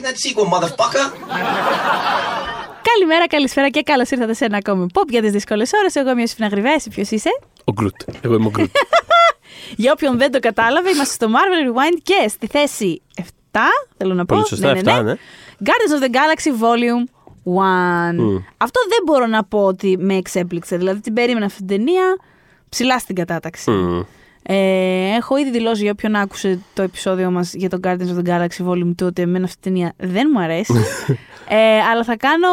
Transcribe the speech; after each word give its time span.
that 0.00 0.16
sequel, 0.16 0.46
motherfucker. 0.54 1.04
Καλημέρα, 2.82 3.26
καλησπέρα 3.28 3.68
και 3.68 3.82
καλώς 3.82 4.10
ήρθατε 4.10 4.34
σε 4.34 4.44
ένα 4.44 4.56
ακόμη 4.56 4.86
pop 4.94 5.08
για 5.08 5.22
τις 5.22 5.30
δύσκολες 5.30 5.70
ώρες. 5.72 5.94
Εγώ 5.94 6.10
είμαι 6.10 6.22
ο 6.22 6.26
Σφίνα 6.26 6.46
Γρυβέση. 6.48 6.90
Ποιος 6.90 7.10
είσαι; 7.10 7.30
Ο 7.64 7.72
Γκρουτ. 7.72 7.94
Εγώ 8.20 8.34
είμαι 8.34 8.46
ο 8.46 8.50
Γκρουτ. 8.50 8.70
Για 9.76 9.92
όποιον 9.92 10.18
δεν 10.18 10.32
το 10.32 10.38
κατάλαβε, 10.38 10.90
είμαστε 10.90 11.14
στο 11.14 11.26
Marvel 11.26 11.68
Rewind 11.68 12.00
και 12.02 12.28
στη 12.28 12.46
θέση 12.46 13.02
7. 13.52 13.58
Θέλω 13.96 14.14
να 14.14 14.24
πω. 14.24 14.34
Πολύ 14.34 14.46
σωστά, 14.46 14.72
7, 14.72 15.04
ναι. 15.04 15.14
Guardians 15.64 16.00
of 16.00 16.04
the 16.04 16.10
Galaxy 16.10 16.50
Volume 16.62 17.04
1. 17.44 18.42
Αυτό 18.56 18.80
δεν 18.88 19.02
μπορώ 19.04 19.26
να 19.26 19.44
πω 19.44 19.64
ότι 19.64 19.96
με 19.98 20.14
εξέπληξε. 20.14 20.76
Δηλαδή 20.76 21.00
την 21.00 21.14
περίμενα 21.14 21.46
αυτή 21.46 21.58
την 21.58 21.66
ταινία 21.66 22.16
ψηλά 22.68 22.98
στην 22.98 23.14
κατάταξη. 23.14 23.70
Μμ. 23.70 24.02
Ε, 24.46 24.54
έχω 25.16 25.36
ήδη 25.36 25.50
δηλώσει 25.50 25.82
για 25.82 25.90
όποιον 25.90 26.14
άκουσε 26.14 26.58
το 26.74 26.82
επεισόδιο 26.82 27.30
μας 27.30 27.54
για 27.54 27.68
τον 27.68 27.80
Guardians 27.84 28.18
of 28.18 28.24
the 28.24 28.30
Galaxy 28.30 28.66
Volume 28.68 28.94
2 29.02 29.06
ότι 29.06 29.22
εμένα 29.22 29.44
αυτή 29.44 29.56
η 29.68 29.70
ταινία 29.72 29.92
δεν 29.96 30.30
μου 30.34 30.40
αρέσει. 30.40 30.72
ε, 31.48 31.56
αλλά 31.92 32.04
θα 32.04 32.16
κάνω 32.16 32.48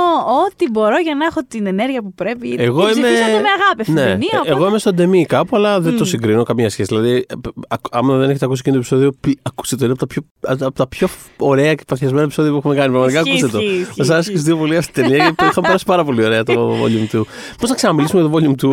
ό,τι 0.45 0.69
μπορώ 0.71 0.97
για 0.99 1.15
να 1.15 1.25
έχω 1.25 1.39
την 1.47 1.65
ενέργεια 1.67 2.01
που 2.01 2.13
πρέπει. 2.13 2.55
Εγώ 2.59 2.87
Την 2.87 2.97
είμαι. 2.97 3.07
ψηφίσατε 3.07 3.31
με 3.31 3.37
αγάπη 3.37 3.81
αυτή 3.81 3.83
την 3.83 3.93
ναι, 3.93 4.01
ταινία. 4.01 4.29
ε, 4.31 4.37
οπότε- 4.37 4.49
εγώ 4.51 4.67
είμαι 4.67 4.77
στον 4.79 4.95
Ντεμί 4.95 5.25
κάπου, 5.25 5.55
αλλά 5.55 5.79
δεν 5.81 5.97
το 5.97 6.05
συγκρίνω 6.05 6.43
καμία 6.43 6.69
σχέση. 6.69 6.95
Δηλαδή, 6.95 7.11
ε, 7.29 7.33
α- 7.67 7.75
άμα 7.91 8.17
δεν 8.17 8.29
έχετε 8.29 8.45
ακούσει 8.45 8.61
εκείνο 8.65 8.75
το 8.75 8.81
επεισόδιο, 8.81 9.11
πλη- 9.19 9.39
ακούστε 9.43 9.75
το. 9.75 9.83
Είναι 9.83 9.93
από 9.93 9.99
τα 9.99 10.07
πιο, 10.07 10.21
από 10.65 10.71
τα 10.75 10.87
πιο 10.87 11.07
ωραία 11.37 11.75
και 11.75 11.83
παθιασμένα 11.87 12.23
επεισόδια 12.23 12.51
που 12.51 12.57
έχουμε 12.57 12.75
κάνει. 12.75 12.89
Πραγματικά 12.89 13.19
Ισχύει, 13.19 13.31
ακούστε 13.31 13.57
το. 13.57 13.63
ισχύει, 13.63 13.79
ισχύει, 13.79 14.01
Μα 14.07 14.13
άρεσε 14.13 14.29
και 14.29 14.35
ισχύει. 14.35 14.49
δύο 14.49 14.57
πολύ 14.57 14.77
αυτή 14.77 14.91
την 14.91 15.03
ταινία 15.03 15.17
γιατί 15.17 15.45
είχαμε 15.45 15.67
περάσει 15.67 15.85
πάρα 15.85 16.03
πολύ 16.03 16.23
ωραία 16.25 16.43
το 16.43 16.53
Volume 16.83 17.15
2. 17.17 17.21
Πώς 17.59 17.69
να 17.69 17.75
ξαναμιλήσουμε 17.75 18.21
για 18.21 18.29
το 18.29 18.37
Volume 18.37 18.55
2. 18.65 18.69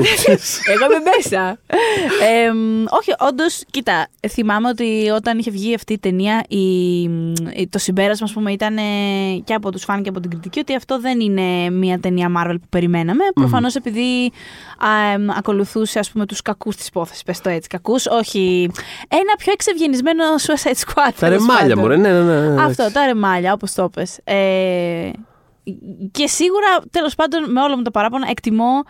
Εγώ 0.74 0.84
είμαι 0.84 1.02
μέσα. 1.16 1.58
Ε, 2.46 2.50
μ, 2.52 2.84
όχι, 3.08 3.28
όντως, 3.28 3.62
κοίτα, 3.70 4.08
θυμάμαι 4.28 4.68
ότι 4.68 5.08
όταν 5.14 5.38
είχε 5.38 5.50
βγει 5.50 5.74
αυτή 5.74 5.92
η 5.92 5.98
ταινία, 5.98 6.44
η, 6.48 7.02
η- 7.54 7.68
το 7.70 7.78
συμπέρασμα, 7.78 8.26
ας 8.26 8.32
πούμε, 8.32 8.52
ήταν 8.52 8.76
ε, 8.76 8.82
και 9.44 9.54
από 9.54 9.70
τους 9.72 9.84
φαν 9.84 10.02
και 10.02 10.08
από 10.08 10.20
την 10.20 10.30
κριτική 10.30 10.58
ότι 10.58 10.74
αυτό 10.74 11.00
δεν 11.00 11.20
είναι 11.20 11.70
μια 11.70 12.00
ταινία 12.00 12.32
Marvel 12.38 12.54
που 12.60 12.66
περιμέναμε. 12.68 13.24
Προφανώς 13.34 13.74
επειδή 13.74 14.32
α, 14.78 15.12
εμ, 15.12 15.30
ακολουθούσε, 15.30 15.98
ας 15.98 16.10
πούμε, 16.10 16.26
τους 16.26 16.42
κακούς 16.42 16.76
της 16.76 16.86
υπόθεσης. 16.86 17.22
Πες 17.22 17.40
το 17.40 17.48
έτσι, 17.48 17.68
κακούς. 17.68 18.06
Όχι. 18.06 18.70
Ένα 19.08 19.34
πιο 19.38 19.52
εξευγενισμένο 19.52 20.24
Suicide 20.46 20.86
Squad. 20.86 20.94
Τα 20.94 21.12
τέλος 21.18 21.38
ρεμάλια 21.46 21.74
πάντων. 21.76 21.78
μου, 21.78 21.86
ρε. 21.88 21.96
Ναι, 21.96 22.12
ναι, 22.12 22.22
ναι. 22.22 22.40
ναι, 22.40 22.60
Αυτό, 22.62 22.82
εντάξει. 22.82 22.92
τα 22.92 23.06
ρεμάλια, 23.06 23.52
όπως 23.52 23.72
το 23.72 23.88
πες. 23.88 24.18
Ε, 24.24 25.10
και 26.10 26.26
σίγουρα, 26.26 26.66
τέλος 26.90 27.14
πάντων, 27.14 27.50
με 27.52 27.60
όλο 27.60 27.76
μου 27.76 27.82
το 27.82 27.90
παράπονα, 27.90 28.26
εκτιμώ 28.30 28.82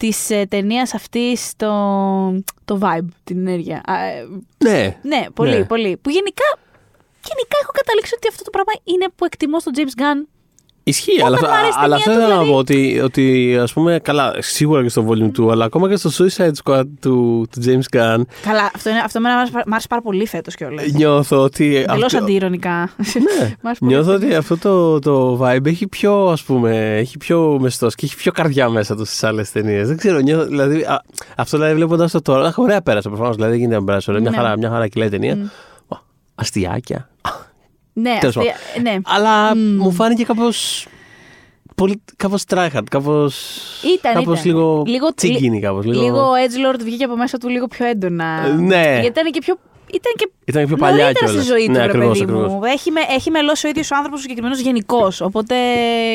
της 0.00 0.30
ε, 0.30 0.46
ταινίας 0.48 0.94
αυτής 0.94 1.52
το, 1.56 1.68
το 2.64 2.78
vibe, 2.82 3.06
την 3.24 3.38
ενέργεια. 3.46 3.80
Α, 3.86 4.04
ε, 4.04 4.26
Ναι. 4.58 4.98
ναι, 5.02 5.26
πολύ, 5.34 5.58
Ναι. 5.58 5.64
πολύ. 5.64 5.96
Που 5.96 6.10
γενικά, 6.10 6.44
γενικά 7.24 7.56
έχω 7.62 7.72
καταλήξει 7.72 8.14
ότι 8.16 8.28
αυτό 8.28 8.42
το 8.44 8.50
πράγμα 8.50 8.72
είναι 8.84 9.06
που 9.16 9.24
εκτιμώ 9.24 9.60
στον 9.60 9.72
James 9.76 10.00
Gunn. 10.00 10.26
Ισχύει, 10.90 11.20
Όταν 11.22 11.26
αλλά, 11.26 11.40
μ' 11.40 11.52
αρέσει 11.52 11.68
η 11.68 11.82
αλλά 11.82 11.96
ταινία 11.96 11.96
αυτό 11.96 12.10
του, 12.10 12.18
ήθελα 12.18 12.28
να 12.28 12.42
δηλαδή. 12.42 12.50
πω 12.50 12.56
ότι, 12.56 13.00
ότι 13.00 13.56
ας 13.62 13.72
πούμε, 13.72 13.98
καλά, 14.02 14.34
σίγουρα 14.38 14.82
και 14.82 14.88
στο 14.88 15.06
Volume 15.08 15.40
2, 15.40 15.48
αλλά 15.50 15.64
ακόμα 15.64 15.88
και 15.88 15.96
στο 15.96 16.10
Suicide 16.18 16.50
Squad 16.64 16.82
του, 17.00 17.46
του 17.50 17.60
James 17.64 17.96
Gunn, 17.96 18.20
Καλά, 18.42 18.70
αυτό, 18.74 18.90
είναι, 18.90 18.98
αυτό 19.04 19.18
εμένα 19.18 19.34
μ' 19.34 19.38
άρεσε, 19.38 19.52
μ' 19.66 19.72
άρεσε 19.72 19.86
πάρα 19.88 20.02
πολύ 20.02 20.26
φέτος 20.26 20.54
κιόλας. 20.54 20.86
νιώθω 20.92 21.42
ότι... 21.42 21.76
Εντελώς 21.76 22.04
αυτό- 22.04 22.18
αντιειρωνικά. 22.18 22.90
Ναι. 22.96 23.46
Μ' 23.62 23.66
άρεσε 23.66 23.78
πολύ 23.80 23.92
Νιώθω 23.92 24.12
αυτό. 24.12 24.26
ότι 24.26 24.34
αυτό 24.34 24.56
το, 24.58 24.98
το 24.98 25.38
vibe 25.46 25.66
έχει 25.66 25.86
πιο, 25.86 26.26
ας 26.26 26.42
πούμε, 26.42 26.96
έχει 26.96 27.16
πιο 27.18 27.58
μεστός 27.60 27.94
και 27.94 28.06
έχει 28.06 28.16
πιο 28.16 28.32
καρδιά 28.32 28.68
μέσα 28.68 28.96
τους 28.96 29.08
στις 29.08 29.24
άλλες 29.24 29.50
ταινίες. 29.52 29.88
Δεν 29.88 29.96
ξέρω, 29.96 30.18
νιώθω, 30.20 30.44
δηλαδή, 30.46 30.82
α, 30.82 31.02
αυτό 31.36 31.56
δηλαδή 31.56 31.74
βλέποντας 31.74 32.10
το 32.12 32.22
τώρα, 32.22 32.46
αχ, 32.48 32.58
ωραία 32.58 32.80
πέρασε 32.82 33.08
προφανώς, 33.08 33.34
δηλαδή 33.34 33.52
δεν 33.52 33.60
γίνεται 33.60 33.78
να 33.78 33.84
περάσει 33.84 34.10
ωραία, 34.10 34.22
μια 34.22 34.30
Ναι. 34.30 34.36
χαρά, 34.36 34.56
μια 34.58 34.68
χαρά 34.70 34.88
κυλάει 34.88 35.08
η 35.08 35.10
ταινία. 35.10 35.36
Μα, 35.88 36.00
Αστιάκια. 36.34 37.09
Ναι, 38.00 38.16
Τέλος 38.20 38.36
αυτή- 38.36 38.80
ναι. 38.82 38.96
Αλλά 39.04 39.56
μου 39.56 39.92
φάνηκε 39.92 40.24
κάπως, 40.24 40.86
πολύ, 41.74 42.02
κάπως 42.16 42.42
tryhard, 42.48 42.82
κάπως, 42.90 43.60
Ήταν, 43.98 44.14
κάπως 44.14 44.40
ήταν. 44.40 44.52
λίγο, 44.56 44.82
Λίγο- 44.86 45.14
τσιγκίνι 45.14 45.60
κάπως. 45.60 45.84
Λίγο, 45.84 46.00
Λίγο 46.02 46.18
ο 46.20 46.32
Edgelord 46.46 46.80
βγήκε 46.84 47.04
από 47.04 47.16
μέσα 47.16 47.38
του 47.38 47.48
λίγο 47.48 47.66
πιο 47.66 47.86
έντονα. 47.86 48.42
Ε, 48.46 48.52
ναι. 48.52 48.82
Γιατί 48.92 49.06
ήταν 49.06 49.30
και 49.32 49.40
πιο. 49.40 49.58
Ήταν 49.92 50.12
και 50.16 50.30
Ήταν 50.44 50.66
πιο 50.66 50.76
παλιά 50.76 51.02
νωρίτερα 51.02 51.26
στη 51.26 51.36
κιόλας. 51.36 51.46
ζωή 51.46 51.66
του, 51.66 51.72
Ναι, 51.72 51.78
ρε 51.78 51.84
ακριβώς, 51.84 52.18
παιδί 52.18 52.32
μου. 52.32 52.38
ακριβώς. 52.44 52.70
Έχει, 52.72 52.90
με, 52.90 53.00
έχει 53.08 53.30
μελώσει 53.30 53.66
ο 53.66 53.68
ίδιος 53.68 53.90
ο 53.90 53.94
άνθρωπος 53.96 54.18
ο 54.18 54.22
συγκεκριμένος 54.22 54.60
γενικώ. 54.60 55.12
Οπότε 55.20 55.54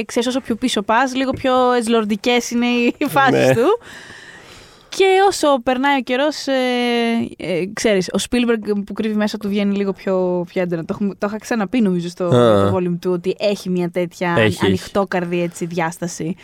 ξέρεις, 0.06 0.28
όσο 0.28 0.40
πιο 0.40 0.56
πίσω 0.56 0.82
πας, 0.82 1.16
λίγο 1.16 1.32
πιο 1.32 1.72
ετζλορντικέ 1.72 2.38
είναι 2.52 2.66
οι 2.98 3.06
φάσεις 3.10 3.48
Ναι. 3.48 3.54
του. 3.54 3.80
Και 4.98 5.06
όσο 5.28 5.60
περνάει 5.64 5.98
ο 6.00 6.02
καιρός, 6.02 6.48
ε, 6.48 6.54
ε, 7.38 7.66
ξέρεις, 7.74 8.08
ο 8.08 8.18
Spielberg 8.30 8.84
που 8.86 8.94
κρύβει 8.94 9.16
μέσα 9.16 9.38
του 9.38 9.48
βγαίνει 9.50 9.76
λίγο 9.76 9.94
πιο, 9.94 10.46
πιο 10.48 10.62
έντονα. 10.62 10.82
Το, 10.86 10.94
έχουμε- 10.94 11.16
το 11.18 11.28
είχα 11.28 11.38
ξαναπεί 11.40 11.82
νομίζω 11.82 12.10
στο 12.10 12.24
Α. 12.26 12.30
το 12.72 12.78
volume 12.78 12.98
του 13.02 13.12
ότι 13.12 13.36
έχει 13.40 13.70
μια 13.70 13.90
τέτοια 13.90 14.30
Έχει, 14.38 14.46
έχει. 14.46 14.66
ανοιχτόκαρδη 14.66 15.42
έτσι, 15.42 15.66
διάσταση. 15.66 16.36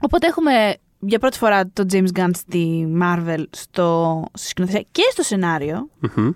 Οπότε 0.00 0.26
έχουμε 0.26 0.74
για 1.00 1.18
πρώτη 1.18 1.38
φορά 1.38 1.70
το 1.72 1.86
James 1.92 2.18
Gunn 2.18 2.30
στη 2.34 2.88
Marvel 3.02 3.44
στο, 3.50 4.22
στη 4.32 4.48
σκηνοθεσία 4.48 4.84
και 4.90 5.02
στο 5.12 5.22
σενάριο. 5.22 5.88
Μμμ. 5.98 6.30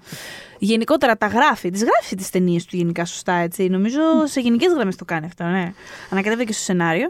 Γενικότερα 0.59 1.17
τα 1.17 1.27
γράφει, 1.27 1.71
τις 1.71 1.83
γράφει 1.83 2.17
τις 2.17 2.31
ταινίες 2.31 2.65
του 2.65 2.77
γενικά 2.77 3.05
σωστά 3.05 3.33
έτσι. 3.33 3.69
Νομίζω 3.69 4.01
σε 4.25 4.41
γενικές 4.41 4.73
γραμμές 4.73 4.97
το 4.97 5.05
κάνει 5.05 5.27
αυτό, 5.27 5.45
ναι. 5.45 5.73
Ανακατεύεται 6.11 6.45
και 6.45 6.53
στο 6.53 6.63
σενάριο. 6.63 7.07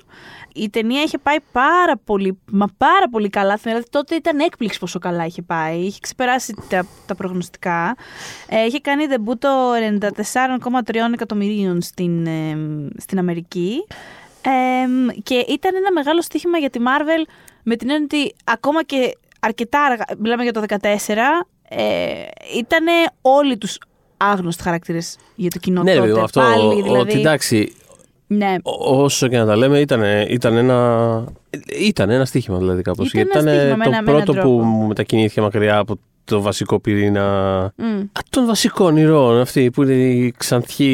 Η 0.54 0.70
ταινία 0.70 1.02
είχε 1.02 1.18
πάει 1.18 1.36
πάρα 1.52 1.96
πολύ, 2.04 2.38
μα 2.50 2.66
πάρα 2.76 3.08
πολύ 3.10 3.28
καλά. 3.28 3.58
Δηλαδή 3.62 3.84
τότε 3.90 4.14
ήταν 4.14 4.38
έκπληξη 4.38 4.78
πόσο 4.78 4.98
καλά 4.98 5.24
είχε 5.26 5.42
πάει. 5.42 5.78
Είχε 5.78 5.98
ξεπεράσει 6.02 6.54
τα, 6.69 6.86
τα 7.06 7.14
προγνωστικά. 7.14 7.96
Ε, 8.48 8.64
είχε 8.64 8.78
κάνει 8.80 9.04
debut 9.10 9.38
το 9.38 9.48
94,3 10.84 10.94
εκατομμυρίων 11.12 11.82
στην, 11.82 12.26
ε, 12.26 12.56
στην 12.96 13.19
Αμερική. 13.19 13.84
Ε, 14.44 14.50
και 15.22 15.34
ήταν 15.48 15.75
ένα 15.75 15.92
μεγάλο 15.92 16.22
στοίχημα 16.22 16.58
για 16.58 16.70
τη 16.70 16.78
Marvel 16.82 17.28
με 17.62 17.76
την 17.76 17.91
έννοια 17.91 18.04
ότι 18.12 18.34
ακόμα 18.44 18.82
και 18.84 19.16
αρκετά 19.41 19.82
αργά, 19.82 20.04
μιλάμε 20.19 20.42
για 20.42 20.53
το 20.53 20.60
2014, 20.69 21.47
ε, 21.69 21.82
ήταν 22.58 22.84
όλοι 23.20 23.58
τους 23.58 23.78
άγνωστοι 24.16 24.62
χαρακτήρες 24.62 25.16
για 25.34 25.50
το 25.50 25.58
κοινό 25.58 25.82
Ναι, 25.82 25.91
ρε 25.92 25.97
τότε. 25.97 26.06
παιδί 26.08 26.19
μου, 26.19 26.25
αυτό, 26.25 26.41
Πάλι, 26.41 26.82
δηλαδή, 26.82 27.00
ότι 27.00 27.19
εντάξει, 27.20 27.75
ναι. 28.26 28.54
Ό- 28.62 29.02
Όσο 29.02 29.28
και 29.28 29.38
να 29.38 29.47
τα 29.47 29.56
λέμε, 29.56 29.78
ήταν, 29.81 30.02
ήταν 30.28 30.56
ένα. 30.56 31.25
Ήταν 31.81 32.10
ένα 32.10 32.25
στοίχημα 32.25 32.58
δηλαδή 32.58 32.82
κάπως. 32.82 33.12
Ήταν 33.12 33.22
Γιατί 33.22 33.38
ένα 33.38 33.52
ήταν 33.52 33.60
στοίχημα 33.62 33.76
με 33.76 33.84
το 33.84 33.91
ένα- 33.91 34.02
με 34.02 34.10
έναν 34.10 34.25
πρώτο 34.25 34.32
που 34.41 34.48
τρόπο. 34.48 34.64
μου 34.64 34.86
μετακινήθηκε 34.86 35.41
μακριά 35.41 35.78
από 35.78 35.94
το 36.32 36.43
βασικό 36.43 36.78
πυρήνα. 36.81 37.60
Μμ. 37.76 37.84
Α, 38.00 38.20
των 38.31 38.47
βασικών 38.47 38.97
ηρώων 38.97 39.41
αυτή 39.41 39.70
που 39.70 39.82
είναι 39.82 39.93
οι 39.93 40.34
ξανθοί. 40.37 40.84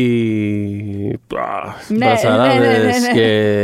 Ναι, 1.88 1.96
μπρατσαράδες 1.96 2.58
ναι, 2.58 2.66
ναι, 2.66 2.76
ναι, 2.84 2.98
ναι. 2.98 3.12
και. 3.12 3.60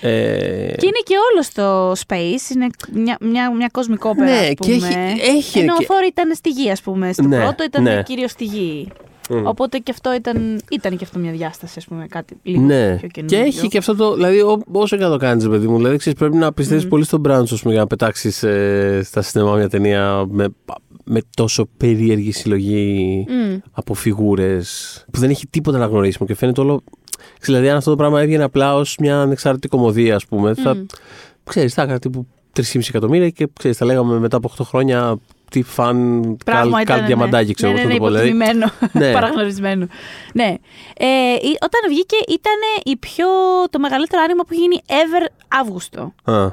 ε, 0.08 0.74
Και 0.76 0.86
είναι 0.86 1.02
και 1.04 1.14
όλος 1.32 1.52
το 1.52 1.90
space, 2.06 2.54
είναι 2.54 2.66
μια, 2.92 3.16
μια, 3.20 3.52
μια 3.54 3.68
κοσμικόπερα, 3.72 4.30
Ναι, 4.30 4.36
ας 4.36 4.48
και 4.48 4.54
πούμε. 4.58 4.76
έχει- 4.76 5.20
έχει 5.36 5.58
Ενώ 5.58 5.72
ο 5.74 5.76
και- 5.78 5.84
Θόρ 5.84 6.04
ήταν 6.04 6.34
στη 6.34 6.50
γη, 6.50 6.70
ας 6.70 6.80
πούμε. 6.82 7.12
Στο 7.12 7.22
Ναι, 7.22 7.38
πρώτο 7.42 7.64
ήταν 7.64 7.82
ναι. 7.82 8.02
κυρίως 8.02 8.30
στη 8.30 8.44
γη. 8.44 8.88
Μμ. 9.30 9.46
Οπότε 9.46 9.78
και 9.78 9.90
αυτό 9.90 10.14
ήταν, 10.14 10.60
ήταν 10.70 10.96
και 10.96 11.04
αυτό 11.04 11.18
μια 11.18 11.32
διάσταση, 11.32 11.74
ας 11.78 11.84
πούμε, 11.84 12.06
κάτι 12.06 12.36
λίγο 12.42 12.62
Ναι, 12.62 12.96
πιο 12.96 13.08
και 13.08 13.22
καινούργιο. 13.22 13.38
έχει 13.60 13.68
και 13.68 13.78
αυτό 13.78 13.96
το. 13.96 14.14
Δηλαδή, 14.14 14.40
ό- 14.42 14.62
όσο 14.72 14.96
και 14.96 15.02
να 15.02 15.10
το 15.10 15.16
κάνεις, 15.16 15.48
παιδί 15.48 15.66
μου, 15.66 15.76
δηλαδή 15.76 15.96
ξέρεις, 15.96 16.18
πρέπει 16.18 16.36
να 16.36 16.52
πιστεύεις 16.52 16.88
πολύ 16.88 17.04
στον 17.04 17.22
brand 17.26 17.42
σου 17.46 17.54
ας 17.54 17.60
πούμε, 17.60 17.72
για 17.72 17.82
να 17.82 17.86
πετάξεις 17.86 18.36
στα 19.02 19.22
σινεμά 19.22 19.54
μια 19.56 19.68
ταινία 19.68 20.24
με, 20.28 20.46
με 21.04 21.20
τόσο 21.36 21.68
περίεργη 21.76 22.32
συλλογή 22.32 23.24
Μμ. 23.28 23.56
από 23.72 23.94
φιγούρες 23.94 25.04
που 25.12 25.20
δεν 25.20 25.30
έχει 25.30 25.46
τίποτα 25.46 25.78
να 25.78 25.86
γνωρίσουμε 25.86 26.26
και 26.28 26.34
φαίνεται 26.34 26.60
όλο. 26.60 26.82
Ξέρεις, 27.16 27.44
Δηλαδή, 27.44 27.68
αν 27.68 27.76
αυτό 27.76 27.90
το 27.90 27.96
πράγμα 27.96 28.20
έβγαινε 28.20 28.42
απλά 28.44 28.74
ως 28.74 28.96
μια 29.00 29.20
ανεξάρτητη 29.20 29.68
κομμωδία, 29.68 30.14
ας 30.14 30.26
πούμε, 30.26 30.54
θα. 30.54 30.74
Μμ. 30.74 30.84
ξέρεις, 31.44 31.74
θα 31.74 31.82
έκανε 31.82 31.98
τύπου 31.98 32.26
3,5 32.52 32.88
εκατομμύρια 32.88 33.30
και 33.30 33.48
ξέρεις, 33.58 33.76
θα 33.76 33.84
λέγαμε 33.84 34.18
μετά 34.18 34.36
από 34.36 34.48
8 34.48 34.64
χρόνια 34.64 35.18
τι 35.50 35.62
φαν 35.62 36.36
Πράγμα 36.44 36.70
καλ, 36.72 36.82
ήταν, 36.82 36.96
καλ 36.96 37.06
διαμαντάκι, 37.06 37.54
ξέρω 37.54 37.72
ναι, 37.72 37.78
πώς 37.78 37.86
ναι, 37.88 37.94
να 37.94 37.94
ναι, 37.94 37.98
το 37.98 38.04
πω. 38.04 38.10
Δηλαδή, 38.10 38.28
υποτιμημένο, 38.28 38.72
Ναι. 38.92 39.12
παραγνωρισμένο. 39.18 39.86
Ναι. 40.34 40.54
Ε, 40.96 41.06
η- 41.34 41.58
όταν 41.62 41.80
βγήκε 41.88 42.16
ήταν 42.28 42.54
η 42.84 42.96
πιο, 42.96 43.26
το 43.70 43.78
μεγαλύτερο 43.78 44.22
άνοιγμα 44.22 44.42
που 44.42 44.48
έχει 44.52 44.60
γίνει 44.60 44.80
ever 44.86 45.26
Αύγουστο. 45.48 46.14
α, 46.24 46.46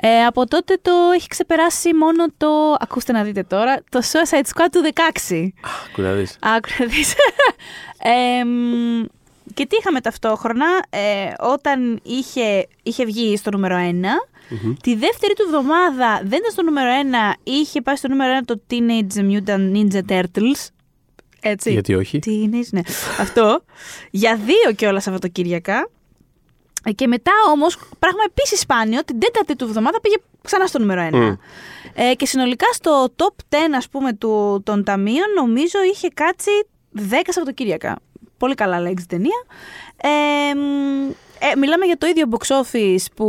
Ε, 0.00 0.24
από 0.24 0.46
τότε 0.46 0.78
το 0.82 0.90
έχει 1.14 1.28
ξεπεράσει 1.28 1.94
μόνο 1.94 2.24
το, 2.36 2.48
ακούστε 2.80 3.12
να 3.12 3.22
δείτε 3.22 3.42
τώρα, 3.42 3.82
το 3.90 4.00
Suicide 4.12 4.44
Squad 4.54 4.66
του 4.72 4.80
16. 5.28 5.52
άκου 5.90 6.02
να 6.02 6.12
δεις. 6.12 6.36
Άκου 6.40 6.68
να 6.78 6.86
δεις. 6.86 7.14
Ε, 7.98 8.44
μ, 8.44 9.04
και 9.54 9.66
τι 9.66 9.76
είχαμε 9.76 10.00
ταυτόχρονα, 10.00 10.66
ε, 10.90 10.98
όταν 11.52 12.00
είχε, 12.02 12.68
είχε 12.82 13.04
βγει 13.04 13.36
στο 13.36 13.50
νούμερο 13.50 13.76
1, 13.76 14.04
τη 14.82 14.94
δεύτερη 14.94 15.34
του 15.34 15.42
εβδομάδα 15.46 16.20
δεν 16.24 16.38
ήταν 16.38 16.50
στο 16.50 16.62
νούμερο 16.62 16.90
1, 17.32 17.34
είχε 17.42 17.80
πάει 17.82 17.96
στο 17.96 18.08
νούμερο 18.08 18.38
1 18.40 18.42
το 18.44 18.60
Teenage 18.70 19.30
Mutant 19.30 19.72
Ninja 19.76 20.00
Turtles. 20.08 20.68
Έτσι. 21.40 21.72
Γιατί 21.72 21.94
όχι; 21.94 22.18
Teenage, 22.26 22.68
ναι. 22.70 22.80
Αυτό. 23.20 23.64
Για 24.10 24.36
δύο 24.36 24.72
και 24.76 24.86
όλα 24.86 25.00
Σαββατοκύριακα. 25.00 25.88
Ε, 26.84 26.92
Και 26.92 27.06
μετά 27.06 27.32
όμως, 27.52 27.78
πράγμα 27.98 28.20
επίσης 28.26 28.60
σπάνιο, 28.60 29.04
την 29.04 29.18
τέταρτη 29.18 29.56
του 29.56 29.64
εβδομάδα 29.64 30.00
πήγε 30.00 30.16
ξανά 30.42 30.66
στο 30.66 30.78
νούμερο 30.78 31.08
1. 31.12 31.12
Μμ. 31.12 31.34
Ε, 31.94 32.14
και 32.14 32.26
συνολικά 32.26 32.66
στο 32.72 33.14
top 33.16 33.34
10 33.48 33.56
ας 33.76 33.88
πούμε 33.88 34.12
του, 34.12 34.62
των 34.64 34.84
ταμείων 34.84 35.26
νομίζω 35.36 35.78
είχε 35.92 36.08
κάτσει 36.14 36.50
10 36.96 37.00
Σαββατοκύριακα. 37.28 37.98
Πολύ 38.38 38.54
καλά 38.54 38.80
λέξη 38.80 39.06
ταινία. 39.08 39.44
Ε, 39.96 40.54
μ, 40.54 41.10
ε, 41.38 41.56
μιλάμε 41.58 41.84
για 41.86 41.96
το 41.98 42.06
ίδιο 42.06 42.24
box 42.30 42.46
office 42.62 43.04
που 43.16 43.26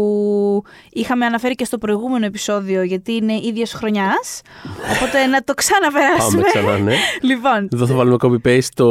είχαμε 0.93 1.25
αναφέρει 1.25 1.55
και 1.55 1.65
στο 1.65 1.77
προηγούμενο 1.77 2.25
επεισόδιο 2.25 2.81
γιατί 2.83 3.13
είναι 3.13 3.33
ίδιας 3.33 3.73
χρονιάς. 3.73 4.41
Οπότε 4.95 5.25
να 5.25 5.43
το 5.43 5.53
ξαναπεράσουμε. 5.53 6.41
Πάμε 6.53 6.65
ξανά, 6.65 6.77
ναι. 6.77 6.95
Λοιπόν, 7.29 7.69
Εδώ 7.73 7.85
θα 7.87 7.93
βάλουμε 7.93 8.17
copy-paste 8.21 8.69
το, 8.73 8.85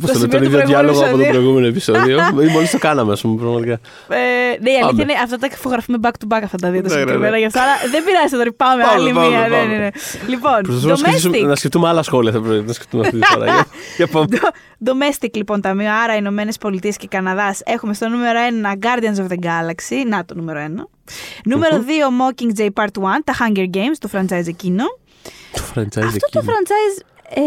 πώς 0.00 0.10
το, 0.10 0.18
σημείο 0.18 0.20
λέτε, 0.20 0.28
τον 0.28 0.28
του 0.28 0.36
ίδιο 0.36 0.50
προηγούμενου 0.50 0.66
διάλογο 0.66 0.98
από 1.00 1.10
το 1.10 1.16
επεισόδιο. 1.16 1.30
προηγούμενο 1.32 1.66
επεισόδιο. 1.66 2.18
Ή 2.48 2.52
μόλις 2.52 2.70
το 2.70 2.78
κάναμε, 2.78 3.12
ας 3.12 3.20
πούμε, 3.20 3.40
πραγματικά. 3.40 3.72
ε, 4.08 4.18
ναι, 4.60 4.70
η 4.70 4.74
αλήθεια 4.74 4.86
Πάμε. 4.86 5.02
είναι 5.02 5.12
αυτά 5.24 5.36
τα 5.38 5.48
ηχογραφούμε 5.52 5.98
back 6.02 6.06
to 6.08 6.36
back 6.36 6.40
αυτά 6.44 6.56
τα 6.56 6.70
δύο 6.70 6.82
τα 6.82 6.88
Ναι, 6.88 6.94
ναι, 6.94 7.00
ναι. 7.00 7.00
συγκεκριμένα 7.00 7.38
γι' 7.38 7.44
αυτό, 7.44 7.60
αλλά 7.60 7.74
δεν 7.92 8.04
πειράζει 8.04 8.34
τώρα, 8.36 8.52
πάμε, 8.56 8.82
Πάμε, 8.82 8.94
άλλη 9.02 9.12
πάμε, 9.12 9.28
μία. 9.28 9.38
Ναι, 9.38 9.48
πάμε. 9.48 9.64
ναι, 9.72 9.76
ναι. 9.78 9.88
Λοιπόν, 10.28 10.58
Προσπαθούμε 10.62 10.92
να 10.92 10.96
σκεφτούμε, 10.96 11.38
domestic. 11.38 11.46
να 11.46 11.56
σκεφτούμε 11.56 11.88
άλλα 11.88 12.02
σχόλια 12.02 12.32
θα 12.32 12.40
πρέπει 12.40 12.66
να 12.66 12.72
σκεφτούμε 12.72 13.06
αυτή 13.06 13.18
τη 13.20 13.26
φορά. 13.26 13.44
Για- 13.44 13.66
Για 13.96 14.06
πάμε. 14.06 14.26
Domestic 14.84 15.28
λοιπόν 15.34 15.60
ταμείο, 15.60 15.92
άρα 16.04 16.16
Ηνωμένες 16.16 16.58
Πολιτείες 16.58 16.96
και 16.96 17.06
Καναδάς. 17.10 17.60
Έχουμε 17.64 17.94
στο 17.94 18.08
νούμερο 18.08 18.39
1 18.48 18.72
Guardians 18.80 19.18
of 19.18 19.26
the 19.28 19.38
Galaxy. 19.44 20.06
Να 20.06 20.24
το 20.24 20.34
νούμερο 20.34 20.60
1. 20.60 20.68
Νούμερο 21.44 21.76
2 21.76 21.80
Mockingjay 22.20 22.68
Part 22.74 22.84
1, 22.84 23.02
τα 23.24 23.34
Hunger 23.40 23.66
Games, 23.76 23.96
το 23.98 24.08
franchise 24.12 24.46
εκείνο. 24.46 24.84
Το 25.52 25.62
franchise 25.74 26.04
Αυτό 26.06 26.28
το 26.30 26.38
εκείνο. 26.38 26.52
franchise. 26.52 27.02
Ε, 27.34 27.40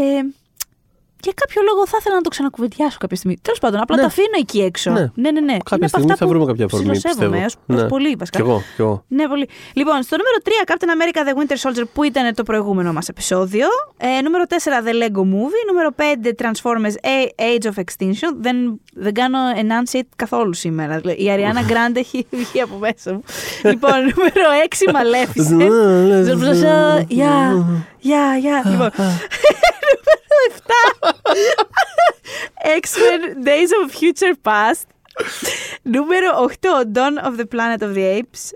για 1.23 1.33
κάποιο 1.41 1.61
λόγο 1.69 1.81
θα 1.87 1.97
ήθελα 1.99 2.15
να 2.15 2.21
το 2.21 2.29
ξανακουβεντιάσω 2.29 2.97
κάποια 2.99 3.17
στιγμή. 3.17 3.35
Τέλος 3.41 3.59
πάντων, 3.59 3.79
απλά 3.81 3.95
Ναι. 3.95 4.01
το 4.01 4.07
αφήνω 4.07 4.37
εκεί 4.39 4.59
έξω. 4.61 4.91
Ναι. 4.91 4.99
ναι, 5.23 5.31
ναι. 5.31 5.39
ναι. 5.49 5.57
Κάποια 5.57 5.75
Είναι 5.77 5.85
από 5.85 5.87
στιγμή 5.87 6.11
αυτά 6.11 6.15
θα 6.15 6.23
που 6.25 6.29
βρούμε 6.31 6.45
κάποια 6.51 6.65
αφορμή, 6.65 6.91
ψιλοσέβομαι, 6.91 7.37
πιστεύω. 7.43 7.45
ως- 7.67 7.75
ως 7.77 7.81
Ναι. 7.83 7.87
πολύ 7.87 8.15
βασικά. 8.19 8.37
Κι 8.37 8.43
εγώ, 8.49 8.57
κι 8.75 8.81
εγώ. 8.81 8.95
Ναι, 9.07 9.27
πολύ. 9.27 9.45
Λοιπόν, 9.73 9.97
στο 10.07 10.15
νούμερο 10.19 10.37
3, 10.47 10.61
Captain 10.69 10.89
America 10.95 11.19
The 11.27 11.33
Winter 11.39 11.57
Soldier, 11.63 11.85
που 11.93 12.03
ήταν 12.03 12.33
το 12.35 12.43
προηγούμενο 12.43 12.93
μας 12.93 13.07
επεισόδιο. 13.07 13.67
Ε, 13.97 14.21
νούμερο 14.21 14.43
4, 14.49 14.55
The 14.85 14.93
Lego 15.01 15.21
Movie. 15.33 15.63
Νούμερο 15.69 15.89
5, 15.95 16.31
Transformers 16.41 16.95
A- 17.15 17.29
Age 17.49 17.65
of 17.71 17.77
Extinction. 17.83 18.31
Δεν, 18.39 18.55
δεν 18.93 19.13
κάνω 19.13 19.37
enunciate 19.63 20.09
καθόλου 20.15 20.53
σήμερα. 20.53 20.97
Δηλαδή, 20.99 21.23
Η 21.23 21.27
Ariana 21.35 21.71
Grande 21.71 21.95
έχει 21.95 22.27
βγει 22.31 22.61
από 22.61 22.75
μέσα 22.77 23.13
μου. 23.13 23.23
λοιπόν, 23.63 23.91
νούμερο 24.15 24.49
6, 24.69 24.89
Maleficent. 24.97 25.69
Γεια, 27.07 27.65
γεια, 27.99 28.37
γεια. 28.39 28.61
Λοιπόν, 28.71 28.89
νούμερο 30.69 31.17
7, 32.77 32.79
X-Men 32.81 33.45
Days 33.47 33.71
of 33.79 33.91
Future 33.99 34.35
Past. 34.51 34.85
Νούμερο 35.81 36.27
8, 36.61 36.65
Dawn 36.93 37.25
of 37.27 37.39
the 37.39 37.45
Planet 37.55 37.81
of 37.83 37.93
the 37.97 38.19
Apes. 38.21 38.51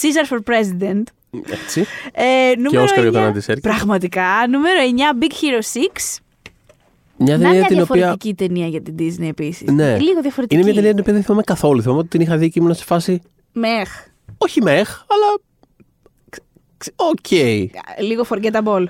Caesar 0.00 0.26
for 0.32 0.38
President. 0.52 1.02
Έτσι. 1.50 1.86
Ε, 2.12 2.52
νούμερο 2.58 2.82
Όσκαρ 2.82 3.02
για 3.02 3.12
τον 3.12 3.22
9, 3.22 3.26
Άντι 3.28 3.40
Σέρκης. 3.40 3.62
Πραγματικά. 3.62 4.46
Νούμερο 4.50 4.80
9, 4.80 5.22
Big 5.22 5.30
Hero 5.32 5.60
6. 5.60 6.18
Μια 7.16 7.36
Να 7.36 7.42
ταινία 7.42 7.58
μια 7.58 7.66
την 7.68 7.80
οποία. 7.80 7.94
διαφορετική 7.94 8.34
ταινία 8.34 8.66
για 8.66 8.82
την 8.82 8.94
Disney 8.98 9.28
επίσης. 9.28 9.70
Ναι. 9.70 9.98
Λίγο 9.98 10.20
διαφορετική. 10.20 10.54
Είναι 10.60 10.64
μια 10.64 10.74
ταινία 10.74 10.90
την 10.90 11.00
οποία 11.00 11.12
δεν 11.12 11.22
θυμάμαι 11.22 11.42
καθόλου. 11.42 11.82
Θυμάμαι 11.82 11.98
ότι 11.98 12.08
την 12.08 12.20
είχα 12.20 12.36
δει 12.36 12.50
και 12.50 12.58
ήμουν 12.60 12.74
σε 12.74 12.84
φάση. 12.84 13.22
Meh. 13.52 14.06
Όχι 14.38 14.62
meh, 14.62 14.88
αλλά. 15.06 15.38
ξ- 16.76 16.92
Οκ. 16.96 17.30
Λίγο 18.00 18.26
forgettable. 18.30 18.84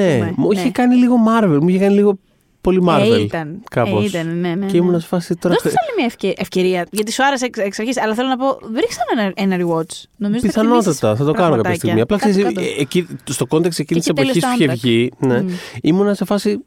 Ας 0.00 0.06
Ναι, 0.06 0.16
πούμε. 0.18 0.32
μου 0.36 0.52
είχε 0.52 0.64
Ναι. 0.64 0.70
κάνει 0.70 0.94
λίγο 0.96 1.14
Marvel. 1.28 1.58
Μου 1.60 1.68
είχε 1.68 1.78
κάνει 1.78 1.94
λίγο 1.94 2.18
πολύ 2.60 2.82
Marvel. 2.88 3.10
Ε, 3.12 3.20
ήταν. 3.20 3.62
Κάπως. 3.70 4.04
Ε, 4.04 4.06
ήταν, 4.06 4.38
ναι, 4.40 4.54
ναι, 4.54 4.66
Και 4.66 4.72
ναι. 4.72 4.78
ήμουν 4.86 5.00
σε 5.00 5.06
φάση 5.06 5.36
τώρα. 5.36 5.54
Δώστε 5.54 5.68
της 5.68 5.78
άλλη 5.80 5.90
μια 5.96 6.04
ευκαι- 6.06 6.40
ευκαιρία. 6.40 6.86
Γιατί 6.90 7.12
σου 7.12 7.24
άρεσε 7.24 7.44
εξ, 7.44 7.58
εξ 7.58 7.78
αρχής, 7.78 8.00
αλλά 8.00 8.14
θέλω 8.14 8.28
να 8.28 8.36
πω, 8.36 8.58
ρίξτε 8.74 9.02
ένα, 9.16 9.32
ένα 9.34 9.56
rewatch. 9.56 10.02
Νομίζω 10.16 10.40
θα 10.40 10.46
Πιθανότατα, 10.46 10.90
εκτιμήσεις 10.90 10.98
θα 10.98 11.16
το 11.16 11.16
κάνω 11.16 11.32
κάποια 11.32 11.46
πραγματάκια. 11.46 11.74
στιγμή. 11.78 12.00
Απλά 12.00 12.16
Κάτω, 12.18 12.30
ξέρεις, 12.30 12.54
κάτω. 12.54 12.66
ε, 12.66 12.80
εκεί, 12.80 13.06
στο 13.30 13.46
context 13.50 13.78
εκείνη 13.78 14.00
της 14.00 14.04
Και 14.12 14.20
εποχής 14.22 14.32
τέλειος 14.42 14.56
που 14.56 14.62
είχε 14.62 14.72
soundtrack. 14.72 14.76
βγει, 14.82 15.10
ναι, 15.18 15.40
Μμ. 15.42 15.48
ήμουνα 15.82 16.14
σε 16.14 16.24
φάση. 16.24 16.64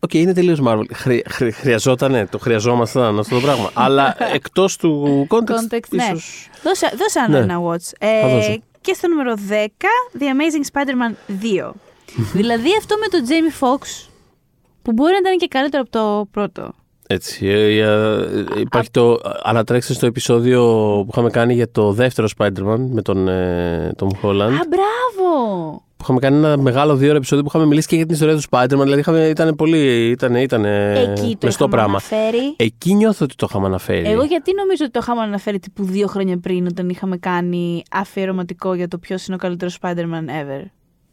Οκ, 0.00 0.14
είναι 0.14 0.32
τελείως 0.32 0.60
Marvel. 0.66 0.82
Χρει, 0.92 1.22
χρει, 1.28 1.50
χρειαζότανε, 1.52 2.26
το 2.26 2.38
χρειαζόμασταν 2.38 3.18
αυτό 3.18 3.34
το 3.34 3.40
πράγμα. 3.40 3.70
Αλλά 3.84 4.16
εκτός 4.34 4.76
του 4.76 5.26
context, 5.30 5.74
Context, 5.74 5.88
ναι. 5.90 6.02
ίσως... 6.04 6.48
Δώσε, 6.62 6.92
δώσε 6.98 7.18
ένα, 7.18 7.28
Ναι. 7.28 7.38
ένα 7.38 7.60
watch. 7.62 7.90
Ε, 7.98 8.20
Θα 8.20 8.28
δώσω. 8.28 8.58
και 8.80 8.92
στο 8.92 9.08
νούμερο 9.08 9.34
10, 9.48 9.86
The 10.18 10.22
Amazing 10.22 10.64
Spider-Man 10.72 11.14
2. 11.42 11.70
δηλαδή 12.40 12.68
αυτό 12.78 12.94
με 12.96 13.06
τον 13.08 13.20
Jamie 13.28 13.64
Foxx, 13.64 14.08
που 14.82 14.92
μπορεί 14.92 15.12
να 15.12 15.18
ήταν 15.18 15.36
και 15.38 15.48
καλύτερο 15.48 15.82
από 15.82 15.90
το 15.90 16.26
πρώτο. 16.30 16.74
Έτσι. 17.08 17.46
ε, 17.46 17.78
ε, 17.78 17.84
ε, 17.84 18.60
υπάρχει 18.60 18.90
το. 18.90 19.18
Ανατρέξτε 19.42 19.92
στο 19.92 20.06
επεισόδιο 20.06 20.62
που 21.04 21.08
είχαμε 21.12 21.30
κάνει 21.30 21.54
για 21.54 21.70
το 21.70 21.92
δεύτερο 21.92 22.28
Spider-Man 22.38 22.86
με 22.90 23.02
τον 23.02 23.28
ε, 23.28 23.90
Tom 23.98 24.06
Holland. 24.06 24.40
Α, 24.40 24.66
μπράβο! 24.68 25.84
Που 25.96 26.02
είχαμε 26.02 26.18
κάνει 26.20 26.36
ένα 26.36 26.56
μεγάλο 26.58 26.96
δύο 26.96 27.08
ώρο 27.08 27.16
επεισόδιο 27.16 27.44
που 27.44 27.50
είχαμε 27.52 27.66
μιλήσει 27.66 27.88
και 27.88 27.96
για 27.96 28.04
την 28.04 28.14
ιστορία 28.14 28.36
του 28.36 28.42
Spider-Man. 28.50 28.82
Δηλαδή 28.82 29.00
είχαμε, 29.00 29.28
ήταν 29.28 29.54
πολύ. 29.54 30.10
Ήταν, 30.10 30.34
ήταν 30.34 30.64
Εκεί 30.64 31.36
το 31.38 31.46
μεστό 31.46 31.48
είχαμε 31.48 31.68
πράγμα. 31.68 31.90
αναφέρει. 31.90 32.54
Εκεί 32.56 32.94
νιώθω 32.94 33.24
ότι 33.24 33.34
το 33.34 33.46
είχαμε 33.50 33.66
αναφέρει. 33.66 34.08
Εγώ 34.08 34.24
γιατί 34.24 34.54
νομίζω 34.54 34.82
ότι 34.84 34.92
το 34.92 34.98
είχαμε 35.02 35.20
αναφέρει 35.20 35.58
τύπου 35.58 35.84
δύο 35.84 36.06
χρόνια 36.06 36.38
πριν 36.38 36.66
όταν 36.66 36.88
είχαμε 36.88 37.16
κάνει 37.16 37.82
αφιερωματικό 37.90 38.74
για 38.74 38.88
το 38.88 38.98
ποιος 38.98 39.26
είναι 39.26 39.36
ο 39.36 39.38
καλύτερος 39.38 39.78
Spider-Man 39.80 40.26
ever. 40.42 40.64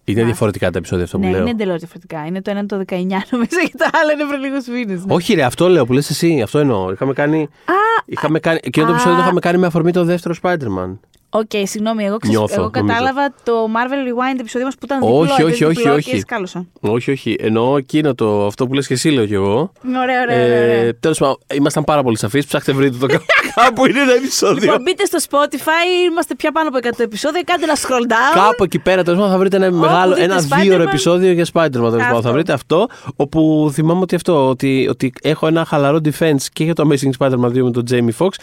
Είναι 0.05 0.19
Να. 0.19 0.25
διαφορετικά 0.25 0.71
τα 0.71 0.77
επεισόδια 0.77 1.03
αυτό 1.03 1.17
που 1.17 1.23
ναι, 1.25 1.31
λέω. 1.31 1.41
είναι 1.41 1.49
εντελώς 1.49 1.77
διαφορετικά. 1.77 2.25
Είναι 2.25 2.41
το 2.41 2.51
ένα 2.51 2.65
το 2.65 2.75
19 2.77 2.81
νομίζω 3.31 3.59
και 3.65 3.77
το 3.77 3.85
άλλο 4.01 4.11
είναι 4.11 4.23
πριν 4.29 4.41
λίγους 4.41 4.67
μήνες. 4.67 5.03
Όχι, 5.07 5.33
ρε, 5.33 5.43
αυτό 5.43 5.67
λέω 5.67 5.85
που 5.85 5.93
λες 5.93 6.09
εσύ. 6.09 6.41
Αυτό 6.41 6.59
εννοώ. 6.59 6.91
Είχαμε 6.91 7.13
κάνει. 7.13 7.41
Α, 7.65 7.73
Είχαμε 8.05 8.39
κάνει, 8.39 8.59
εκείνο 8.63 8.85
το 8.85 8.91
α. 8.91 8.95
επεισόδιο 8.95 9.17
το 9.17 9.23
είχαμε 9.23 9.39
κάνει 9.39 9.57
με 9.57 9.65
αφορμή 9.67 9.91
το 9.91 10.03
δεύτερο 10.03 10.35
Spider-Man. 10.41 10.97
OK, 11.35 11.51
συγγνώμη, 11.63 12.05
εγώ, 12.05 12.17
ξεσ... 12.17 12.35
Νιώθω, 12.35 12.53
εγώ 12.61 12.69
νομίζω. 12.73 12.93
κατάλαβα 12.93 13.33
το 13.43 13.53
Marvel 13.75 14.07
Rewind 14.09 14.39
επεισόδιο 14.39 14.65
μας 14.67 14.75
που 14.75 14.85
ήταν 14.85 14.99
Όχι, 15.01 15.11
διπλό. 15.11 15.33
όχι, 15.33 15.41
έπαιζε 15.41 15.65
όχι, 15.65 15.75
διπλό 15.77 15.93
όχι. 15.93 16.11
Και 16.11 16.19
σκάλωσα. 16.19 16.65
Όχι, 16.79 17.11
όχι. 17.11 17.35
Εννοώ 17.39 17.77
εκείνο 17.77 18.15
το. 18.15 18.45
Αυτό 18.45 18.67
που 18.67 18.73
λες 18.73 18.87
και 18.87 18.93
εσύ, 18.93 19.09
λέω 19.09 19.25
κι 19.25 19.33
εγώ. 19.33 19.71
Ωραία, 19.87 20.21
ωραία, 20.21 20.21
ωραία. 20.21 20.45
ωραία. 20.45 20.73
Ε, 20.73 20.93
Τέλος 20.93 21.17
πάντων, 21.17 21.37
ήμασταν 21.53 21.83
πάρα 21.83 22.03
πολύ 22.03 22.17
σαφείς. 22.17 22.45
Ψάχτε 22.45 22.71
βρείτε 22.71 22.97
το 22.97 23.05
κάπου. 23.05 23.23
Κάπου 23.55 23.85
είναι 23.85 23.99
ένα 23.99 24.13
επεισόδιο. 24.13 24.61
Λοιπόν, 24.63 24.81
μπείτε 24.81 25.05
στο 25.05 25.17
Spotify, 25.29 26.09
είμαστε 26.11 26.35
πια 26.35 26.51
πάνω 26.51 26.69
από 26.69 26.77
100 26.81 26.99
επεισόδια. 26.99 27.41
Κάντε 27.45 27.63
ένα 27.63 27.75
scroll 27.75 28.11
down. 28.11 28.43
Κάπου 28.47 28.63
εκεί 28.63 28.79
πέρα 28.79 29.03
τέλος 29.03 29.19
πάντων 29.19 29.33
θα 29.33 29.39
βρείτε 29.39 29.55
ένα 29.55 29.71
μεγάλο, 29.71 30.13
δείτε 30.13 30.23
ένα 30.25 30.41
Spider-Man. 30.41 30.61
δύο 30.61 30.73
ώρο 30.73 30.83
επεισόδιο 30.83 31.31
για 31.31 31.45
Spider-Man. 31.53 31.71
τέλος 31.71 31.89
πάντων. 31.91 32.01
Αυτό. 32.01 32.21
Θα 32.21 32.31
βρείτε 32.31 32.53
αυτό. 32.53 32.87
Όπου 33.15 33.69
θυμάμαι 33.73 34.01
ότι 34.01 34.15
αυτό, 34.15 34.49
ότι, 34.49 34.87
ότι 34.89 35.13
έχω 35.21 35.47
ένα 35.47 35.65
χαλαρό 35.65 35.99
defense 36.03 36.41
και 36.53 36.63
για 36.63 36.73
το 36.73 36.89
Amazing 36.89 37.11
Spider-Man 37.19 37.47
2 37.47 37.61
με 37.61 37.71
τον 37.71 37.82
Jamie 37.85 38.13
Foxx 38.13 38.37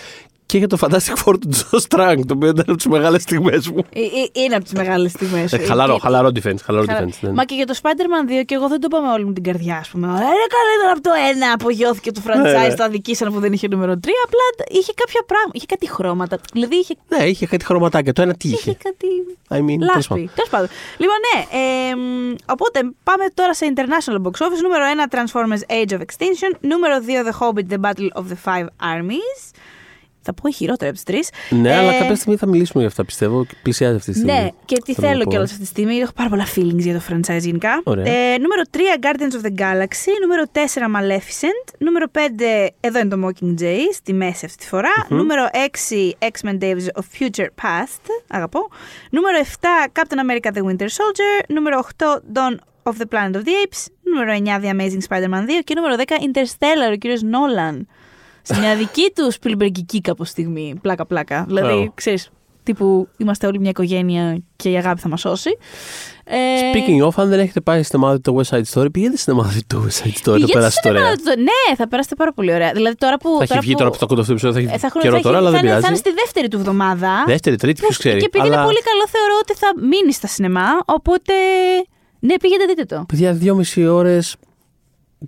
και 0.51 0.59
για 0.59 0.67
το 0.67 0.79
Fantastic 0.81 1.15
Four 1.25 1.35
του 1.41 1.49
Joe 1.55 1.79
Strang, 1.89 2.17
το 2.27 2.35
οποίο 2.35 2.49
ήταν 2.49 2.65
από 2.69 2.77
τις 2.77 2.87
μεγάλες 2.87 3.23
στιγμές 3.23 3.69
μου. 3.69 3.85
Ε, 3.93 4.01
ε, 4.01 4.05
Είναι 4.45 4.55
από 4.55 4.65
τις 4.65 4.73
μεγάλες 4.73 5.11
στιγμές. 5.11 5.53
Ε, 5.53 5.59
χαλαρό, 5.59 5.99
χαλαρό 5.99 6.29
defense. 6.29 6.61
Χαλαρό 6.65 6.85
Χαρά. 6.89 7.05
defense 7.07 7.17
ναι. 7.21 7.31
Μα 7.33 7.45
και 7.45 7.55
για 7.55 7.67
το 7.67 7.75
Spider-Man 7.83 8.41
2 8.41 8.45
και 8.45 8.55
εγώ 8.55 8.69
δεν 8.69 8.81
το 8.81 8.87
είπα 8.91 9.01
με 9.07 9.13
όλη 9.13 9.25
μου 9.25 9.33
την 9.33 9.43
καρδιά, 9.43 9.77
ας 9.77 9.89
πούμε. 9.89 10.07
«Ε, 10.07 10.11
Είναι 10.11 10.49
καλύτερο 10.57 10.91
από 10.93 11.01
το 11.01 11.11
ένα. 11.31 11.53
Απογειώθηκε 11.53 12.13
το 12.13 12.21
franchise, 12.27 12.69
Ναι. 12.69 12.75
το 12.75 12.85
αδικήσαν 12.85 13.33
που 13.33 13.41
δεν 13.41 13.53
είχε 13.53 13.69
νούμερο 13.69 13.93
3. 13.93 13.97
Απλά 14.27 14.41
είχε 14.81 14.93
κάποια 14.95 15.23
πράγματα. 15.27 15.51
Είχε 15.57 15.67
κάτι 15.67 15.89
χρώματα. 15.91 16.39
Δηλαδή 16.53 16.75
είχε, 16.77 16.95
Ναι, 17.09 17.25
είχε 17.25 17.47
κάτι 17.47 17.65
χρωματάκια. 17.65 18.13
Το 18.13 18.23
ένα 18.23 18.35
τι 18.35 18.49
είχε; 18.49 18.71
Είχε. 18.71 18.79
κάτι. 18.83 19.07
I 19.49 19.57
mean, 19.67 19.79
τέλος 19.79 19.95
Λάσπη. 19.95 20.09
πάντων. 20.15 20.31
Τέλος 20.35 20.51
πάντων. 20.51 20.69
Λοιπόν, 21.03 21.17
ναι. 21.27 21.39
Ε, 21.61 21.95
μ, 21.97 22.35
οπότε 22.55 22.79
πάμε 23.03 23.25
τώρα 23.35 23.55
σε 23.55 23.73
international 23.75 24.17
box 24.27 24.35
office. 24.47 24.61
Νούμερο 24.63 24.85
1 24.93 25.15
Transformers 25.15 25.63
Age 25.79 25.93
of 25.97 26.01
Extinction. 26.07 26.51
Νούμερο 26.61 26.95
2 27.07 27.23
The 27.29 27.35
Hobbit 27.41 27.67
The 27.75 27.81
Battle 27.87 28.09
of 28.21 28.25
the 28.33 28.39
Five 28.47 28.67
Armies. 28.95 29.41
Θα 30.23 30.35
πω 30.35 30.49
η 30.49 30.53
χειρότερη 30.53 30.91
από 30.91 30.95
τις 30.95 31.03
τρεις. 31.05 31.29
Ναι, 31.51 31.77
αλλά 31.77 31.93
κάποια 31.99 32.15
στιγμή 32.17 32.37
θα 32.37 32.47
μιλήσουμε 32.47 32.79
για 32.81 32.89
αυτά, 32.89 33.05
πιστεύω. 33.05 33.45
και 33.45 33.55
Πλησιάζει 33.63 33.97
αυτή 33.97 34.13
τη 34.13 34.19
στιγμή. 34.19 34.41
Ναι, 34.41 34.49
και 34.65 34.77
τι 34.85 34.95
Θέλω 34.95 35.07
να 35.07 35.13
θέλω 35.13 35.25
πω. 35.25 35.31
κιόλας 35.31 35.51
αυτή 35.51 35.63
τη 35.63 35.69
στιγμή. 35.69 35.97
Έχω 35.97 36.13
πάρα 36.13 36.29
πολλά 36.29 36.47
feelings 36.55 36.79
για 36.79 36.95
το 36.95 37.01
franchise 37.09 37.41
γενικά. 37.41 37.81
Ωραία. 37.85 38.05
Ε, 38.07 38.39
νούμερο 38.39 38.63
3, 38.71 38.79
Guardians 39.01 39.35
of 39.35 39.47
the 39.47 39.61
Galaxy. 39.61 40.11
Νούμερο 40.23 40.43
4, 40.53 40.87
Maleficent. 40.97 41.75
Νούμερο 41.79 42.07
5, 42.13 42.19
εδώ 42.81 42.99
είναι 42.99 43.17
το 43.17 43.27
Mockingjay, 43.29 43.81
στη 43.95 44.13
μέση 44.13 44.45
αυτή 44.45 44.57
τη 44.63 44.67
φορα 44.67 44.89
Νούμερο 45.09 45.49
6, 45.53 46.11
X-Men 46.19 46.59
Days 46.63 46.87
of 47.01 47.05
Future 47.19 47.47
Past. 47.63 48.05
Αγαπώ. 48.29 48.69
Νούμερο 49.11 49.39
7, 49.39 49.67
Captain 49.93 50.19
America 50.31 50.53
The 50.57 50.63
Winter 50.63 50.87
Soldier. 50.89 51.45
Νούμερο 51.49 51.83
8, 51.99 52.05
Dawn 52.33 52.55
of 52.83 52.93
the 52.93 53.07
Planet 53.13 53.35
of 53.37 53.43
the 53.45 53.55
Apes. 53.65 53.87
Νούμερο 54.03 54.33
9, 54.33 54.61
The 54.63 54.71
Amazing 54.77 55.03
Spider-Man 55.09 55.45
2. 55.47 55.49
Και 55.65 55.75
νούμερο 55.75 55.95
10, 55.97 56.01
Interstellar, 56.03 56.93
ο 56.93 56.97
κύριος 56.97 57.23
Νόλαν. 57.23 57.87
Σε 58.43 58.59
μια 58.59 58.77
δική 58.77 59.13
τους 59.15 59.35
σπιλμπεργκική 59.35 60.01
κάπως 60.01 60.29
στιγμή. 60.29 60.75
Πλάκα-πλάκα. 60.83 61.45
Δηλαδή, 61.47 61.67
Μπράβο. 61.67 61.93
ξέρεις, 61.95 62.31
τύπου 62.63 63.09
είμαστε 63.17 63.47
όλοι 63.47 63.59
μια 63.59 63.71
οικογένεια 63.71 64.43
και 64.57 64.71
η 64.71 64.77
αγάπη 64.77 65.01
θα 65.01 65.09
μας 65.09 65.21
σώσει. 65.21 65.51
Ε, 66.25 66.37
Speaking 66.75 67.07
of, 67.07 67.11
αν 67.17 67.29
δεν 67.29 67.39
έχετε 67.39 67.61
πάει 67.61 67.83
στην 67.83 67.99
ομάδα 68.03 68.21
του 68.21 68.41
West 68.41 68.57
Side 68.57 68.63
Story, 68.75 68.93
πηγαίνετε 68.93 69.19
στην 69.19 69.33
ομάδα 69.33 69.53
του 69.67 69.87
West 69.87 70.03
Side 70.03 70.07
Story. 70.09 70.21
Το 70.23 70.33
πηγαίνετε 70.33 70.53
περάσετε 70.59 70.89
σε 70.89 70.89
ένα- 70.89 71.01
ωραία. 71.01 71.15
το- 71.17 71.41
Ναι, 71.41 71.77
θα 71.77 71.89
περάσετε 71.89 72.15
πάρα 72.15 72.33
πολύ 72.33 72.53
ωραία. 72.55 72.73
Δηλαδή 72.73 72.97
τώρα 72.97 73.17
που. 73.17 73.37
Θα 73.39 73.43
έχει 73.43 73.59
βγει 73.59 73.73
που- 73.73 73.79
τώρα 73.79 73.91
που 73.91 73.97
το 73.99 74.05
ακούτε 74.05 74.21
αυτό 74.21 74.33
το 74.35 74.39
επεισόδιο, 74.39 74.61
θα 74.63 74.69
ε, 74.69 74.71
έχει 74.73 74.81
θα 74.81 74.87
έχουν- 74.87 75.01
καιρό 75.01 75.17
θα 75.17 75.23
τώρα, 75.23 75.37
έχει- 75.39 75.47
αλλά 75.47 75.51
δεν 75.51 75.61
θα 75.61 75.67
είναι- 75.67 75.75
Θα 75.75 75.87
πειράζει. 75.87 76.01
είναι 76.03 76.11
στη 76.15 76.23
δεύτερη 76.23 76.49
του 76.49 76.57
εβδομάδα. 76.57 77.13
Δεύτερη, 77.27 77.57
τρίτη, 77.57 77.81
ποιος 77.81 77.99
ξέρει. 77.99 78.19
Και 78.19 78.25
επειδή 78.33 78.45
Αλλά, 78.45 78.55
είναι 78.57 78.65
πολύ 78.65 78.83
καλό, 78.91 79.05
θεωρώ 79.15 79.35
ότι 79.45 79.55
θα 79.63 79.69
μείνει 79.91 80.13
στα 80.13 80.27
σινεμά. 80.27 80.69
Οπότε. 80.85 81.35
Ναι, 82.23 82.35
πήγαινε 82.37 82.65
δείτε 82.65 82.85
το. 82.85 83.05
Παιδιά, 83.09 83.33
δυόμιση 83.33 83.87
ώρες. 83.87 84.37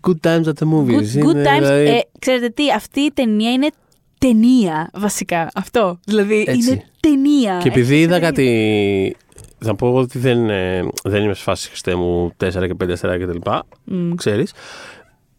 Good 0.00 0.20
times 0.30 0.44
at 0.46 0.52
the 0.58 0.66
movies. 0.72 1.16
Good, 1.16 1.24
good 1.24 1.34
Είναι, 1.34 1.42
times. 1.42 1.58
δηλαδή, 1.60 1.88
Ε, 1.88 2.00
ξέρετε 2.18 2.48
τι, 2.48 2.70
αυτή 2.72 3.00
η 3.00 3.10
ταινία 3.14 3.50
είναι 3.52 3.70
ταινία 4.18 4.90
βασικά. 4.94 5.48
Αυτό. 5.54 5.98
Δηλαδή 6.04 6.44
Έτσι. 6.48 6.70
είναι 6.70 6.84
ταινία. 7.00 7.58
Και 7.62 7.68
επειδή 7.68 7.94
Έχει 7.94 8.02
είδα 8.02 8.12
ταινία. 8.14 8.28
κάτι. 8.28 9.16
Θα 9.64 9.74
πω 9.74 9.94
ότι 9.94 10.18
δεν, 10.18 10.50
ε, 10.50 10.82
δεν 11.04 11.22
είμαι 11.22 11.34
σε 11.34 11.42
φάση 11.42 11.68
Χριστέ 11.68 11.94
μου 11.94 12.32
4 12.36 12.48
και 12.66 12.74
5 12.84 12.90
αστερά 12.92 13.18
κτλ. 13.18 13.50
Μμ. 13.84 14.14
Ξέρεις. 14.14 14.52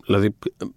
Δηλαδή, 0.06 0.36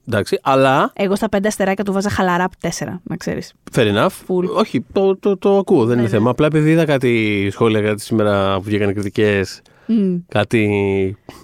εντάξει, 0.08 0.38
αλλά. 0.42 0.92
Εγώ 0.94 1.16
στα 1.16 1.28
πέντε 1.28 1.48
αστεράκια 1.48 1.84
του 1.84 1.92
βάζα 1.92 2.10
χαλαρά 2.10 2.44
από 2.44 2.56
τέσσερα, 2.60 3.00
να 3.04 3.16
ξέρεις. 3.16 3.52
Fair 3.74 3.94
enough. 3.94 4.06
Full. 4.06 4.44
Όχι, 4.56 4.84
το, 4.92 5.16
το, 5.16 5.36
το 5.36 5.58
ακούω, 5.58 5.78
δεν 5.78 5.86
Ναι, 5.86 5.92
είναι 6.02 6.02
ναι. 6.10 6.16
θέμα. 6.16 6.30
Απλά 6.30 6.46
επειδή 6.46 6.70
είδα 6.70 6.84
κάτι 6.84 7.48
σχόλια 7.52 7.80
κάτι 7.80 8.00
σήμερα 8.02 8.56
που 8.56 8.62
βγήκαν 8.62 8.92
κριτικές, 8.94 9.62
κάτι 10.28 10.64
ε, 11.26 11.34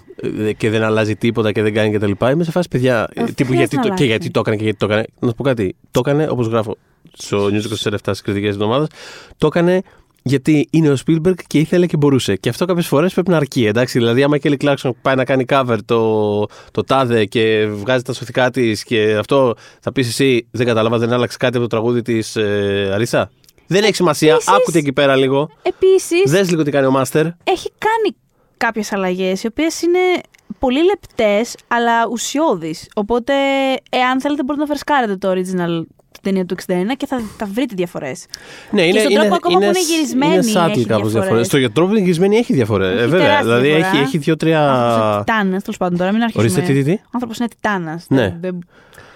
και 0.57 0.69
δεν 0.69 0.83
αλλάζει 0.83 1.15
τίποτα 1.15 1.51
και 1.51 1.61
δεν 1.61 1.73
κάνει 1.73 1.91
και 1.91 1.99
τα 1.99 2.07
λοιπά. 2.07 2.31
Είμαι 2.31 2.43
σε 2.43 2.51
φάση 2.51 2.67
παιδιά. 2.67 3.07
Ε, 3.13 3.21
ε, 3.21 3.25
δεν 3.25 3.35
τύπου 3.35 3.51
χρειάζεται 3.51 3.75
γιατί 3.75 3.75
να 3.75 3.81
το, 3.81 3.87
και 3.87 4.03
αλλάξει. 4.03 4.05
γιατί 4.05 4.31
το 4.31 4.39
έκανε 4.39 4.55
και 4.57 4.63
γιατί 4.63 4.77
το 4.77 4.85
έκανε. 4.85 5.05
Να 5.19 5.27
σου 5.27 5.35
πω 5.35 5.43
κάτι. 5.43 5.75
Το 5.91 5.99
έκανε, 6.05 6.27
όπως 6.29 6.47
γράφω 6.47 6.77
στο 7.13 7.45
News 7.45 7.89
24 7.91 7.97
στις 8.01 8.21
κριτικές 8.21 8.49
εβδομάδας, 8.49 8.87
το 9.37 9.47
έκανε 9.47 9.81
γιατί 10.25 10.67
είναι 10.71 10.89
ο 10.89 10.95
Spielberg 11.05 11.33
και 11.47 11.59
ήθελε 11.59 11.85
και 11.85 11.97
μπορούσε. 11.97 12.35
Και 12.35 12.49
αυτό 12.49 12.65
κάποιες 12.65 12.87
φορές 12.87 13.13
πρέπει 13.13 13.29
να 13.29 13.37
αρκεί. 13.37 13.65
Εντάξει, 13.65 13.97
δηλαδή, 13.99 14.23
άμα 14.23 14.35
η 14.35 14.39
Kelly 14.43 14.55
Clarkson 14.63 14.89
πάει 15.01 15.15
να 15.15 15.25
κάνει 15.25 15.45
cover 15.47 15.77
το, 15.85 16.45
το 16.71 16.83
τάδε 16.83 17.25
και 17.25 17.67
βγάζει 17.71 18.03
τα 18.03 18.13
σωθικά 18.13 18.49
της 18.51 18.83
και 18.83 19.15
αυτό 19.19 19.53
θα 19.79 19.91
πεις 19.91 20.07
εσύ, 20.07 20.47
δεν 20.51 20.65
κατάλαβα, 20.65 20.97
δεν 20.97 21.13
άλλαξε 21.13 21.37
κάτι 21.37 21.57
από 21.57 21.67
το 21.67 21.75
τραγούδι 21.75 22.01
της 22.01 22.35
ε, 22.35 22.89
Αρίσα. 22.93 23.31
Δεν 23.67 23.83
έχει 23.83 23.95
σημασία. 23.95 24.31
Επίσης- 24.33 24.53
Άκουτε 24.53 24.77
εκεί 24.79 24.93
πέρα 24.93 25.15
λίγο. 25.15 25.49
Επίσης, 25.61 26.31
Δες 26.31 26.49
λίγο 26.49 26.63
τι 26.63 26.71
κάνει 26.71 26.85
ο 26.85 26.91
Μάστερ. 26.91 27.25
έχει 27.43 27.71
κάνει 27.77 28.15
κάποιες 28.65 28.93
αλλαγές, 28.93 29.43
οι 29.43 29.47
οποίες 29.47 29.81
είναι 29.81 29.99
πολύ 30.59 30.83
λεπτές, 30.83 31.55
αλλά 31.67 32.07
ουσιώδεις. 32.11 32.89
Οπότε, 32.95 33.33
εάν 33.89 34.21
θέλετε, 34.21 34.43
μπορείτε 34.43 34.65
να 34.65 34.69
φρεσκάρετε 34.69 35.15
το 35.15 35.31
original 35.31 35.85
την 36.11 36.21
ταινία 36.21 36.45
του 36.45 36.55
61 36.67 36.95
και 36.97 37.05
θα, 37.05 37.21
θα 37.37 37.45
βρείτε 37.53 37.73
διαφορές. 37.75 38.25
Ναι, 38.71 38.81
είναι, 38.81 38.99
στον 38.99 39.11
είναι, 39.11 39.19
τρόπο 39.19 39.35
ακόμα 39.35 39.55
είναι, 39.55 39.71
που 39.71 39.77
είναι 39.77 39.95
γυρισμένη 39.95 40.31
είναι 40.33 40.39
έχει 40.39 40.53
subtle 40.55 40.83
κάπως 40.87 41.11
διαφορές. 41.11 41.11
διαφορές. 41.11 41.47
Στο 41.47 41.71
τρόπο 41.71 41.89
που 41.89 41.95
είναι 41.95 42.03
γυρισμένη 42.03 42.35
έχει 42.37 42.53
διαφορές. 42.53 42.89
Ε, 42.89 42.93
Έχει 42.93 43.01
βέβαια. 43.09 43.19
τεράστια 43.19 43.43
Δηλαδή 43.43 43.67
διαφορά. 43.67 43.87
έχει, 43.87 43.97
έχει 43.97 44.17
δύο-τρία. 44.17 44.61
Τιτάνας, 45.25 45.63
τέλος 45.63 45.77
πάντων, 45.77 45.97
τώρα 45.97 46.11
μην 46.11 46.21
αρχίσουμε. 46.21 46.51
Ορίστε, 46.51 46.73
τι, 46.73 46.83
τι, 46.83 46.83
τι; 46.83 47.01
άνθρωπος 47.11 47.37
είναι 47.37 47.47
τιτάνας. 47.47 48.05
Ναι. 48.09 48.37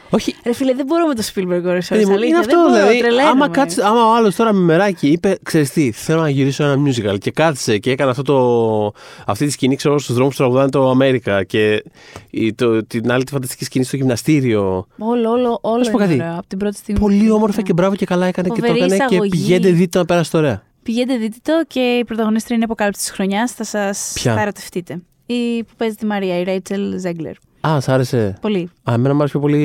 Όχι, 0.10 0.36
Ρε 0.44 0.54
φίλε, 0.54 0.74
δεν 0.74 0.86
μπορώ 0.86 1.08
με 1.08 1.14
το 1.16 1.24
Spielberg 1.34 1.64
ώρες, 1.66 1.88
Παιδί 1.88 2.06
μου, 2.06 2.12
αλήθεια, 2.12 2.28
είναι 2.38 2.46
δεν 2.46 2.56
αυτό 2.58 2.58
μπορώ, 2.62 2.74
δηλαδή. 2.74 3.00
τρελαίνομαι. 3.00 3.30
Άμα, 3.30 3.50
κάτσει, 3.50 3.82
άμα 3.82 4.06
ο 4.06 4.16
άλλος 4.16 4.36
τώρα 4.36 4.54
με 4.54 4.60
μεράκι 4.60 5.08
είπε, 5.08 5.38
ξέρεις 5.44 5.70
τι, 5.72 5.92
θέλω 5.92 6.22
να 6.22 6.30
γυρίσω 6.30 6.64
ένα 6.64 6.76
musical 6.86 7.18
και 7.20 7.32
κάθισε 7.32 7.78
και 7.78 7.92
έκανε 7.92 8.10
αυτό 8.12 8.22
το, 8.24 8.92
αυτή 9.26 9.46
τη 9.46 9.52
σκηνή, 9.52 9.76
ξέρω 9.76 10.00
στους 10.00 10.16
δρόμους 10.16 10.36
που 10.36 10.40
τραγουδάνε 10.40 10.70
το 10.70 10.90
Αμέρικα 10.90 11.44
και 11.44 11.84
η- 12.30 12.54
το, 12.54 12.86
την 12.86 13.12
άλλη 13.12 13.24
τη 13.24 13.32
φανταστική 13.32 13.64
σκηνή 13.64 13.86
στο 13.86 13.96
γυμναστήριο. 13.96 14.88
Όλο, 14.98 15.30
όλο, 15.32 15.60
όλο 15.62 15.84
σου 15.84 15.92
πω 15.92 15.98
είναι 15.98 16.08
κάτι. 16.08 16.22
ωραίο, 16.22 16.38
από 16.38 16.48
την 16.48 16.58
πρώτη 16.58 16.78
στιγμή. 16.78 17.00
Πολύ 17.00 17.32
όμορφα 17.32 17.62
και 17.62 17.74
μπράβο 17.74 17.96
και 17.96 18.06
καλά 18.06 18.26
έκανε 18.26 18.50
και 18.50 18.62
το 18.62 18.68
Φοβερή 18.68 18.78
έκανε 18.86 18.98
και 18.98 19.04
εισαγωγή. 19.06 19.30
πηγαίνετε 19.30 19.70
δείτε 19.70 19.90
το 19.90 20.00
να 20.00 20.06
περάσετε 20.06 20.38
ωραία. 20.38 20.64
Πηγαίνετε 20.84 21.20
δείτε 21.20 21.38
το 21.44 21.64
και 21.68 21.80
η 21.80 22.04
πρωταγωνίστρια 22.06 22.56
είναι 22.56 22.64
η 22.64 22.68
αποκάλυψη 22.70 23.02
της 23.02 23.12
χρονιάς, 23.12 23.52
θα 23.52 23.64
σας 23.64 24.12
Ποια; 24.14 24.34
θα 24.34 24.42
ερωτευτείτε. 24.42 25.02
Η 25.26 25.64
που 25.64 25.74
παίζει 25.78 25.96
τη 25.96 26.06
Μαρία, 26.06 26.40
η 26.40 26.44
Ρέιτσελ 26.44 27.00
Ζέγκλερ. 27.00 27.34
Α, 27.62 27.80
σ' 27.80 27.90
άρεσε. 27.90 28.38
Πολύ. 28.42 28.70
Α, 28.90 28.94
εμένα 28.94 29.14
μου 29.14 29.20
άρεσε 29.20 29.32
πιο 29.32 29.40
πολύ 29.40 29.62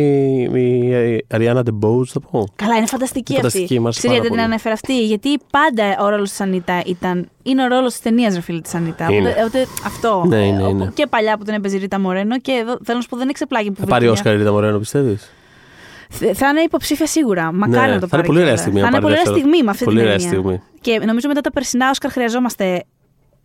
η 0.54 1.24
Αριάννα 1.30 1.62
Ντεμπόουτ, 1.62 2.08
θα 2.12 2.20
πω. 2.20 2.44
Καλά, 2.56 2.76
είναι 2.76 2.86
φανταστική, 2.86 3.34
Φανταστική, 3.34 3.62
αυτή. 3.64 3.78
μ' 3.80 3.82
άρεσε 3.84 3.98
Ξέρετε, 3.98 4.18
πάρα 4.18 4.30
την 4.30 4.38
πολύ. 4.38 4.52
ανέφερα 4.52 4.74
αυτή, 4.74 5.04
γιατί 5.06 5.38
πάντα 5.50 6.04
ο 6.04 6.08
ρόλος 6.08 6.28
της 6.30 6.40
Ανίτα 6.40 6.82
ήταν. 6.86 7.28
Είναι 7.42 7.62
ο 7.62 7.66
ρόλος 7.66 7.92
της 7.92 8.00
ταινίας, 8.02 8.34
ρε 8.34 8.40
φίλε 8.40 8.60
της 8.60 8.74
Ανίτα. 8.74 9.06
Είναι. 9.10 9.28
Οπότε, 9.28 9.40
οπότε 9.42 9.66
αυτό. 9.86 10.24
Ναι, 10.28 10.46
είναι, 10.46 10.62
Ε, 10.62 10.68
είναι. 10.68 10.90
Και 10.94 11.06
παλιά 11.06 11.36
που 11.38 11.44
την 11.44 11.54
έπαιζε 11.54 11.76
η 11.76 11.78
Ρίτα 11.78 12.00
Μορένο 12.00 12.38
και 12.38 12.52
εδώ 12.52 12.76
θέλω 12.84 12.96
να 12.96 13.02
σου 13.02 13.08
πω 13.08 13.16
δεν 13.16 13.28
εξεπλάγει 13.28 13.70
που 13.70 13.80
Θα 13.80 13.86
πάρει 13.86 13.98
βρήκε 14.04 14.12
Όσκαρ 14.18 14.34
η 14.34 14.36
Ρίτα 14.36 14.52
Μορένο, 14.52 14.78
πιστεύεις; 14.78 15.32
μια- 16.20 16.34
Θα 16.34 16.48
είναι 16.48 16.60
υποψήφια 16.60 17.06
σίγουρα. 17.06 17.52
Μακάρι 17.52 17.76
Ναι, 17.76 17.80
να 17.80 17.86
το 17.86 17.90
θα 17.90 17.94
είναι 17.96 18.08
πάρει. 18.08 18.26
πολύ 18.26 18.38
ωραία 18.38 18.42
κιόλας. 18.54 18.60
στιγμή 18.60 18.80
Θα 18.80 18.90
να 18.90 18.96
είναι 18.96 19.00
πάρει 19.00 19.14
πολύ 19.14 19.14
ωραία 19.14 19.24
δεύτερο. 19.24 19.38
στιγμή 19.48 19.64
με 19.64 19.70
αυτή 19.70 19.84
Πολύ 19.84 19.96
την 19.96 20.06
ωραία 20.06 20.18
ταινία. 20.18 20.32
στιγμή. 20.32 20.60
Και 20.80 21.06
νομίζω 21.06 21.28
μετά 21.28 21.40
τα 21.40 21.50
περσινά 21.52 21.90
Όσκαρ 21.90 22.10
χρειαζόμαστε 22.10 22.82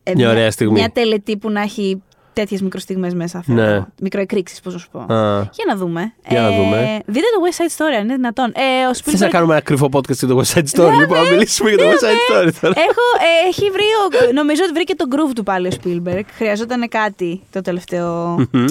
ε, 0.04 0.12
Μια 0.16 0.30
ωραία 0.30 0.51
στιγμή. 0.51 0.74
Μια 0.80 0.89
τελετή 0.89 1.38
που 1.38 1.50
να 1.50 1.62
έχει 1.62 2.01
τέτοιες 2.39 2.62
μικροστιγμές 2.62 3.13
μέσα. 3.13 3.41
θέλω. 3.41 3.62
Ναι. 3.62 3.86
Μικροεκρήξεις, 4.01 4.60
πώς 4.62 4.74
να 4.74 4.79
σου 4.79 4.88
πω. 4.91 5.00
Α. 5.00 5.39
Για 5.53 5.65
να 5.67 5.75
δούμε. 5.75 6.13
Για 6.29 6.41
να 6.41 6.48
Ε, 6.48 6.58
δούμε. 6.58 7.00
Δείτε 7.06 7.25
το 7.36 7.39
West 7.46 7.62
Side 7.62 7.77
Story, 7.77 7.96
αν 7.98 8.03
είναι 8.03 8.15
δυνατόν. 8.15 8.51
Ε, 8.56 8.86
ο 8.89 8.94
Θες 8.94 9.20
να 9.20 9.27
Spielberg 9.27 9.32
κάνουμε 9.32 9.53
ένα 9.53 9.62
κρυφό 9.63 9.89
podcast 9.94 10.12
για 10.15 10.27
το 10.27 10.38
West 10.41 10.53
Side 10.58 10.63
Story, 10.75 10.89
Ναι, 10.91 10.98
λοιπόν, 10.98 11.17
να 11.17 11.24
ναι. 11.24 11.29
μιλήσουμε 11.29 11.70
για 11.70 11.77
το 11.77 11.84
Ναι, 11.86 11.91
West 11.91 12.03
Side 12.03 12.44
ναι. 12.44 12.50
Story 12.50 12.51
τώρα. 12.62 12.74
Έχω, 12.77 13.06
ε, 13.46 13.48
έχει 13.48 13.70
βρει, 13.72 13.84
ο- 13.84 14.34
νομίζω 14.34 14.62
ότι 14.63 14.74
βρήκε 14.74 14.96
τον 14.96 15.08
groove 15.13 15.32
του 15.36 15.44
πάλι 15.44 15.67
ο 15.67 15.72
Spielberg. 15.84 16.22
Χρειαζόταν 16.38 16.88
κάτι 16.89 17.41
το 17.51 17.62
τελευταίο. 17.62 18.36
Μμμ. 18.51 18.65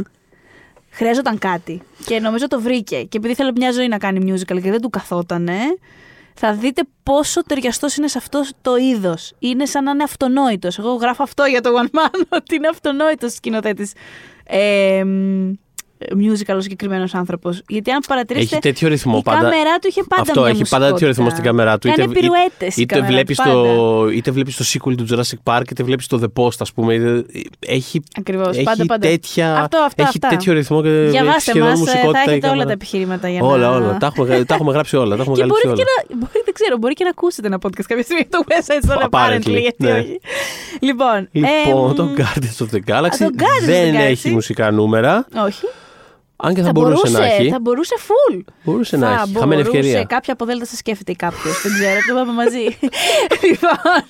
Χρειαζόταν 0.90 1.38
κάτι. 1.38 1.82
Και 2.04 2.20
νομίζω 2.20 2.46
το 2.49 2.61
βρήκε. 2.61 3.02
Και 3.02 3.16
επειδή 3.16 3.35
θέλω 3.35 3.52
μια 3.56 3.73
ζωή 3.73 3.88
να 3.88 3.99
κάνει 3.99 4.32
musical 4.32 4.61
και 4.62 4.70
δεν 4.70 4.80
του 4.80 4.90
καθότανε, 4.90 5.56
θα 6.38 6.52
δείτε 6.54 6.82
πόσο 7.02 7.42
ταιριαστός 7.42 7.96
είναι 7.96 8.08
σε 8.08 8.18
αυτό 8.18 8.44
το 8.62 8.76
είδος. 8.76 9.32
Είναι 9.38 9.66
σαν 9.66 9.84
να 9.84 9.90
είναι 9.90 10.02
αυτονόητος. 10.02 10.78
Εγώ 10.78 10.94
γράφω 10.94 11.22
αυτό 11.22 11.44
για 11.44 11.60
το 11.60 11.70
One 11.80 11.96
Man, 11.96 12.22
ότι 12.38 12.54
είναι 12.54 12.68
αυτονόητος 12.68 13.32
σκηνοθέτης. 13.32 13.92
Ε, 14.44 15.04
μ, 15.04 15.52
musical 15.98 16.54
ο 16.56 16.60
συγκεκριμένος 16.60 17.14
άνθρωπος. 17.14 17.62
Γιατί 17.68 17.90
αν 17.90 18.02
παρατηρήσετε. 18.08 18.52
Έχει 18.54 18.62
τέτοιο 18.62 18.88
ρυθμό 18.88 19.16
η 19.18 19.22
πάντα. 19.22 19.38
κάμερά 19.40 19.78
του 19.80 19.88
είχε 19.88 20.02
πάντα 20.08 20.22
Αυτό 20.22 20.40
μια 20.40 20.50
έχει 20.50 20.64
πάντα 20.68 20.90
τέτοιο 20.90 21.06
ρυθμό 21.08 21.30
στην 21.30 21.42
κάμερά 21.42 21.78
του. 21.78 21.92
Κάνει 21.94 22.12
πυρουέτες 22.12 22.76
η 22.76 22.82
είτε, 22.82 22.94
κάμερα 22.94 23.12
βλέπεις 23.12 23.36
του, 23.36 23.50
το, 23.50 23.62
πάντα. 23.62 24.12
είτε 24.12 24.30
βλέπεις 24.30 24.56
το 24.56 24.64
sequel 24.72 24.94
του 24.96 25.06
Jurassic 25.10 25.52
Park, 25.52 25.70
είτε 25.70 25.82
βλέπεις 25.82 26.06
το 26.06 26.20
The 26.22 26.42
Post, 26.42 26.56
ας 26.58 26.72
πούμε. 26.72 26.94
είτε- 26.94 27.24
Έχει, 27.66 28.02
Ακριβώς, 28.18 28.48
έχει, 28.56 28.62
πάντα, 28.62 28.84
πάντα. 28.86 29.08
Τέτοια, 29.08 29.56
Αυτό, 29.60 29.78
αυτά, 29.78 30.02
έχει 30.02 30.10
αυτά. 30.22 30.28
τέτοιο 30.28 30.52
ρυθμό 30.52 30.82
και 30.82 30.88
Διαβάστε 30.88 31.40
σχεδόν 31.40 31.68
μας, 31.68 31.78
θα 31.78 31.84
μουσικότητα. 31.84 32.18
η 32.26 32.30
έχετε 32.30 32.46
όλα 32.46 32.48
κάμερα. 32.48 32.66
τα 32.66 32.72
επιχειρήματα 32.72 33.28
για 33.28 33.40
να. 33.40 33.46
Όλα, 33.46 33.70
όλα. 33.70 33.96
Τα 33.96 34.06
έχουμε, 34.06 34.44
τα 34.44 34.54
έχουμε 34.54 34.72
γράψει 34.72 34.96
όλα. 34.96 35.16
Τα 35.16 35.22
έχουμε 35.22 35.34
Και 35.36 35.40
καλύψει 35.40 35.66
μπορείτε 35.66 35.82
όλα. 35.82 35.92
και 36.06 36.12
να, 36.14 36.16
μπορείτε, 36.18 36.40
δεν 36.44 36.54
ξέρω, 36.54 36.76
μπορεί 36.76 36.94
και 36.94 37.04
να 37.04 37.10
ακούσετε 37.10 37.46
ένα 37.46 37.58
podcast 37.66 37.84
κάποια 37.88 38.02
στιγμή 38.02 38.24
το 38.30 38.38
West 38.48 38.66
Side 38.68 38.90
Story 38.90 39.08
Apparently, 39.10 39.36
apparently, 39.48 39.60
γιατί 39.60 39.82
ναι. 39.84 39.92
όχι. 39.92 40.20
Λοιπόν, 40.80 41.28
Λοιπόν, 41.32 41.88
εμ, 41.88 41.94
το 41.94 42.08
Guardians 42.16 42.64
of 42.64 42.68
the 42.74 42.80
Galaxy 42.90 43.18
το 43.18 43.30
Guardians 43.36 43.60
of 43.60 43.62
the 43.62 43.66
δεν 43.66 43.94
Galaxy. 43.94 44.10
έχει 44.10 44.30
μουσικά 44.30 44.70
νούμερα. 44.70 45.26
όχι. 45.46 45.64
Αν 46.36 46.54
και 46.54 46.62
θα, 46.62 46.70
μπορούσε, 46.70 47.18
να 47.18 47.24
έχει. 47.24 47.50
Θα 47.50 47.60
μπορούσε 47.60 47.94
full. 47.98 48.40
Μπορούσε 48.64 48.96
να 48.96 49.16
θα 49.16 49.22
έχει. 49.22 49.38
Χαμένη 49.38 49.62
μπορούσε. 49.62 49.78
ευκαιρία. 49.78 50.04
Κάποια 50.04 50.32
από 50.32 50.44
Δέλτα 50.44 50.64
σε 50.64 50.76
σκέφτεται 50.76 51.12
κάποιος. 51.12 51.62
δεν 51.62 51.72
ξέρω, 51.72 51.98
το 52.08 52.14
πάμε 52.14 52.32
μαζί. 52.32 52.58
λοιπόν. 53.42 54.04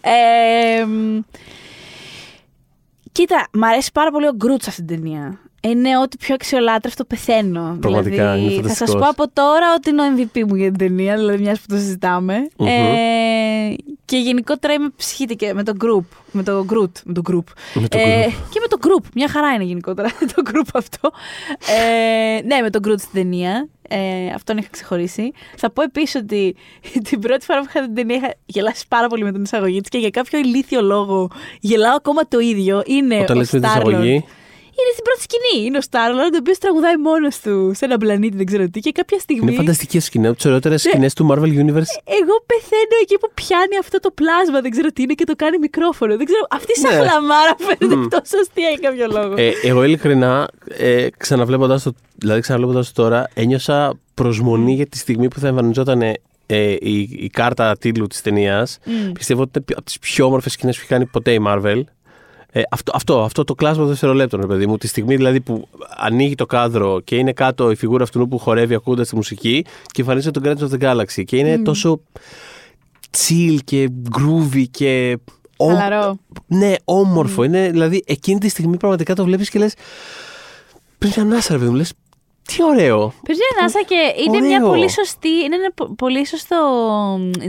εμ, 0.00 1.20
κοίτα, 3.12 3.48
μ' 3.52 3.64
αρέσει 3.64 3.90
πάρα 3.92 4.10
πολύ 4.10 4.26
ο 4.26 4.32
Γκρούτς 4.34 4.64
σε 4.64 4.70
αυτήν 4.70 4.86
την 4.86 4.96
ταινία. 4.96 5.40
Είναι 5.70 5.98
ό,τι 5.98 6.16
πιο 6.16 6.34
αξιολάτρευτο 6.34 7.04
πεθαίνω. 7.04 7.76
Πραγματικά, 7.80 8.32
δηλαδή, 8.34 8.54
είναι 8.54 8.62
θα 8.62 8.68
σας 8.68 8.76
φανταστικός. 8.78 9.14
πω 9.14 9.22
από 9.22 9.30
τώρα 9.32 9.66
ότι 9.76 9.90
είναι 9.90 10.02
ο 10.02 10.04
MVP 10.16 10.44
μου 10.48 10.54
για 10.54 10.68
την 10.68 10.78
ταινία, 10.78 11.16
δηλαδή 11.16 11.42
μιας 11.42 11.58
που 11.60 11.64
το 11.68 11.76
συζητάμε. 11.76 12.48
Μμμ. 12.56 12.66
Ε, 12.66 13.74
και 14.04 14.16
γενικότερα 14.16 14.72
είμαι 14.74 14.88
ψυχήτη 14.96 15.36
και 15.36 15.54
με 15.54 15.62
το 15.62 15.72
group. 15.80 16.04
Με 16.32 16.42
το 16.42 16.64
Groot. 16.72 16.90
Με 17.04 17.12
το 17.12 17.22
group. 17.30 17.44
Με 17.74 17.88
το 17.88 17.98
Ε, 17.98 18.24
group. 18.26 18.32
και 18.50 18.60
με 18.60 18.66
το 18.68 18.76
group. 18.80 19.04
Μια 19.14 19.28
χαρά 19.28 19.48
είναι 19.52 19.64
γενικότερα 19.64 20.08
το 20.34 20.42
group 20.46 20.68
αυτό. 20.74 21.10
Ε, 21.78 22.42
ναι, 22.42 22.60
με 22.62 22.70
το 22.70 22.78
group 22.88 22.98
στην 22.98 23.10
ταινία. 23.12 23.68
Ε, 23.90 23.98
αυτόν 24.34 24.56
είχα 24.56 24.68
ξεχωρίσει. 24.70 25.32
Θα 25.56 25.70
πω 25.70 25.82
επίσης 25.82 26.14
ότι 26.14 26.54
την 27.08 27.20
πρώτη 27.20 27.44
φορά 27.44 27.60
που 27.60 27.66
είχα 27.68 27.80
την 27.80 27.94
ταινία 27.94 28.16
είχα 28.16 28.34
γελάσει 28.46 28.84
πάρα 28.88 29.06
πολύ 29.06 29.24
με 29.24 29.32
την 29.32 29.42
εισαγωγή 29.42 29.80
της 29.80 29.88
και 29.90 29.98
για 29.98 30.10
κάποιο 30.10 30.38
ηλίθιο 30.38 30.82
λόγο 30.82 31.30
γελάω 31.60 31.96
ακόμα 31.96 32.22
το 32.28 32.38
ίδιο. 32.38 32.82
Είναι 32.86 33.18
Όταν 33.20 33.36
ο 33.36 33.38
λες 33.38 33.50
με 33.52 33.60
την 33.60 33.68
Star-Lord. 33.68 33.86
εισαγωγή. 33.88 34.24
Είναι 34.80 34.90
στην 34.96 35.04
πρώτη 35.08 35.20
σκηνή. 35.26 35.58
Είναι 35.66 35.78
ο 35.82 35.84
Starlord, 35.90 36.32
ο 36.34 36.40
οποίος 36.42 36.58
τραγουδάει 36.58 36.96
μόνος 37.08 37.34
του 37.44 37.72
σε 37.74 37.84
ένα 37.84 37.96
πλανήτη, 37.98 38.36
δεν 38.36 38.46
ξέρω 38.46 38.68
τι. 38.68 38.80
Και 38.80 38.92
κάποια 38.92 39.18
στιγμή. 39.18 39.42
Είναι 39.46 39.56
φανταστική 39.60 39.98
σκηνή. 40.00 40.26
Από 40.26 40.36
τις 40.36 40.44
ωραιότερες 40.44 40.84
Ναι. 40.84 40.90
σκηνές 40.90 41.12
του 41.14 41.26
Marvel 41.30 41.50
Universe. 41.62 41.92
Εγώ 42.20 42.34
πεθαίνω 42.50 42.96
εκεί 43.02 43.16
που 43.20 43.30
πιάνει 43.34 43.76
αυτό 43.80 43.98
το 44.00 44.10
πλάσμα, 44.10 44.60
δεν 44.60 44.70
ξέρω 44.70 44.88
τι 44.92 45.02
είναι 45.02 45.14
και 45.14 45.24
το 45.24 45.34
κάνει 45.36 45.58
μικρόφωνο. 45.58 46.16
Δεν 46.16 46.26
ξέρω. 46.26 46.46
Αυτή 46.50 46.72
η 46.76 46.80
Ναι. 46.82 46.88
σαχλαμάρα 46.88 47.52
φαίνεται 47.58 47.96
Μμ. 47.96 48.08
τόσο 48.08 48.36
αστεία 48.42 48.68
για 48.68 48.78
κάποιο 48.88 49.06
λόγο. 49.20 49.34
Ε, 49.36 49.50
εγώ 49.62 49.84
ειλικρινά, 49.84 50.48
ε, 50.78 51.06
ξαναβλέποντας 51.16 51.82
το, 51.82 51.92
δηλαδή 52.14 52.40
ξαναβλέποντας 52.40 52.92
το 52.92 53.02
τώρα, 53.02 53.30
ένιωσα 53.34 53.98
προσμονή 54.14 54.74
για 54.74 54.86
τη 54.86 54.96
στιγμή 54.98 55.28
που 55.28 55.38
θα 55.40 55.48
εμφανιζόταν 55.48 56.02
ε, 56.02 56.14
η, 56.80 56.98
η 57.00 57.30
κάρτα 57.32 57.76
τίτλου 57.78 58.06
της 58.06 58.20
ταινίας. 58.22 58.78
Μμ. 58.84 59.12
Πιστεύω 59.12 59.42
ότι 59.42 59.50
είναι 59.54 59.64
από 59.76 59.84
τις 59.84 59.98
πιο 59.98 60.24
όμορφες 60.26 60.52
σκηνές 60.52 60.74
που 60.76 60.80
έχει 60.80 60.90
κάνει 60.92 61.06
ποτέ 61.06 61.32
η 61.32 61.40
Marvel. 61.46 61.80
Ε, 62.52 62.62
αυτό, 62.70 62.92
αυτό, 62.94 63.22
αυτό 63.22 63.44
το 63.44 63.54
κλάσμα 63.54 63.78
των 63.82 63.88
δευτερολέπτων, 63.88 64.40
ρε 64.40 64.46
παιδί 64.46 64.66
μου. 64.66 64.76
Τη 64.78 64.86
στιγμή 64.86 65.16
δηλαδή 65.16 65.40
που 65.40 65.68
ανοίγει 65.96 66.34
το 66.34 66.46
κάδρο 66.46 67.00
και 67.00 67.16
είναι 67.16 67.32
κάτω 67.32 67.70
η 67.70 67.74
φιγούρα 67.74 68.02
αυτού 68.02 68.28
που 68.28 68.38
χορεύει 68.38 68.74
ακούγοντας 68.74 69.08
τη 69.08 69.14
μουσική 69.16 69.64
και 69.86 70.00
εμφανίζεται 70.02 70.40
τον 70.40 70.56
Guardians 70.56 70.70
of 70.70 70.78
the 70.80 70.82
Galaxy. 71.00 71.24
Και 71.24 71.36
είναι 71.36 71.58
τόσο 71.58 72.00
chill 73.18 73.56
και 73.64 73.88
groovy 74.18 74.64
και. 74.70 75.18
όμ- 75.56 75.76
Χαλαρό. 75.78 76.18
ναι, 76.46 76.74
όμορφο. 76.84 77.42
Είναι, 77.42 77.70
δηλαδή, 77.70 78.02
εκείνη 78.06 78.38
τη 78.40 78.48
στιγμή 78.48 78.76
πραγματικά 78.76 79.14
το 79.14 79.24
βλέπεις 79.24 79.50
και 79.50 79.58
λες. 79.58 79.74
Πριν 80.98 81.12
μια 81.16 81.24
ανάσα, 81.24 81.52
ρε 81.52 81.58
παιδί 81.58 81.70
μου, 81.70 81.76
λες. 81.76 81.92
Τι 82.56 82.62
ωραίο. 82.64 82.98
Παίζει 83.26 83.40
μια 83.42 83.58
ανάσα 83.58 83.82
και 83.86 83.94
είναι 84.26 84.46
μια 84.46 84.56
Ωραίο. 84.58 84.68
πολύ 84.68 84.90
σωστή, 84.90 85.28
είναι 85.28 85.54
ένα 85.54 85.70
πο- 85.74 85.94
πολύ 85.96 86.26
σωστό 86.26 86.56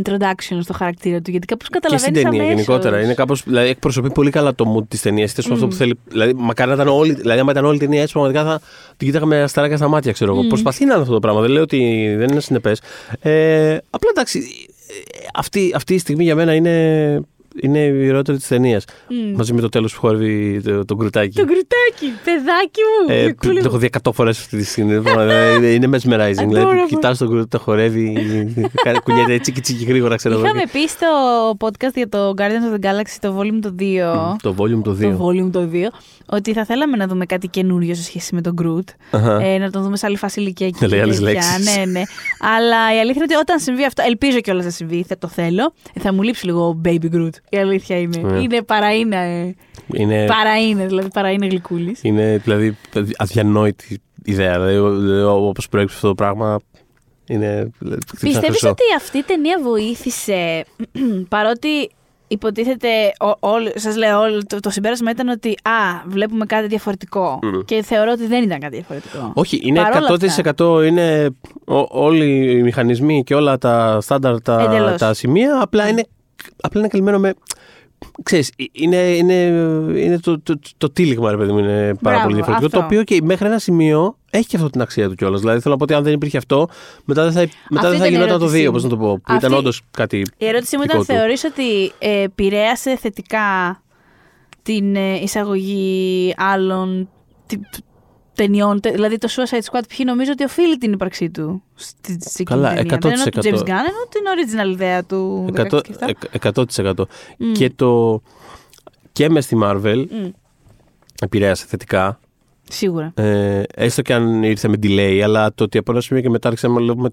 introduction 0.03 0.57
στο 0.61 0.73
χαρακτήρα 0.73 1.21
του, 1.21 1.31
γιατί 1.31 1.45
κάπως 1.45 1.67
Και 1.69 1.75
στην 1.77 1.81
καταλαβαίνεις 1.81 2.21
ταινία 2.23 2.41
αμέσως. 2.43 2.49
γενικότερα. 2.65 3.01
Είναι 3.03 3.13
κάπως, 3.13 3.43
δηλαδή, 3.43 3.69
εκπροσωπεί 3.69 4.11
πολύ 4.11 4.29
καλά 4.31 4.55
το 4.55 4.75
mood 4.77 4.87
της 4.87 5.01
ταινίας. 5.01 5.31
Είτε 5.31 5.41
Mm. 5.47 5.51
αυτό 5.53 5.67
που 5.67 5.73
θέλει. 5.75 5.99
Δηλαδή, 6.07 6.33
μακάρι 6.33 6.69
να 6.69 6.75
ήταν 6.75 6.87
όλη, 6.87 7.13
δηλαδή, 7.13 7.39
άμα 7.39 7.51
ήταν 7.51 7.65
όλη 7.65 7.75
η 7.75 7.79
ταινία 7.79 8.01
έτσι, 8.01 8.13
πραγματικά 8.13 8.43
θα 8.43 8.61
την 8.97 9.07
κοίταγα 9.07 9.25
με 9.25 9.41
ασταράκια 9.41 9.77
στα 9.77 9.87
μάτια, 9.87 10.11
ξέρω 10.11 10.33
Mm. 10.33 10.37
εγώ. 10.37 10.47
Προσπαθεί 10.47 10.85
να 10.85 10.93
είναι 10.93 11.01
αυτό 11.01 11.13
το 11.13 11.19
πράγμα. 11.19 11.41
Δεν 11.41 11.49
λέω 11.49 11.61
ότι 11.63 12.13
δεν 12.17 12.29
είναι 12.29 12.39
συνεπές. 12.39 12.81
Ε, 13.21 13.77
απλά 13.89 14.09
εντάξει, 14.11 14.39
ε, 14.87 15.25
αυτή, 15.33 15.71
αυτή 15.75 15.93
η 15.93 15.97
στιγμή 15.99 16.23
για 16.23 16.35
μένα 16.35 16.53
είναι 16.53 16.73
είναι 17.61 17.79
η 17.79 17.99
ιερότερη 18.03 18.37
της 18.37 18.47
ταινίας. 18.47 18.83
Μμ. 19.09 19.35
Μαζί 19.35 19.53
με 19.53 19.61
το 19.61 19.69
τέλος 19.69 19.93
που 19.93 19.99
χορεύει 19.99 20.61
το, 20.61 20.85
το 20.85 20.95
γκρουτάκι. 20.95 21.35
Το 21.37 21.43
γκρουτάκι, 21.45 22.13
παιδάκι 22.23 22.81
μου. 23.07 23.13
Ε, 23.15 23.21
γλυκούλη 23.23 23.53
το 23.53 23.59
μου. 23.61 23.65
έχω 23.67 23.77
δει 23.77 23.89
100 24.03 24.11
φορές 24.13 24.39
αυτή 24.39 24.57
τη 24.57 24.63
στιγμή. 24.65 24.93
Ε, 24.93 24.97
είναι- 25.55 25.67
είναι 25.67 25.87
mesmerizing. 25.97 26.47
δηλαδή, 26.47 26.65
Adorable. 26.65 26.87
κοιτάς 26.87 27.17
τον 27.17 27.27
γκρουτ, 27.27 27.51
το 27.51 27.59
χορεύει, 27.59 28.13
κάνει- 28.83 28.99
κουνιέται 29.05 29.37
τσίκι 29.39 29.61
τσίκι 29.61 29.83
γρήγορα, 29.83 30.15
ξέρω 30.15 30.33
εγώ. 30.35 30.43
Είχαμε 30.43 30.63
πει 30.71 30.87
στο 30.87 31.07
podcast 31.59 31.93
για 31.95 32.09
το 32.09 32.33
Guardians 32.37 32.75
of 32.77 32.79
the 32.79 32.85
Galaxy, 32.85 33.17
το 33.19 33.37
Volume 33.39 33.59
το 33.61 33.75
2. 33.79 34.35
Το 34.41 34.55
volume 34.57 34.81
το 34.83 34.91
2. 34.91 34.99
Το 35.01 35.25
Volume 35.27 35.49
το 35.51 35.69
2. 35.73 35.75
Ότι 36.31 36.53
θα 36.53 36.65
θέλαμε 36.65 36.97
να 36.97 37.07
δούμε 37.07 37.25
κάτι 37.25 37.47
καινούριο 37.47 37.95
σε 37.95 38.03
σχέση 38.03 38.35
με 38.35 38.41
τον 38.41 38.53
Groot. 38.61 38.93
Αχα. 39.11 39.41
Ε, 39.41 39.57
να 39.57 39.69
τον 39.71 39.83
δούμε 39.83 39.97
σε 39.97 40.05
άλλη 40.05 40.17
φάση 40.17 40.39
ηλικία 40.39 40.69
και 40.69 40.77
Να 40.81 40.87
λέει 40.87 40.99
άλλες 40.99 41.19
τέτοια. 41.19 41.31
λέξεις. 41.33 41.75
Ναι, 41.77 41.85
ναι. 41.85 42.01
Αλλά 42.57 42.95
η 42.95 42.99
αλήθεια 42.99 43.13
είναι 43.23 43.23
ότι 43.23 43.35
όταν 43.35 43.59
συμβεί 43.59 43.85
αυτό, 43.85 44.03
ελπίζω 44.05 44.39
κιόλας 44.39 44.65
να 44.65 44.71
συμβεί, 44.71 45.05
θα 45.07 45.17
το 45.17 45.27
θέλω. 45.27 45.73
ε, 45.93 45.99
Θα 45.99 46.13
μου 46.13 46.21
λείψει 46.21 46.45
λίγο 46.45 46.67
ο 46.67 46.81
Baby 46.85 47.13
Groot. 47.15 47.29
Η 47.49 47.57
αλήθεια 47.57 47.99
είναι. 47.99 48.17
Ναι. 48.21 48.39
Είναι 48.39 48.61
παρά 48.61 48.95
είναι. 48.95 49.15
ε, 49.15 49.53
Είναι, 49.93 50.25
Παρά 50.25 50.59
είναι, 50.61 50.85
δηλαδή 50.85 51.07
παρά 51.13 51.31
είναι 51.31 51.45
γλυκούλης. 51.45 51.99
είναι 52.03 52.37
δηλαδή 52.43 52.77
αδιανόητη 53.17 54.01
ιδέα. 54.25 54.59
Δηλαδή, 54.59 55.21
όπως 55.21 55.69
προέκυψε 55.69 55.95
αυτό 55.95 56.07
το 56.07 56.15
πράγμα. 56.15 56.59
Είναι. 57.27 57.69
δηλαδή, 57.79 58.01
χτύπησε 58.07 58.25
ένα 58.27 58.29
Πιστεύεις 58.29 58.47
χρυσό. 58.59 58.69
ότι 58.69 58.83
αυτή 58.97 59.17
η 59.17 59.23
ταινία 59.23 59.59
βοήθησε, 59.63 60.65
παρότι 61.29 61.89
υποτίθεται, 62.27 62.87
ο- 63.19 63.37
όλ- 63.39 63.71
σας 63.75 63.95
λέω, 63.95 64.19
όλ- 64.19 64.43
το, 64.47 64.59
το 64.59 64.69
συμπέρασμα 64.69 65.11
ήταν 65.11 65.27
ότι 65.27 65.49
α, 65.49 66.01
βλέπουμε 66.05 66.45
κάτι 66.45 66.67
διαφορετικό 66.67 67.39
Μμμ. 67.43 67.59
και 67.65 67.83
θεωρώ 67.83 68.11
ότι 68.11 68.27
δεν 68.27 68.43
ήταν 68.43 68.59
κάτι 68.59 68.75
διαφορετικό. 68.75 69.31
Όχι, 69.35 69.59
είναι 69.63 69.81
Παρόλα 69.81 70.07
100% 70.57 70.85
είναι 70.87 71.29
ο- 71.65 71.87
όλοι 72.03 72.51
οι 72.51 72.61
μηχανισμοί 72.63 73.23
και 73.23 73.35
όλα 73.35 73.57
τα 73.57 73.97
στάνταρ 74.01 74.41
τα, 74.41 74.61
Εντελώς. 74.61 74.97
τα 74.97 75.13
σημεία. 75.13 75.61
Απλά 75.61 75.87
είναι, 75.87 76.03
απλά 76.61 76.79
είναι 76.79 76.89
καλυμμένο 76.89 77.19
με. 77.19 77.33
Ξέρεις, 78.23 78.51
ε, 78.57 78.63
είναι, 78.71 78.95
είναι, 78.97 79.33
είναι 79.99 80.19
το, 80.19 80.39
το, 80.41 80.59
το 80.77 80.89
τύλιγμα, 80.91 81.31
ρε 81.31 81.37
παιδί 81.37 81.51
μου, 81.51 81.57
είναι 81.57 81.81
πάρα 81.81 81.95
Μπράβο, 82.01 82.21
πολύ 82.23 82.33
διαφορετικό. 82.35 82.65
αυτό. 82.65 82.79
Το 82.79 82.85
οποίο 82.85 83.03
και 83.03 83.19
μέχρι 83.23 83.47
ένα 83.47 83.59
σημείο 83.59 84.17
έχει 84.29 84.47
και 84.47 84.55
αυτό 84.55 84.69
την 84.69 84.81
αξία 84.81 85.09
του 85.09 85.15
κιόλας. 85.15 85.39
Δηλαδή 85.39 85.59
θέλω 85.59 85.73
να 85.73 85.77
πω 85.79 85.83
ότι 85.83 85.93
αν 85.93 86.03
δεν 86.03 86.13
υπήρχε 86.13 86.37
αυτό, 86.37 86.67
μετά 87.05 87.23
δεν 87.23 87.31
θα, 87.31 87.39
μετά 87.69 87.89
δεν 87.89 87.99
θα 87.99 88.05
ήταν 88.05 88.07
η 88.07 88.09
γινόταν 88.09 88.27
το 88.27 88.43
ερώτησή 88.43 88.61
δύο, 88.61 88.71
μου. 88.71 88.77
πώ 88.77 88.83
να 88.83 88.89
το 88.89 88.97
πω. 88.97 89.15
Που 89.15 89.21
Αυτή- 89.25 89.45
ήταν 89.45 89.57
όντως 89.57 89.81
κάτι. 89.91 90.17
Η 90.37 90.45
ερώτησή 90.45 90.77
μου 90.77 90.83
ήταν, 90.83 90.99
δικό 90.99 91.13
του. 91.13 91.19
θεωρείς 91.19 91.43
ότι 91.43 91.91
ε, 91.99 92.21
επηρέασε 92.21 92.97
θετικά 92.97 93.81
την 94.61 94.95
ε, 94.95 95.15
εισαγωγή 95.21 96.33
άλλων 96.37 97.09
τι- 97.45 97.59
ταινιών, 98.43 98.79
τε- 98.79 98.93
δηλαδή 98.93 99.17
το 99.17 99.27
Suicide 99.31 99.71
Squad, 99.71 99.81
ποιοι 99.87 100.05
νομίζω 100.05 100.31
ότι 100.31 100.43
οφείλει 100.43 100.77
την 100.77 100.91
ύπαρξή 100.93 101.29
του 101.29 101.63
στη, 101.75 102.17
στη 102.21 102.43
Καλά, 102.43 102.73
ταινία. 102.73 102.97
Δεν 103.01 103.11
εννοώ 103.11 103.25
του 103.25 103.39
100%. 103.39 103.43
James 103.43 103.59
Gunn, 103.59 103.85
εννοώ 103.87 104.03
την 104.09 104.21
original 104.67 104.71
ιδέα 104.73 105.03
του 105.03 105.45
16 105.53 105.61
100%. 105.65 105.81
και 105.81 105.91
αυτά. 105.91 106.05
εκ- 106.07 106.53
100%. 106.97 107.05
Μμ. 107.37 107.51
Και, 107.51 107.69
το, 107.75 108.21
και 109.11 109.29
μες 109.29 109.45
στη 109.45 109.57
Marvel 109.63 110.05
Μμ. 110.09 110.27
επηρέασε 111.21 111.65
θετικά. 111.67 112.19
Σίγουρα. 112.69 113.11
Ε, 113.15 113.63
έστω 113.75 114.01
και 114.01 114.13
αν 114.13 114.43
ήρθε 114.43 114.67
με 114.67 114.75
delay, 114.83 115.19
αλλά 115.23 115.53
το 115.53 115.63
ότι 115.63 115.77
από 115.77 115.91
ένα 115.91 116.01
σημείο 116.01 116.21
και 116.23 116.29
μετά 116.29 116.47
άρχισαμε 116.47 116.73
να 116.75 116.81
βλέπουμε 116.81 117.09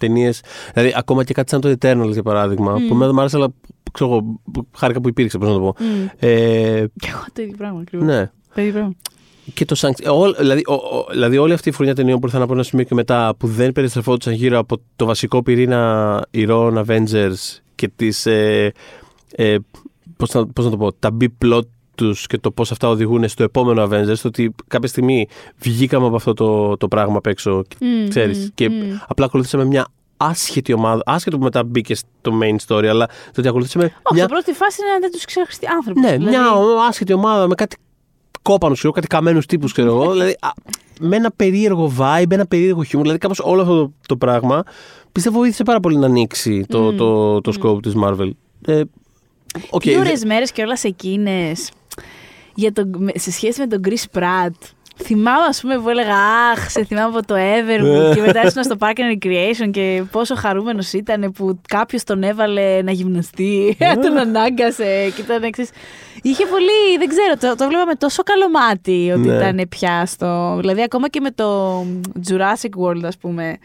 ταινίες. 0.00 0.42
Δηλαδή, 0.74 0.92
ακόμα 0.96 1.24
και 1.24 1.32
κάτι 1.34 1.50
σαν 1.50 1.60
το 1.60 1.74
Eternal 1.80 2.08
για 2.12 2.22
παράδειγμα, 2.22 2.72
Μμ. 2.78 2.86
που 2.86 2.94
εμένα 2.94 3.12
μου 3.12 3.20
άρεσε, 3.20 3.36
αλλά 3.36 3.48
ξέρω 3.92 4.10
εγώ, 4.10 4.40
χάρηκα 4.76 5.00
που 5.00 5.08
υπήρξε, 5.08 5.38
πώς 5.38 5.48
να 5.48 5.54
το 5.54 5.60
πω. 5.60 5.74
Μμ. 5.78 6.06
Ε, 6.18 6.28
Και 6.98 7.08
εγώ 7.08 7.24
το 7.32 7.42
ίδιο 7.42 7.54
πράγμα 7.56 7.80
ακριβώς. 7.80 8.06
ναι. 8.06 8.30
Το 8.54 8.60
ίδιο 8.60 8.72
πράγμα. 8.72 8.92
Και 9.54 9.64
το 9.64 9.76
Sanct- 9.78 10.10
όλ- 10.12 10.36
δηλαδή, 10.38 10.62
ο- 10.66 10.72
ο- 10.72 11.06
δηλαδή, 11.10 11.38
όλη 11.38 11.52
αυτή 11.52 11.68
η 11.68 11.72
φουρνιά 11.72 11.94
ταινιών 11.94 12.18
που 12.20 12.26
ήρθαν 12.26 12.42
από 12.42 12.52
ένα 12.52 12.62
σημείο 12.62 12.84
και 12.84 12.94
μετά, 12.94 13.34
που 13.38 13.46
δεν 13.46 13.72
περιστρεφόντουσαν 13.72 14.32
γύρω 14.32 14.58
από 14.58 14.76
το 14.96 15.04
βασικό 15.06 15.42
πυρήνα 15.42 16.24
ηρώων 16.30 16.84
Avengers 16.88 17.58
και 17.74 17.88
τις, 17.96 18.26
ε, 18.26 18.72
ε, 19.36 19.56
πώς, 20.16 20.30
να, 20.32 20.46
πώς 20.46 20.64
να 20.64 20.70
το 20.70 20.76
πω, 20.76 20.92
τα 20.92 21.16
B-plot 21.20 21.60
τους 21.94 22.26
και 22.26 22.38
το 22.38 22.50
πώς 22.50 22.70
αυτά 22.70 22.88
οδηγούν 22.88 23.28
στο 23.28 23.42
επόμενο 23.42 23.82
Avengers, 23.84 24.18
το 24.22 24.28
ότι 24.28 24.54
κάποια 24.66 24.88
στιγμή 24.88 25.28
βγήκαμε 25.58 26.06
από 26.06 26.16
αυτό 26.16 26.32
το, 26.34 26.76
το 26.76 26.88
πράγμα 26.88 27.16
απ' 27.16 27.26
έξω, 27.26 27.62
Μμ, 27.80 28.08
ξέρεις, 28.08 28.38
μμ, 28.38 28.46
και 28.54 28.68
μμ. 28.68 28.72
απλά 29.06 29.24
ακολουθήσαμε 29.26 29.64
μια 29.64 29.86
άσχετη 30.16 30.72
ομάδα, 30.72 31.02
άσχετο 31.06 31.36
που 31.38 31.42
μετά 31.44 31.64
μπήκε 31.64 31.94
στο 31.94 32.38
main 32.42 32.56
story, 32.66 32.86
αλλά 32.86 33.06
το 33.06 33.12
ότι 33.38 33.48
ακολουθήσαμε 33.48 33.84
Όχι, 33.84 34.14
μια 34.14 34.22
σε 34.22 34.28
πρώτη 34.28 34.52
φάση 34.52 34.80
είναι 34.82 34.90
να 34.92 34.98
δεν 34.98 35.10
τους 35.10 35.24
ξέρει 35.24 35.46
άνθρωποι. 35.76 36.00
ναι, 36.00 36.18
μια 36.18 36.42
άσχετη 36.88 37.12
ομάδα 37.12 37.46
με 37.48 37.54
κάτι 37.54 37.76
κόπανου, 38.46 38.74
ξέρω, 38.74 38.92
κάτι 38.92 39.06
καμένους 39.06 39.46
τύπους, 39.46 39.72
ξέρω 39.72 39.88
εγώ. 39.88 40.12
δηλαδή, 40.12 40.36
α, 40.40 40.48
με 41.00 41.16
ένα 41.16 41.30
περίεργο 41.36 41.92
vibe, 41.98 42.30
ένα 42.30 42.46
περίεργο 42.46 42.82
χιούμορ. 42.82 43.02
Δηλαδή, 43.02 43.18
κάπως 43.18 43.38
όλο 43.38 43.60
αυτό 43.62 43.76
το, 43.76 43.92
το 44.06 44.16
πράγμα 44.16 44.62
πιστεύω 45.12 45.38
βοήθησε 45.38 45.62
πάρα 45.62 45.80
πολύ 45.80 45.96
να 45.98 46.06
ανοίξει 46.06 46.64
το, 46.68 46.80
Μμμ. 46.82 46.96
το, 46.96 47.40
το, 47.40 47.52
scope 47.62 47.82
της 47.82 47.92
Marvel. 48.04 48.30
Ε, 48.66 48.82
οκ, 49.70 49.82
Τι 49.82 49.90
δε- 49.92 49.98
ωραίες 49.98 50.24
μέρες 50.24 50.52
και 50.52 50.62
όλα 50.62 50.78
εκείνες 50.82 51.70
σε 53.14 53.30
σχέση 53.32 53.60
με 53.60 53.66
τον 53.66 53.80
Chris 53.84 54.18
Pratt. 54.18 54.74
Θυμάμαι, 55.02 55.46
ας 55.48 55.60
πούμε, 55.60 55.78
που 55.78 55.88
έλεγα 55.88 56.16
Αχ, 56.52 56.70
σε 56.70 56.84
θυμάμαι 56.84 57.16
από 57.16 57.26
το 57.26 57.34
Everwood 57.34 58.14
και 58.14 58.20
μετά 58.20 58.42
ήσουν 58.46 58.62
στο 58.62 58.76
Park 58.78 58.92
and 58.98 59.16
Recreation 59.24 59.70
και 59.70 60.02
πόσο 60.10 60.34
χαρούμενος 60.34 60.92
ήταν 60.92 61.32
που 61.32 61.60
κάποιος 61.68 62.04
τον 62.04 62.22
έβαλε 62.22 62.82
να 62.82 62.90
γυμναστεί, 62.90 63.76
τον 64.02 64.18
ανάγκασε 64.18 65.12
και 65.14 65.20
ήταν 65.20 65.42
εξής. 65.42 65.70
Είχε 66.22 66.46
πολύ, 66.46 66.98
δεν 66.98 67.08
ξέρω, 67.08 67.36
το, 67.54 67.62
το 67.62 67.68
βλέπαμε 67.68 67.94
τόσο 67.94 68.22
καλό 68.22 68.50
μάτι 68.50 69.10
ότι 69.14 69.28
Ναι. 69.28 69.34
ήταν 69.34 69.66
πιάσ' 69.68 70.23
το. 70.23 70.56
Δηλαδή, 70.60 70.82
ακόμα 70.82 71.08
και 71.08 71.20
με 71.20 71.30
το 71.30 71.80
Jurassic 72.28 72.84
World, 72.84 73.04
ας 73.04 73.16
πούμε. 73.16 73.56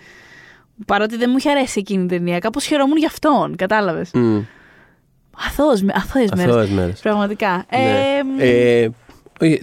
Παρότι 0.86 1.17
δεν 1.17 1.28
μου 1.32 1.38
είχε 1.38 1.50
αρέσει 1.50 1.80
εκείνη 1.80 2.04
η 2.04 2.08
ταινία, 2.08 2.39
κάπως 2.39 2.65
χαιρόμουν 2.65 2.98
για 2.98 3.08
αυτόν, 3.08 3.56
κατάλαβες. 3.56 4.10
Μμ, 4.13 4.39
Αθώες, 5.48 5.86
αθώες 5.94 6.30
μέρες. 6.36 6.52
αθώες 6.54 6.70
μέρες. 6.70 7.00
Πραγματικά. 7.00 7.65
Ναι. 7.72 7.80
Ε, 7.80 8.24
μ, 8.24 8.39
Ε, 8.39 8.84
όχι, 8.84 8.96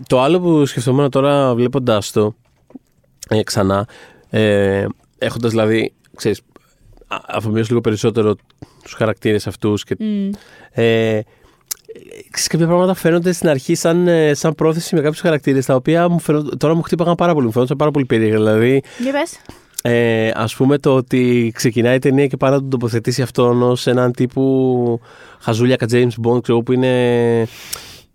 το 0.07 0.21
άλλο 0.21 0.41
που 0.41 0.67
σκεφτόμουν 0.67 1.11
τώρα 1.11 1.55
βλέποντά 1.55 2.03
το 2.12 2.35
ε, 3.29 3.43
ξανά, 3.43 3.87
ε, 4.31 4.85
έχοντας 5.19 5.51
δηλαδή, 5.51 5.93
ξέρεις, 6.17 6.41
α- 7.07 7.17
αφομοιώσει 7.27 7.69
λίγο 7.69 7.81
περισσότερο 7.81 8.35
τους 8.83 8.93
χαρακτήρες 8.93 9.47
αυτούς 9.47 9.85
και 9.85 9.97
μ, 9.99 10.31
Ε, 10.71 11.21
ξέρεις, 12.31 12.47
κάποια 12.49 12.67
πράγματα 12.67 12.95
φαίνονται 12.95 13.33
στην 13.33 13.49
αρχή 13.49 13.75
σαν, 13.75 14.09
ε, 14.09 14.35
σαν 14.35 14.55
πρόθεση 14.55 14.95
με 14.95 15.01
κάποιους 15.01 15.21
χαρακτήρες 15.21 15.67
τα 15.67 15.75
οποία 15.75 16.09
μου 16.09 16.19
φαίνονται, 16.21 16.57
τώρα 16.57 16.75
μου 16.75 16.83
χτύπαγαν 16.83 17.14
πάρα 17.14 17.33
πολύ. 17.35 17.47
Μου 17.47 17.53
φαίνονταν 17.53 17.77
πάρα 17.77 17.91
πολύ 17.91 18.05
περίεργα. 18.05 18.37
Δηλαδή, 18.37 18.83
Για 19.03 19.12
πες. 19.12 19.38
ε, 19.83 20.31
ας 20.35 20.55
πούμε 20.55 20.79
το 20.79 20.95
ότι 20.95 21.53
ξεκινάει 21.55 21.97
η 21.97 21.99
ταινία 21.99 22.27
και 22.27 22.37
πάρα 22.37 22.55
να 22.55 22.61
τον 22.61 22.71
τοποθετήσει 22.71 23.23
αυτόν 23.23 23.62
ως 23.62 23.87
έναν 23.87 24.12
τύπου 24.12 25.01
χαζούλιακα 25.41 25.87
James 25.91 26.11
Bond, 26.27 26.43
ξέρω 26.43 26.61
που 26.61 26.73
είναι. 26.73 27.47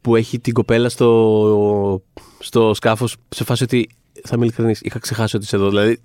Που 0.03 0.15
έχει 0.15 0.39
την 0.39 0.53
κοπέλα 0.53 0.89
στο, 0.89 2.01
στο 2.39 2.73
σκάφος 2.73 3.15
σε 3.29 3.43
φάση 3.43 3.63
ότι. 3.63 3.89
Θα 4.25 4.31
είμαι 4.35 4.45
ειλικρινής, 4.45 4.79
είχα 4.81 4.99
ξεχάσει 4.99 5.35
ότι 5.35 5.45
είσαι 5.45 5.55
εδώ. 5.55 5.69
Δηλαδή, 5.69 5.99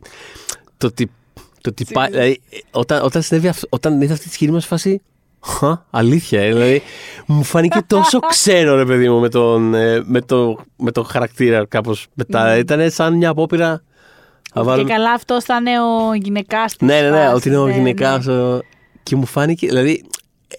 το 0.77 0.87
ότι. 0.87 1.11
Το 1.61 1.71
ότι 1.71 1.87
πάει, 1.93 2.11
δηλαδή, 2.11 2.41
όταν, 2.71 3.05
όταν, 3.05 3.23
συνέβη, 3.23 3.49
αυ- 3.49 3.65
όταν 3.69 4.01
είδα 4.01 4.13
αυτή 4.13 4.29
τη 4.29 4.35
σκηνή 4.35 4.51
μου 4.53 4.61
σε 4.61 4.67
φάση. 4.67 5.01
Χα, 5.45 5.85
αλήθεια, 5.91 6.41
ε, 6.43 6.53
δηλαδή 6.53 6.83
μου 7.27 7.43
φάνηκε 7.43 7.79
τόσο 7.87 8.19
ξένο 8.29 8.75
ρε 8.75 8.85
παιδί 8.85 9.09
μου 9.09 9.21
με 9.21 9.29
τον, 9.29 9.75
ε, 9.75 10.03
με 10.05 10.21
το, 10.21 10.57
με 10.77 10.91
το 10.93 11.03
χαρακτήρα 11.03 11.67
κάπως 11.67 12.07
μετά. 12.15 12.57
Ήταν 12.59 12.91
σαν 12.91 13.17
μια 13.17 13.29
απόπειρα. 13.29 13.83
θα 14.55 14.63
βάλω- 14.65 14.87
Και 14.87 14.93
καλά 14.93 15.13
αυτός 15.13 15.45
θα 15.45 15.57
είναι 15.57 15.81
ο 15.81 16.15
γυναικάς 16.15 16.77
της 16.77 16.89
ναι, 16.89 17.01
ναι, 17.01 17.11
ναι, 17.11 17.17
φάσης, 17.17 17.35
ότι 17.35 17.49
είναι 17.49 17.57
ο 17.59 17.67
ναι, 17.67 17.73
γυναικάς. 17.73 18.27
ναι. 18.27 18.59
Και 19.03 19.17
μου 19.17 19.27
φάνηκε, 19.27 19.67
δηλαδή, 19.67 20.05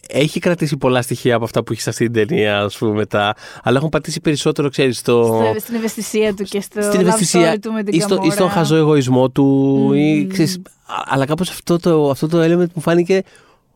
έχει 0.08 0.40
κρατήσει 0.40 0.78
πολλά 0.78 1.02
στοιχεία 1.02 1.36
από 1.36 1.44
αυτά 1.44 1.64
που 1.64 1.72
έχει 1.72 1.82
σε 1.82 1.90
αυτή 1.90 2.10
την 2.10 2.28
ταινία, 2.28 2.60
ας 2.62 2.78
πούμε, 2.78 2.92
μετά. 2.94 3.36
Αλλά 3.64 3.78
έχουν 3.78 3.90
πατήσει 3.90 4.22
περισσότερο, 4.22 4.70
ξέρεις, 4.70 4.98
στο. 4.98 5.24
Στο- 5.24 5.60
Στην 5.60 5.76
ευαισθησία 5.76 6.34
του 6.34 6.44
και 6.44 6.62
στο 6.62 6.82
στην 6.82 7.00
love 7.00 7.02
ευαισθησία 7.02 7.54
story 7.54 7.60
του 7.62 7.72
με 7.72 7.84
την 7.84 7.94
ή, 7.94 8.02
στο, 8.02 8.16
ή 8.16 8.20
Gamora. 8.24 8.32
στον 8.32 8.50
χαζό 8.50 8.76
εγωισμό 8.76 9.30
του. 9.30 9.90
Ή, 9.96 10.20
Μμμ. 10.22 10.28
ξέρεις, 10.30 10.62
α- 10.86 11.04
αλλά 11.06 11.26
κάπως 11.26 11.50
αυτό 11.50 11.80
το, 11.80 12.10
αυτό 12.10 12.28
το 12.28 12.42
element 12.44 12.68
μου 12.74 12.82
φάνηκε. 12.82 13.22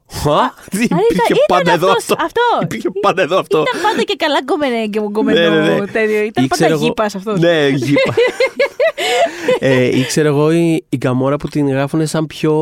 Α, 0.07 0.53
τι 0.69 0.83
ήταν- 0.83 0.97
υπήρχε 1.09 1.33
ήταν 1.33 1.37
πάντα 1.47 1.71
εδώ 1.71 1.87
αυτός- 1.91 2.17
αυτό. 2.19 2.23
αυτό. 2.25 2.41
Υπήρχε 2.63 2.89
πάντα 3.01 3.21
εδώ 3.21 3.39
αυτό. 3.39 3.63
Ήταν 3.67 3.81
πάντα 3.81 4.01
και 4.03 4.15
καλά 4.17 4.43
κομμενέ 4.45 4.87
και 4.87 4.99
κομμενό 5.11 5.39
Ναι, 5.39 5.49
ναι, 5.49 5.75
ναι. 5.79 5.85
τέτοιο. 5.87 6.21
Ήταν 6.23 6.43
Ή 6.43 6.47
πάντα 6.47 6.47
ξέρω 6.47 6.73
εγώ- 6.73 6.83
γήπας 6.83 7.15
αυτός. 7.15 7.39
Ναι, 7.39 7.67
γήπα. 7.67 8.13
ε, 9.59 9.97
ή 9.97 10.05
ξέρω 10.05 10.27
εγώ 10.27 10.51
η, 10.51 10.85
η 10.89 10.97
Γκαμόρα 10.97 11.37
που 11.37 11.47
την 11.47 11.69
γράφουν 11.69 12.07
σαν 12.07 12.25
πιο. 12.27 12.53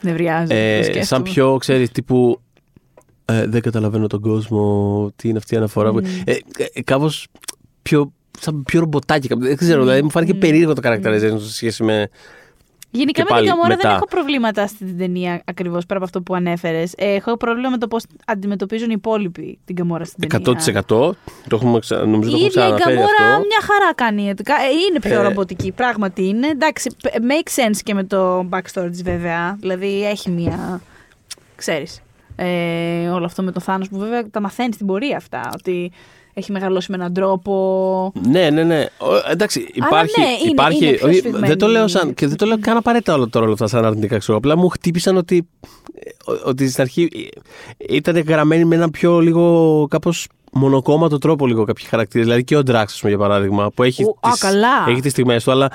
Νευριάζει. 0.00 0.46
το 0.48 0.54
Ε, 0.54 0.78
σκέφτομαι. 0.82 1.04
σαν 1.04 1.22
πιο, 1.22 1.56
ξέρεις, 1.56 1.90
τύπου 1.90 2.40
ε, 3.24 3.46
δεν 3.46 3.60
καταλαβαίνω 3.60 4.06
τον 4.06 4.20
κόσμο, 4.20 5.12
τι 5.16 5.28
είναι 5.28 5.38
αυτή 5.38 5.54
η 5.54 5.56
αναφορά. 5.56 5.90
που- 5.92 6.02
Ε, 6.24 6.32
ε, 6.72 6.82
κάπως 6.82 7.26
πιο, 7.82 8.12
σαν 8.40 8.62
πιο 8.62 8.80
ρομποτάκι. 8.80 9.28
κάπως, 9.28 9.46
Δεν 9.46 9.56
ξέρω, 9.56 9.82
δηλαδή 9.82 10.02
μου 10.02 10.10
φάνηκε 10.10 10.34
περίεργο 10.34 10.72
το 10.72 10.80
characterization 10.84 11.36
σε 11.40 11.52
σχέση 11.54 11.82
με... 11.82 12.08
Γενικά 12.96 13.12
Και 13.12 13.18
με 13.20 13.24
την 13.26 13.34
πάλι 13.34 13.48
Καμόρα 13.48 13.68
μετά. 13.68 13.88
δεν 13.88 13.96
έχω 13.96 14.06
προβλήματα 14.06 14.66
στην 14.66 14.98
ταινία 14.98 15.42
ακριβώς 15.44 15.86
πέρα 15.86 15.96
από 15.96 16.04
αυτό 16.04 16.22
που 16.22 16.34
ανέφερες. 16.34 16.92
Έχω 16.96 17.36
πρόβλημα 17.36 17.68
με 17.70 17.78
το 17.78 17.88
πώς 17.88 18.04
αντιμετωπίζουν 18.26 18.90
οι 18.90 18.94
υπόλοιποι 18.96 19.58
την 19.64 19.74
Καμόρα 19.76 20.04
στην 20.04 20.28
ταινία. 20.28 20.56
100% 20.82 20.82
το 20.82 21.16
έχουμε, 21.52 21.78
ξα... 21.78 22.06
νομίζω 22.06 22.30
το 22.30 22.36
Η 22.36 22.44
έχουμε 22.44 22.46
ίδια 22.46 22.46
η 22.46 22.50
ξαναναφέρει 22.50 22.94
Γκαμόρα 22.96 23.32
αυτό. 23.34 23.46
μια 23.46 23.60
χαρά 23.62 23.94
κάνει. 23.94 24.28
Ε, 24.28 24.34
Είναι 24.90 24.98
πιο 25.00 25.20
Ε. 25.20 25.22
ρομποτική. 25.22 25.72
Πράγματι 25.72 26.26
είναι. 26.28 26.46
Εντάξει, 26.48 26.90
make 27.02 27.48
sense 27.70 27.76
και 27.82 27.94
με 27.94 28.04
το 28.04 28.48
backstory 28.50 28.88
της 28.90 29.02
βέβαια. 29.02 29.56
Δηλαδή 29.60 30.06
έχει 30.06 30.30
μια. 30.30 30.80
ξέρεις. 31.56 32.00
Ε, 32.36 33.08
όλο 33.08 33.24
αυτό 33.24 33.42
με 33.42 33.52
το 33.52 33.60
Θάνος 33.60 33.88
που 33.88 33.98
βέβαια 33.98 34.30
τα 34.30 34.40
μαθαίνεις 34.40 34.74
στην 34.74 34.86
πορεία 34.86 35.16
αυτά. 35.16 35.50
Ότι 35.54 35.92
έχει 36.38 36.52
μεγαλώσει 36.52 36.90
με 36.90 36.96
έναν 36.96 37.12
τρόπο. 37.12 38.12
Ναι, 38.28 38.50
ναι, 38.50 38.62
ναι. 38.64 38.84
Ο, 38.98 39.30
εντάξει, 39.30 39.70
υπάρχει. 39.72 40.20
ναι, 40.20 40.26
είναι- 40.26 40.50
υπάρχει 40.50 40.84
είναι 40.86 40.96
πιο 40.96 41.08
όχι, 41.08 41.16
σφιγμένη. 41.18 41.46
δεν 41.46 41.58
το 41.58 41.66
λέω 41.66 41.88
σαν. 41.88 42.14
και 42.14 42.26
δεν 42.26 42.36
το 42.36 42.46
λέω 42.46 42.58
καν 42.60 42.76
απαραίτητα 42.76 43.14
όλο 43.14 43.28
τώρα 43.28 43.44
όλα 43.44 43.54
αυτά 43.54 43.66
σαν 43.66 43.84
αρνητικά 43.84 44.18
ξέρω. 44.18 44.38
Απλά 44.38 44.56
μου 44.56 44.68
χτύπησαν 44.68 45.16
ότι, 45.16 45.48
ότι 46.44 46.68
στην 46.68 46.82
αρχή 46.82 47.08
ήταν 47.88 48.18
γραμμένοι 48.18 48.64
με 48.64 48.74
έναν 48.74 48.90
πιο 48.90 49.20
λίγο 49.20 49.86
κάπως 49.90 50.28
μονοκόμματο 50.52 51.18
τρόπο 51.18 51.46
λίγο 51.46 51.64
κάποιοι 51.64 51.84
χαρακτήρες. 51.88 52.26
Δηλαδή 52.26 52.44
και 52.44 52.56
ο 52.56 52.62
Ντράξ, 52.62 52.92
ας 52.92 52.98
πούμε, 53.00 53.12
για 53.12 53.20
παράδειγμα, 53.20 53.70
που 53.70 53.82
έχει. 53.82 54.04
Ο- 54.04 54.16
α, 54.20 54.30
τις- 54.30 54.40
καλά. 54.40 54.84
Έχει 54.88 55.00
τις 55.00 55.12
στιγμές 55.12 55.44
του, 55.44 55.50
αλλά. 55.50 55.70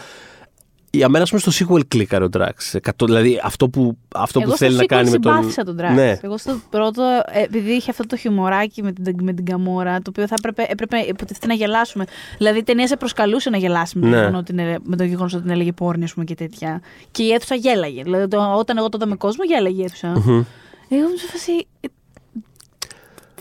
Για 0.94 1.10
μένα, 1.10 1.24
ας 1.24 1.30
πούμε, 1.30 1.42
στο 1.42 1.66
sequel 1.76 1.88
κλίκαρε 1.88 2.24
ο 2.24 2.30
Ντράξ. 2.30 2.76
Δηλαδή 3.04 3.42
αυτό 3.44 3.70
που, 3.70 3.98
αυτό 4.16 4.40
Εγώ 4.42 4.52
που 4.52 4.58
θέλει 4.58 4.72
στο 4.74 4.82
να 4.82 4.86
κάνει 4.88 5.08
sequel 5.10 5.12
με 5.12 5.20
τον. 5.20 5.34
συμπάθησα 5.34 5.64
τον 5.64 5.78
Drax. 5.80 5.94
Ναι. 5.94 6.18
Εγώ 6.22 6.38
στο 6.38 6.60
πρώτο, 6.70 7.04
ε, 7.32 7.42
επειδή 7.44 7.72
είχε 7.72 7.90
αυτό 7.92 8.06
το 8.06 8.16
χιουμοράκι 8.18 8.84
με 8.84 8.92
την, 8.92 9.16
με 9.22 9.34
την 9.34 9.46
Καμόρα, 9.46 9.96
το 9.98 10.04
οποίο 10.10 10.28
θα 10.28 10.36
έπρεπε, 10.38 10.66
έπρεπε 10.70 10.98
υποτίθεται 10.98 11.48
να 11.48 11.54
γελάσουμε. 11.54 12.06
Δηλαδή 12.38 12.60
η 12.60 12.64
ταινία 12.64 12.88
σε 12.88 12.98
προσκαλούσε 12.98 13.50
να 13.50 13.58
γελάσει 13.58 13.98
με 13.98 14.04
το, 14.04 14.10
Ναι. 14.12 14.18
γεγονό 14.20 14.38
ότι 14.38 14.52
είναι- 14.52 14.78
με 14.84 14.96
το 14.96 15.04
γεγονός 15.04 15.34
ότι 15.34 15.42
την 15.42 15.52
έλεγε 15.52 15.72
πόρνη 15.72 16.04
ας 16.04 16.14
πούμε, 16.14 16.26
και 16.26 16.36
τέτοια. 16.36 16.82
Και 17.12 17.24
η 17.24 17.32
αίθουσα 17.32 17.56
γέλαγε. 17.56 18.04
Δηλαδή 18.04 18.28
το- 18.28 18.54
όταν 18.58 18.78
εγώ 18.78 18.90
το 18.90 18.98
είδα 19.02 19.10
με 19.10 19.16
κόσμο, 19.16 19.44
γέλαγε 19.44 19.82
η 19.82 19.84
αίθουσα. 19.86 20.08
Μμμ. 20.08 20.44
Εγώ 20.90 21.08
μου 21.10 21.18
σε 21.18 21.28
φάση. 21.28 21.68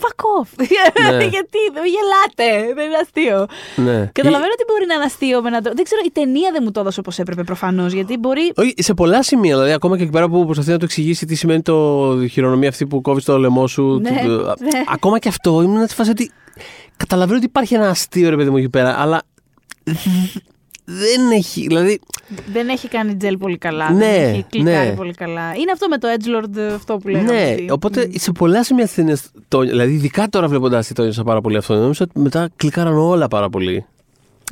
Ε, 0.01 0.07
Fuck 0.07 0.21
off. 0.37 0.49
Ναι. 1.17 1.23
Γιατί 1.23 1.59
δεν 1.73 1.83
γελάτε. 1.95 2.73
Δεν 2.73 2.85
είναι 2.85 2.97
αστείο. 3.01 3.45
Ναι. 3.75 4.09
Καταλαβαίνω 4.11 4.51
ότι 4.53 4.63
μπορεί 4.67 4.85
να 4.87 4.93
είναι 4.93 5.03
αστείο 5.03 5.41
με 5.41 5.47
έναν 5.47 5.61
τρόπο. 5.61 5.75
Δεν 5.75 5.85
ξέρω, 5.85 6.01
η 6.05 6.11
ταινία 6.11 6.49
δεν 6.51 6.61
μου 6.65 6.71
το 6.71 6.79
έδωσε 6.79 6.99
όπως 6.99 7.19
έπρεπε 7.19 7.43
προφανώς. 7.43 7.91
Γιατί 7.93 8.17
μπορεί. 8.17 8.51
Όχι, 8.55 8.73
σε 8.77 8.93
πολλά 8.93 9.23
σημεία. 9.23 9.53
Δηλαδή, 9.55 9.71
ακόμα 9.73 9.97
και 9.97 10.03
εκεί 10.03 10.11
πέρα 10.11 10.29
που 10.29 10.45
προσπαθεί 10.45 10.69
να 10.71 10.77
του 10.77 10.85
εξηγήσει 10.85 11.25
τι 11.25 11.35
σημαίνει 11.35 11.61
το 11.61 11.75
η 12.21 12.27
χειρονομία 12.27 12.69
αυτή 12.69 12.85
που 12.87 13.01
κόβεις 13.01 13.23
το 13.23 13.37
λαιμό 13.37 13.67
σου. 13.67 13.99
Ναι, 14.01 14.23
το- 14.25 14.37
το- 14.37 14.53
ναι. 14.59 14.83
Ακόμα 14.93 15.19
και 15.19 15.27
αυτό 15.29 15.61
ήμουν 15.61 15.85
στη 15.85 15.95
φάση 15.95 16.09
ότι. 16.09 16.31
Καταλαβαίνω 16.97 17.37
ότι 17.37 17.45
υπάρχει 17.45 17.73
ένα 17.75 17.89
αστείο 17.89 18.29
ρε 18.29 18.35
παιδί 18.35 18.49
μου 18.49 18.57
εκεί 18.57 18.69
πέρα, 18.69 18.95
αλλά. 18.99 19.21
Δεν 20.99 21.31
έχει. 21.31 21.61
Δηλαδή. 21.67 21.99
Δεν 22.51 22.69
έχει 22.69 22.87
κάνει 22.87 23.15
τζελ 23.15 23.37
πολύ 23.37 23.57
καλά. 23.57 23.91
Ναι, 23.91 23.99
δεν 24.05 24.29
έχει 24.29 24.45
κλικάρει 24.49 24.89
ναι. 24.89 24.95
πολύ 24.95 25.13
καλά. 25.13 25.53
Είναι 25.55 25.71
αυτό 25.71 25.87
με 25.87 25.97
το 25.97 26.07
Edgelord 26.17 26.59
αυτό 26.75 26.97
που 26.97 27.07
λέγαμε. 27.07 27.31
ναι, 27.31 27.51
ότι- 27.53 27.71
οπότε 27.71 28.05
Μμ. 28.07 28.11
σε 28.15 28.31
πολλά 28.31 28.63
σημεία 28.63 28.87
τη 28.87 28.93
ταινία. 28.93 29.17
Δηλαδή, 29.59 29.93
ειδικά 29.93 30.27
τώρα 30.29 30.47
βλέποντας 30.47 30.87
τι 30.87 30.93
το 30.93 31.01
ένιωσα 31.01 31.23
πάρα 31.23 31.41
πολύ 31.41 31.57
αυτό. 31.57 31.73
Νομίζω 31.75 32.05
ότι 32.09 32.19
μετά 32.19 32.49
κλικάραν 32.55 32.97
όλα 32.97 33.27
πάρα 33.27 33.49
πολύ. 33.49 33.85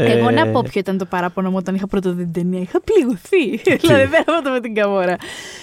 Εγώ 0.02 0.28
Ε, 0.28 0.32
να 0.32 0.48
πω 0.48 0.62
ποιο 0.62 0.80
ήταν 0.80 0.98
το 0.98 1.06
παράπονο 1.06 1.50
μου 1.50 1.56
όταν 1.58 1.76
είχα 1.76 1.88
πρώτο 1.88 2.14
δει 2.14 2.24
την 2.24 2.34
ταινία. 2.34 2.62
Είχα 2.62 2.82
πληγωθεί. 2.82 3.58
δηλαδή 3.82 4.06
δεν 4.06 4.22
από 4.26 4.44
το 4.44 4.50
με 4.52 4.60
την 4.60 4.74
καμόρα. 4.76 5.16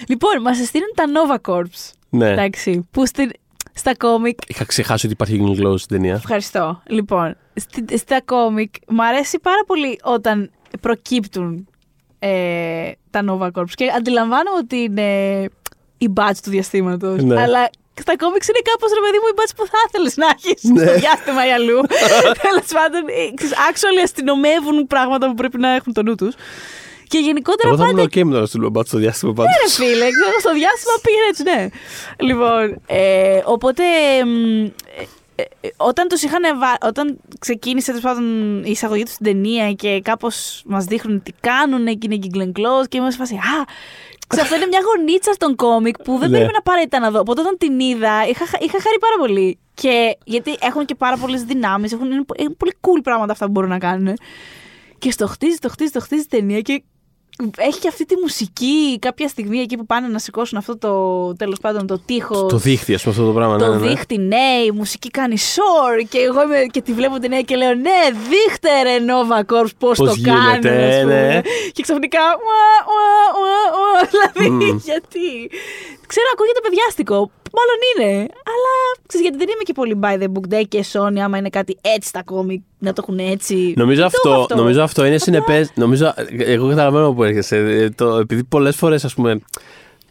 Λοιπόν, 0.08 0.40
μας 0.42 0.56
στείλουν 0.56 0.88
τα 0.94 1.04
Nova 1.06 1.52
Corps. 1.52 1.90
Ναι. 2.10 2.30
Εντάξει, 2.30 2.88
που 2.90 3.06
στην, 3.06 3.30
στα 3.74 3.96
κόμικ. 3.96 4.38
Είχα 4.46 4.64
ξεχάσει 4.64 5.06
ότι 5.06 5.14
υπάρχει 5.14 5.40
Green 5.44 5.66
Glow 5.66 5.78
στην 5.78 5.96
ταινία. 5.96 6.14
Ευχαριστώ. 6.14 6.82
Λοιπόν, 6.86 7.36
στη- 7.54 7.98
στα 7.98 8.20
κόμικ 8.24 8.74
μου 8.88 9.04
αρέσει 9.04 9.38
πάρα 9.38 9.60
πολύ 9.66 9.98
όταν 10.02 10.50
προκύπτουν 10.80 11.68
ε, 12.18 12.90
τα 13.10 13.20
Nova 13.28 13.48
Corps 13.60 13.70
και 13.74 13.86
αντιλαμβάνομαι 13.96 14.56
ότι 14.62 14.76
είναι 14.76 15.08
η 15.98 16.12
badge 16.16 16.38
του 16.42 16.50
διαστήματος. 16.50 17.22
Ναι. 17.22 17.42
Αλλά 17.42 17.70
στα 18.00 18.16
κόμιξ 18.16 18.48
είναι 18.48 18.58
κάπως 18.70 18.90
ρε 18.98 19.00
παιδί 19.04 19.18
μου 19.22 19.28
η 19.32 19.34
badge 19.38 19.52
που 19.56 19.66
θα 19.66 19.78
ήθελες 19.88 20.16
να 20.16 20.26
έχεις 20.36 20.62
Ναι. 20.62 20.86
στο 20.86 20.94
διάστημα 21.02 21.46
ή 21.48 21.50
αλλού. 21.52 21.80
Τέλος 22.46 22.68
πάντων, 22.78 23.02
ε, 23.20 23.34
ξέρεις, 23.34 23.54
actually 23.68 24.00
αστυνομεύουν 24.02 24.86
πράγματα 24.86 25.24
που 25.28 25.34
πρέπει 25.34 25.58
να 25.58 25.68
έχουν 25.74 25.92
το 25.92 26.02
νου 26.02 26.14
τους. 26.14 26.34
Και 27.08 27.18
γενικότερα 27.18 27.68
Εγώ 27.68 27.76
θα 27.76 27.84
πάντα 27.84 27.98
ήμουν 28.00 28.10
OK 28.12 28.22
με 28.28 28.32
το 28.34 28.40
να 28.40 28.46
στείλουμε 28.46 28.70
μπάτσο 28.70 28.88
στο 28.90 28.98
διάστημα 28.98 29.32
πάντως. 29.32 29.52
ναι, 29.52 29.84
ρε 29.84 29.90
φίλε, 29.90 30.06
ξέρω, 30.16 30.36
στο 30.44 30.52
διάστημα 30.60 30.94
πήγαινε 31.04 31.28
έτσι, 31.32 31.42
ναι. 31.50 31.60
Λοιπόν, 32.28 32.64
ε, 32.86 33.40
οπότε. 33.44 33.82
μ, 34.24 34.64
ε, 34.64 34.72
ε, 34.98 35.02
ε, 35.02 35.06
όταν 35.76 36.08
τους 36.08 36.22
είχαν 36.22 36.42
βα- 36.58 36.78
όταν 36.88 37.18
ξεκίνησε 37.38 37.86
τέλος 37.86 38.02
πάντων 38.04 38.58
η 38.64 38.70
εισαγωγή 38.70 39.02
τους 39.02 39.12
στην 39.12 39.26
ταινία 39.26 39.72
και 39.72 40.00
κάπως 40.00 40.62
μας 40.66 40.84
δείχνουν 40.84 41.22
τι 41.22 41.32
κάνουν 41.40 41.84
και 41.86 41.98
είναι 42.02 42.16
και 42.16 42.28
η 42.28 42.30
Glenn 42.34 42.58
Close 42.60 42.88
και 42.88 42.96
είμαστε 42.96 43.24
σε 43.24 43.34
φάση 43.34 43.34
«Α, 43.34 43.64
ξέρω, 44.26 44.42
αυτό 44.44 44.56
είναι 44.56 44.66
μια 44.66 44.80
γονίτσα 44.86 45.32
στον 45.32 45.56
κόμικ 45.56 45.96
που 46.02 46.12
δεν 46.12 46.20
Ναι. 46.20 46.28
περίμενα 46.36 46.58
απαραίτητα 46.58 46.98
να 46.98 47.10
δω». 47.10 47.20
Οπότε 47.20 47.40
όταν 47.40 47.56
την 47.58 47.80
είδα 47.80 48.26
είχα, 48.28 48.46
χα- 48.46 48.60
είχα 48.60 48.80
χαρεί 48.80 48.98
πάρα 49.00 49.16
πολύ. 49.18 49.58
Και 49.74 50.16
γιατί 50.24 50.56
έχουν 50.60 50.84
και 50.84 50.94
πάρα 50.94 51.16
πολλές 51.16 51.42
δυνάμεις, 51.44 51.92
έχουν, 51.92 52.10
είναι, 52.10 52.24
πο- 52.24 52.34
είναι 52.38 52.54
πολύ 52.58 52.72
cool 52.80 53.00
πράγματα 53.02 53.32
αυτά 53.32 53.44
που 53.44 53.50
μπορούν 53.50 53.70
να 53.70 53.78
κάνουν. 53.78 54.14
Και 54.98 55.10
στο 55.10 55.26
χτίζει, 55.26 55.56
το 55.58 55.68
χτίζει, 55.68 55.90
το 55.90 56.00
χτίζει 56.00 56.22
η 56.22 56.26
ταινία 56.26 56.60
και 56.60 56.82
έχει 57.56 57.78
και 57.78 57.88
αυτή 57.88 58.04
τη 58.04 58.14
μουσική 58.16 58.98
κάποια 58.98 59.28
στιγμή 59.28 59.58
εκεί 59.58 59.76
που 59.76 59.86
πάνε 59.86 60.06
να 60.08 60.18
σηκώσουν 60.18 60.58
αυτό 60.58 60.78
το 60.78 61.34
τέλος 61.36 61.58
πάντων 61.60 61.86
το 61.86 61.98
τείχος. 61.98 62.48
Το 62.52 62.56
δίχτυ, 62.56 62.94
ας 62.94 63.02
πούμε, 63.02 63.14
αυτό 63.14 63.26
το 63.26 63.32
πράγμα. 63.32 63.58
Το 63.58 63.66
ναι, 63.66 63.76
ναι, 63.76 63.80
ναι. 63.84 63.88
δείχτη, 63.88 64.18
ναι, 64.18 64.62
η 64.66 64.70
μουσική 64.70 65.10
κάνει 65.10 65.38
σορ 65.38 65.96
και 66.08 66.18
εγώ 66.18 66.42
είμαι, 66.42 66.58
και 66.70 66.80
τη 66.82 66.92
βλέπω 66.92 67.18
την 67.18 67.30
νέα 67.30 67.40
και 67.40 67.56
λέω 67.56 67.74
ναι, 67.74 68.00
δείχτε 68.28 68.82
ρε 68.82 68.96
Nova 69.08 69.38
Corps 69.52 69.70
πώς, 69.78 69.98
Πώς 69.98 70.08
το 70.08 70.14
γίνεται, 70.14 70.68
κάνουν, 70.68 70.88
ας 70.90 71.00
πούμε. 71.00 71.26
ναι. 71.26 71.40
Και 71.72 71.82
ξαφνικά, 71.82 72.20
ουα, 72.20 72.64
ουα, 72.92 73.16
ουα, 73.40 73.62
ουα, 73.78 74.00
δηλαδή, 74.12 74.50
Μμμ. 74.50 74.78
γιατί. 74.84 75.26
Ξέρω, 76.06 76.26
ακούγεται 76.34 76.60
παιδιάστικο, 76.62 77.30
μάλλον 77.56 77.78
είναι, 78.12 78.20
αλλά 78.22 78.72
ξέρεις, 79.06 79.26
γιατί 79.26 79.36
δεν 79.44 79.48
είμαι 79.54 79.62
και 79.62 79.72
πολύ 79.72 79.98
by 80.02 80.22
the 80.22 80.26
book 80.34 80.54
day 80.54 80.64
και 80.68 80.84
Sony, 80.92 81.18
άμα 81.18 81.38
είναι 81.38 81.48
κάτι 81.48 81.76
έτσι 81.80 82.08
στα 82.08 82.22
κόμικ, 82.22 82.62
να 82.78 82.92
το 82.92 83.04
έχουν 83.06 83.18
έτσι. 83.18 83.72
Νομίζω 83.76 84.00
Δεν 84.00 84.10
το 84.22 84.30
έχω 84.30 84.40
αυτό, 84.40 84.56
νομίζω 84.56 84.82
αυτό 84.82 85.04
είναι 85.04 85.18
συνεπέ. 85.18 85.68
Νομίζω, 85.74 86.14
εγώ 86.38 86.68
καταλαβαίνω 86.68 87.12
που 87.12 87.24
έρχεσαι. 87.24 87.56
Ε, 87.56 87.90
Το, 87.90 88.16
επειδή 88.16 88.44
πολλές 88.44 88.76
φορές, 88.76 89.04
ας 89.04 89.14
πούμε, 89.14 89.40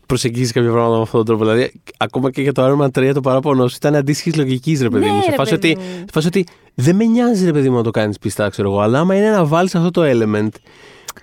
προσεγγίζεις 0.05 0.51
κάποια 0.51 0.71
πράγματα 0.71 0.95
με 0.95 1.01
αυτόν 1.01 1.25
τον 1.25 1.38
τρόπο. 1.38 1.51
Δηλαδή, 1.51 1.81
ακόμα 1.97 2.31
και 2.31 2.41
για 2.41 2.51
το 2.51 2.65
Iron 2.65 2.86
Man 2.86 2.99
3 2.99 3.12
το 3.13 3.21
παράπονο 3.21 3.67
σου 3.67 3.75
ήταν 3.77 3.95
αντίστοιχης 3.95 4.36
λογικής, 4.36 4.81
ρε 4.81 4.89
παιδί 4.89 5.05
Ναι, 5.05 5.12
μου. 5.12 5.21
Σε 5.21 5.29
ρε 5.29 5.36
φάση, 5.36 5.58
παιδί 5.58 5.71
ότι, 5.71 5.79
μου. 5.81 5.97
σε 5.99 6.05
φάση 6.13 6.27
ότι 6.27 6.45
δεν 6.75 6.95
με 6.95 7.03
νοιάζει, 7.05 7.45
ρε 7.45 7.51
παιδί 7.51 7.69
μου, 7.69 7.75
να 7.75 7.84
το 7.84 7.91
κάνεις 7.91 8.17
πιστά, 8.19 8.49
ξέρω 8.49 8.69
εγώ. 8.69 8.79
Αλλά 8.79 8.99
άμα 8.99 9.15
είναι 9.15 9.29
να 9.29 9.45
βάλεις 9.45 9.75
αυτό 9.75 9.91
το 9.91 10.01
element, 10.05 10.49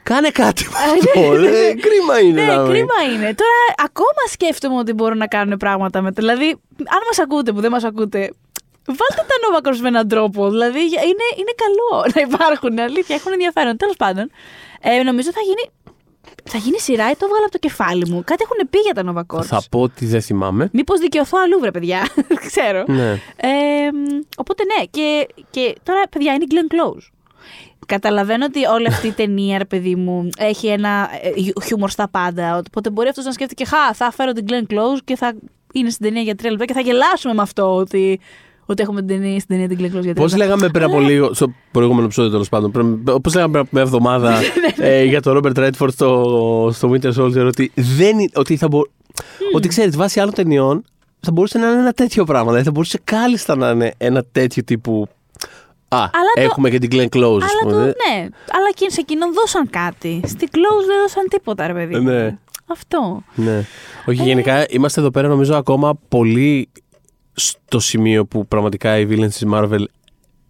κάνε 0.03 0.29
κάτι 0.31 0.65
με 0.65 0.77
αυτό. 0.93 1.35
ε, 1.35 1.75
Κρίμα 1.75 2.19
είναι. 2.25 2.41
Ναι, 2.41 2.47
να 2.53 2.61
μην- 2.63 2.71
κρίμα 2.71 2.95
είναι. 3.15 3.35
Τώρα 3.35 3.59
ακόμα 3.85 4.23
σκέφτομαι 4.31 4.77
ότι 4.79 4.93
μπορούν 4.93 5.19
να 5.19 5.27
κάνουν 5.27 5.57
πράγματα 5.57 6.01
με. 6.03 6.11
Δηλαδή, 6.11 6.47
αν 6.79 7.01
μας 7.07 7.19
ακούτε 7.23 7.53
που 7.53 7.61
δεν 7.61 7.71
μας 7.71 7.85
ακούτε, 7.85 8.19
βάλτε 8.87 9.25
τα 9.31 9.35
Nova 9.43 9.69
Corps 9.69 9.77
με 9.81 9.89
έναν 9.89 10.09
τρόπο. 10.09 10.51
Δηλαδή, 10.51 10.79
είναι, 10.81 11.27
είναι 11.39 11.53
καλό 11.65 12.05
να 12.15 12.21
υπάρχουν. 12.21 12.79
Αλήθεια, 12.79 13.15
έχουν 13.15 13.33
ενδιαφέρον. 13.33 13.77
Τέλος 13.77 13.97
πάντων, 13.97 14.31
ε, 14.81 15.03
νομίζω 15.03 15.31
θα 15.33 15.41
γίνει. 15.41 15.71
Θα 16.51 16.59
γίνει 16.59 16.79
σειρά 16.81 17.11
ή 17.11 17.13
το 17.13 17.25
έβγαλα 17.25 17.43
από 17.43 17.53
το 17.53 17.59
κεφάλι 17.59 18.09
μου. 18.11 18.23
Κάτι 18.25 18.43
έχουν 18.43 18.69
πει 18.71 18.79
για 18.79 18.95
τα 18.95 19.03
Nova 19.07 19.37
Corps. 19.37 19.45
Θα 19.45 19.63
πω 19.71 19.81
ότι 19.81 20.07
δεν 20.07 20.23
θυμάμαι. 20.23 20.69
Μήπως 20.73 21.01
δικαιωθώ 21.01 21.39
αλλού, 21.45 21.59
βρε 21.61 21.71
παιδιά. 21.71 22.09
Δεν 22.15 22.37
ξέρω. 22.47 22.85
Ναι. 22.87 23.11
Ε, 23.37 23.91
μ, 23.93 24.21
οπότε 24.37 24.63
ναι, 24.65 24.85
και, 24.85 25.27
και 25.51 25.75
τώρα 25.83 26.03
παιδιά 26.11 26.33
είναι 26.33 26.45
η 26.45 26.47
Glenn 26.51 26.75
Close. 26.75 27.07
Καταλαβαίνω 27.87 28.45
ότι 28.45 28.65
όλη 28.65 28.87
αυτή 28.87 29.07
η 29.07 29.11
ταινία, 29.13 29.59
ρε 29.59 29.65
παιδί 29.65 29.95
μου, 29.95 30.29
έχει 30.39 30.67
ένα 30.67 31.09
ε, 31.37 31.41
χιου- 31.41 31.63
χιούμορ 31.65 31.91
στα 31.91 32.09
πάντα. 32.09 32.57
Οπότε 32.57 32.91
μπορεί 32.91 33.09
αυτός 33.09 33.25
να 33.25 33.33
σκέφτεται 33.33 33.63
και 33.65 33.69
χα, 33.71 33.93
θα 33.95 34.11
φέρω 34.13 34.33
την 34.33 34.45
Glenn 34.49 34.73
Close 34.73 34.99
και 35.05 35.17
θα 35.17 35.35
είναι 35.73 35.91
στην 35.91 36.07
ταινία 36.07 36.23
για 36.23 36.35
τρία 36.35 36.51
λεπτά 36.51 36.65
και 36.65 36.73
θα 36.73 36.81
γελάσουμε 36.81 37.35
με 37.35 37.43
αυτό 37.43 37.75
ότι, 37.77 38.21
ότι 38.67 38.83
έχουμε 38.83 38.99
την 39.03 39.09
ταινία, 39.09 39.41
στην 39.41 39.47
ταινία 39.57 39.69
την 39.69 39.79
Glenn 39.79 39.85
Close 39.87 39.91
για 39.91 40.01
τρία 40.01 40.15
Πώς 40.15 40.31
λεπτά. 40.33 40.37
λέγαμε 40.45 40.69
πριν 40.69 40.85
από 40.85 41.01
λίγο, 41.01 41.35
στο 41.35 41.53
προηγούμενο 41.71 42.05
επεισόδιο 42.05 42.31
τέλος 42.31 42.49
πάντων, 42.49 42.71
πώ 43.05 43.31
λέγαμε 43.35 43.51
πριν 43.51 43.61
από 43.61 43.69
μια 43.73 43.83
εβδομάδα 43.83 44.39
ε, 44.79 45.05
για 45.05 45.21
τον 45.23 45.33
Ρόμπερτ 45.33 45.59
Ρέντφορντ 45.59 45.93
στο, 45.93 46.71
στο 46.73 46.91
Winter 46.93 47.13
Soldier, 47.19 47.47
ότι, 47.47 47.73
δεν, 47.75 48.19
είναι- 48.19 48.31
ότι, 48.35 48.57
θα 48.57 48.69
μπο, 48.69 48.81
ότι 49.55 49.69
ξέρεις, 49.69 49.97
βάσει 49.97 50.21
άλλων 50.21 50.35
ταινιών 50.35 50.85
θα 51.21 51.33
μπορούσε 51.33 51.59
να 51.59 51.71
είναι 51.71 51.81
ένα 51.81 51.93
τέτοιο 51.93 52.25
πράγμα. 52.25 52.47
Δηλαδή 52.47 52.65
θα 52.65 52.71
μπορούσε 52.71 53.01
κάλλιστα 53.05 53.57
να 53.57 53.71
είναι 53.71 53.95
ένα 53.99 54.25
τέτοιο 54.33 54.65
τύπου. 54.65 55.07
Α, 55.97 56.11
το- 56.35 56.41
έχουμε 56.41 56.71
και 56.71 56.79
την 56.79 56.89
Glenn 56.93 57.17
Close, 57.17 57.41
ας 57.43 57.51
Αλλά 57.51 57.61
το, 57.63 57.69
πούμε. 57.69 57.85
ναι, 57.85 58.21
αλλά 58.53 58.71
και 58.75 58.91
σε 58.91 59.01
εκείνον 59.01 59.33
δώσαν 59.33 59.71
κάτι. 59.71 60.21
Στην 60.27 60.49
Close 60.53 60.87
δεν 60.87 60.97
δώσαν 61.01 61.29
τίποτα, 61.31 61.67
ρε 61.67 61.73
παιδί. 61.73 61.95
μου. 61.97 62.11
Ναι. 62.11 62.37
Αυτό. 62.67 63.23
Ναι. 63.35 63.65
Όχι, 64.07 64.23
γενικά 64.23 64.67
είμαστε 64.69 65.01
εδώ 65.01 65.11
πέρα 65.11 65.29
νομίζω 65.29 65.55
ακόμα 65.57 65.95
πολύ 66.09 66.69
στο 67.33 67.81
σημείο 67.81 68.25
που 68.27 68.47
πραγματικά 68.47 68.99
οι 68.99 69.07
villains 69.11 69.27
της 69.29 69.45
Marvel 69.53 69.85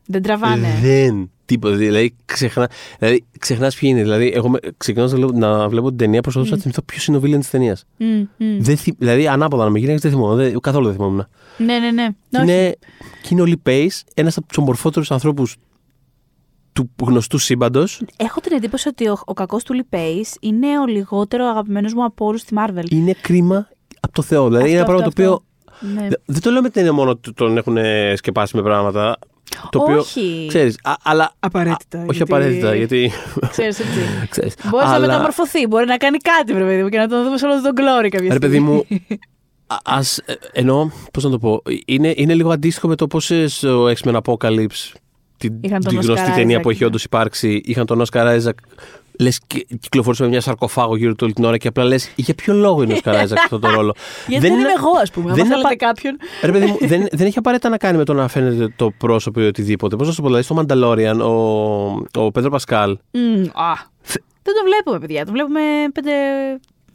Δεν 0.07 0.23
τραβάνε. 0.23 0.79
δεν 0.83 1.31
τίποτα. 1.45 1.77
Δηλαδή, 1.77 2.15
ξεχνά, 2.25 2.71
δηλαδή 2.99 3.25
ξεχνάς 3.39 3.77
ποιοι 3.77 3.91
είναι. 3.93 4.03
Δηλαδή, 4.03 4.33
εγώ 4.35 4.49
με- 4.49 4.59
ξεκινώντας 4.77 5.13
να, 5.13 5.19
βλέπω- 5.19 5.39
να 5.39 5.69
βλέπω 5.69 5.89
την 5.89 5.97
ταινία 5.97 6.21
προσπαθούσα 6.21 6.55
να 6.57 6.61
θυμηθώ 6.61 6.83
ποιος 6.83 7.07
είναι 7.07 7.17
ο 7.17 7.21
villain 7.25 7.39
της 7.39 7.51
ταινίας. 7.51 7.85
Μμ, 7.97 8.07
μμ. 8.37 8.57
Δεν 8.59 8.77
θυ- 8.77 8.97
δηλαδή, 8.99 9.27
ανάποδα 9.29 9.65
να 9.65 9.71
με 9.71 9.79
γίνει, 9.79 9.95
δεν 9.97 10.11
θυμόμαι. 10.11 10.35
Δεν, 10.45 10.61
καθόλου 10.61 10.85
δεν 10.87 10.95
θυμόμουν. 10.95 11.27
Ναι, 11.59 11.79
ναι, 11.79 11.91
ναι. 11.91 12.09
Και 12.31 12.37
Όχι. 12.37 12.43
είναι, 12.43 12.77
και 13.23 13.29
είναι 13.31 13.43
ο 13.43 13.45
Lee 13.49 13.69
Pace, 13.69 14.01
ένας 14.15 14.37
από 14.37 14.47
τους 14.47 14.57
ομορφότερους 14.59 15.11
ανθρώπους 15.11 15.57
του 16.73 16.91
γνωστού 17.03 17.39
σύμπαντος. 17.39 18.03
Έχω 18.17 18.41
την 18.41 18.53
εντύπωση 18.53 18.89
ότι 18.89 19.09
ο, 19.09 19.19
ο 19.25 19.33
κακός 19.33 19.65
του 19.65 19.75
Lee 19.91 19.95
Pace 19.97 20.37
είναι 20.41 20.79
ο 20.81 20.87
λιγότερο 20.87 21.45
αγαπημένος 21.47 21.95
μου 21.95 22.05
από 22.05 22.27
όλους 22.27 22.41
στη 22.41 22.55
Marvel. 22.59 22.91
Είναι 22.91 23.15
κρίμα 23.21 23.69
από 24.01 24.13
το 24.15 24.23
Θεό. 24.23 24.47
Δηλαδή, 24.49 24.57
Αυτό, 24.65 24.69
είναι 24.71 24.79
ένα 24.79 24.87
πράγμα 24.87 25.05
αυτό, 25.07 25.23
το 25.23 25.29
οποίο. 25.33 25.45
Ναι. 25.95 26.09
Δε- 26.09 26.17
Δεν 26.27 26.41
το 26.43 26.51
λέω 26.51 26.63
με 26.63 26.69
την 26.71 26.81
έννοια 26.81 26.93
μόνο 26.97 27.11
ότι 27.11 27.33
τον 27.33 27.57
έχουν 27.57 27.77
σκεπάσει 28.17 28.57
με 28.57 28.63
πράγματα. 28.63 29.19
Το 29.71 29.79
οποίο, 29.79 29.99
Όχι. 29.99 30.45
Ξέρεις, 30.49 30.79
α, 30.83 30.93
αλλά, 31.03 31.33
Απαραίτητα, 31.41 31.99
α, 31.99 32.01
όχι 32.03 32.17
γιατί- 32.17 32.33
απαραίτητα, 32.33 32.75
γιατί. 32.75 33.11
Ξέρεις 33.51 33.79
έτσι. 33.81 33.99
ξέρεις, 34.31 34.55
Μπορείς 34.71 34.87
να 34.89 34.93
αλλά- 34.95 35.07
μεταμορφωθεί, 35.07 35.67
μπορεί 35.67 35.87
να 35.87 35.97
κάνει 35.97 36.19
κάτι, 36.19 36.53
βρε 36.53 36.65
παιδί 36.65 36.83
μου, 36.83 36.89
και 36.89 36.99
να 36.99 37.09
τον 37.09 37.25
δούμε 37.25 37.39
σε 37.39 37.47
όλο 37.47 37.63
τον 37.63 37.73
glory 37.77 38.09
κάποια 38.09 38.33
Ρε 38.33 38.39
παιδί 38.39 38.57
στιγμή. 38.57 38.71
μου, 38.71 38.87
α- 39.67 39.77
ας, 39.85 40.19
ε, 40.19 40.35
εννοώ, 40.53 40.89
πώς 41.13 41.25
να 41.25 41.31
το 41.31 41.39
πω, 41.39 41.63
είναι, 41.85 42.13
είναι 42.17 42.35
λίγο 42.35 42.51
αντίστοιχο 42.51 42.89
με 42.89 42.95
το 42.97 43.07
πώς 43.07 43.31
ε, 43.31 43.49
στο 43.49 43.93
X-Men 44.03 44.21
Apocalypse 44.25 44.93
την, 45.37 45.55
Είχαν 45.61 45.81
τον 45.83 45.91
την 45.91 46.01
Oscar 46.01 46.05
γνωστή 46.05 46.31
ταινία 46.33 46.59
Isaac, 46.59 46.63
που 46.63 46.71
έχει 46.71 46.81
ναι. 46.81 46.87
όντως 46.87 47.05
υπάρξει, 47.05 47.61
είχαν 47.65 47.87
τον 47.87 48.03
Oscar 48.11 48.39
Isaac 48.41 48.53
Λες 49.23 49.41
κυκλοφορούσε 49.81 50.23
με 50.23 50.29
μια 50.29 50.41
σαρκοφάγο 50.41 50.97
γύρω 50.97 51.11
του 51.13 51.19
όλη 51.23 51.33
την 51.33 51.45
ώρα 51.45 51.57
και 51.57 51.69
απλά 51.69 51.85
λες 51.85 52.13
για 52.17 52.35
ποιο 52.35 52.55
λόγο 52.55 52.83
είναι 52.83 52.93
ο 52.95 52.97
Oscar 53.05 53.15
Isaac 53.15 53.33
αυτό 53.45 53.59
το 53.59 53.71
ρόλο; 53.71 53.95
Γιατί 54.29 54.47
δεν, 54.49 54.59
είμαι 54.59 54.69
εγώ, 54.79 54.91
ας 55.03 55.11
πούμε. 55.11 55.31
Αν 55.31 55.37
δεν 55.37 55.45
είναι 55.45 55.55
θέλετε 55.55 55.75
απα- 55.75 55.87
κάποιον. 55.87 56.17
Ρε 56.43 56.53
παιδί 56.53 56.67
μου, 56.67 56.77
δεν, 56.81 57.07
δεν 57.13 57.27
έχει 57.27 57.39
απαραίτητα 57.39 57.69
να 57.69 57.77
κάνει 57.77 57.97
με 57.99 58.05
το 58.05 58.13
να 58.13 58.29
φαίνεται 58.29 58.75
το 58.77 58.91
πρόσωπο 58.99 59.41
ή 59.41 59.47
οτιδήποτε. 59.47 59.97
Πώς 59.97 60.07
να 60.07 60.13
σου 60.13 60.23
πω, 60.23 60.27
δηλαδή 60.27 60.45
στο 60.45 60.57
Mandalorian, 60.61 61.19
ο, 61.21 62.23
ο 62.25 62.31
Πέντρο 62.31 62.51
Πασκάλ 62.51 62.99
Μμμ, 63.13 63.43
α. 63.43 63.73
Δεν 64.45 64.55
το 64.55 64.61
βλέπουμε, 64.67 64.99
παιδιά. 64.99 65.25
Το 65.25 65.33
βλέπουμε 65.33 65.61
πέντε. 65.93 66.11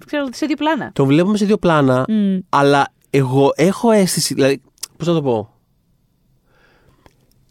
Ξέρω, 0.05 0.25
σε 0.31 0.45
δύο 0.45 0.55
πλάνα. 0.55 0.91
τον 0.93 1.05
βλέπουμε 1.07 1.37
σε 1.37 1.45
δύο 1.45 1.57
πλάνα, 1.57 2.05
Μμ. 2.09 2.37
αλλά 2.49 2.87
εγώ 3.09 3.51
έχω 3.55 3.91
αίσθηση. 3.91 4.33
Δηλαδή, 4.33 4.61
πώς 4.97 5.07
να 5.07 5.13
το 5.13 5.21
πω. 5.21 5.49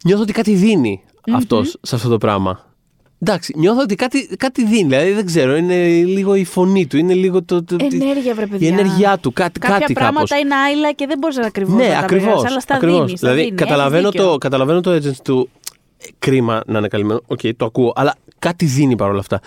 Νιώθω 0.05 0.21
ότι 0.21 0.33
κάτι 0.33 0.53
δίνει 0.53 1.03
αυτός 1.33 1.77
σε 1.81 1.95
αυτό 1.95 2.09
το 2.09 2.17
πράγμα. 2.17 2.65
Εντάξει, 3.19 3.53
νιώθω 3.57 3.81
ότι 3.81 3.95
κάτι, 3.95 4.27
κάτι 4.37 4.65
δίνει. 4.65 4.83
Δηλαδή, 4.87 5.11
δεν 5.11 5.25
ξέρω, 5.25 5.55
είναι 5.55 5.87
λίγο 5.87 6.35
η 6.35 6.43
φωνή 6.45 6.87
του, 6.87 6.97
είναι 6.97 7.13
λίγο 7.13 7.43
το. 7.43 7.63
το 7.63 7.75
Ενέργεια, 7.79 8.33
βρε 8.33 8.43
η 8.43 8.47
παιδιά. 8.47 8.67
ενέργειά 8.67 9.17
του, 9.17 9.33
κάτι, 9.33 9.59
Κάποια 9.59 9.77
κάτι 9.79 9.93
πράγματα 9.93 10.25
κάπως. 10.27 10.43
είναι 10.43 10.55
άυλα 10.55 10.91
και 10.93 11.05
δεν 11.07 11.17
μπορείς 11.17 11.37
να 11.37 11.45
ακριβώ 11.45 11.75
Ναι, 11.75 11.87
να 11.87 11.93
τα 11.93 11.97
ακριβώς. 11.99 12.25
βγάλεις, 12.25 12.49
αλλά 12.51 12.59
στα 12.59 12.79
δίνεις. 12.79 13.19
Δηλαδή, 13.19 13.51
καταλαβαίνω 13.51 14.11
το, 14.11 14.37
καταλαβαίνω 14.37 14.81
το 14.81 14.91
agency 14.95 15.21
του. 15.23 15.49
ε, 15.97 16.05
Κρίμα 16.19 16.61
να 16.65 16.77
είναι 16.77 16.87
καλυμμένο. 16.87 17.21
Οκ, 17.27 17.39
το 17.57 17.65
ακούω. 17.65 17.93
Αλλά 17.95 18.15
κάτι 18.39 18.65
δίνει 18.65 18.95
παρόλα 18.95 19.19
αυτά. 19.19 19.39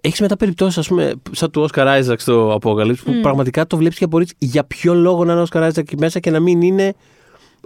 Έχεις 0.00 0.20
μετά 0.20 0.36
περιπτώσεις, 0.36 0.78
ας 0.78 0.88
πούμε, 0.88 1.12
σαν 1.30 1.50
του 1.50 1.68
Oscar 1.70 1.86
Isaac 2.02 2.14
στο 2.16 2.58
Apocalypse, 2.62 2.98
που 3.04 3.12
πραγματικά 3.22 3.66
το 3.66 3.76
βλέπεις 3.76 3.98
και 3.98 4.04
απορείς 4.04 4.32
για 4.38 4.64
ποιο 4.64 4.94
λόγο 4.94 5.24
να 5.24 5.32
είναι 5.32 5.42
ο 5.42 5.46
Oscar 5.52 5.66
Isaac 5.68 5.76
εκεί 5.76 5.96
μέσα 5.98 6.20
και 6.20 6.30
να 6.30 6.40
μην 6.40 6.60
είναι 6.62 6.72
Πραγματικά 6.72 7.15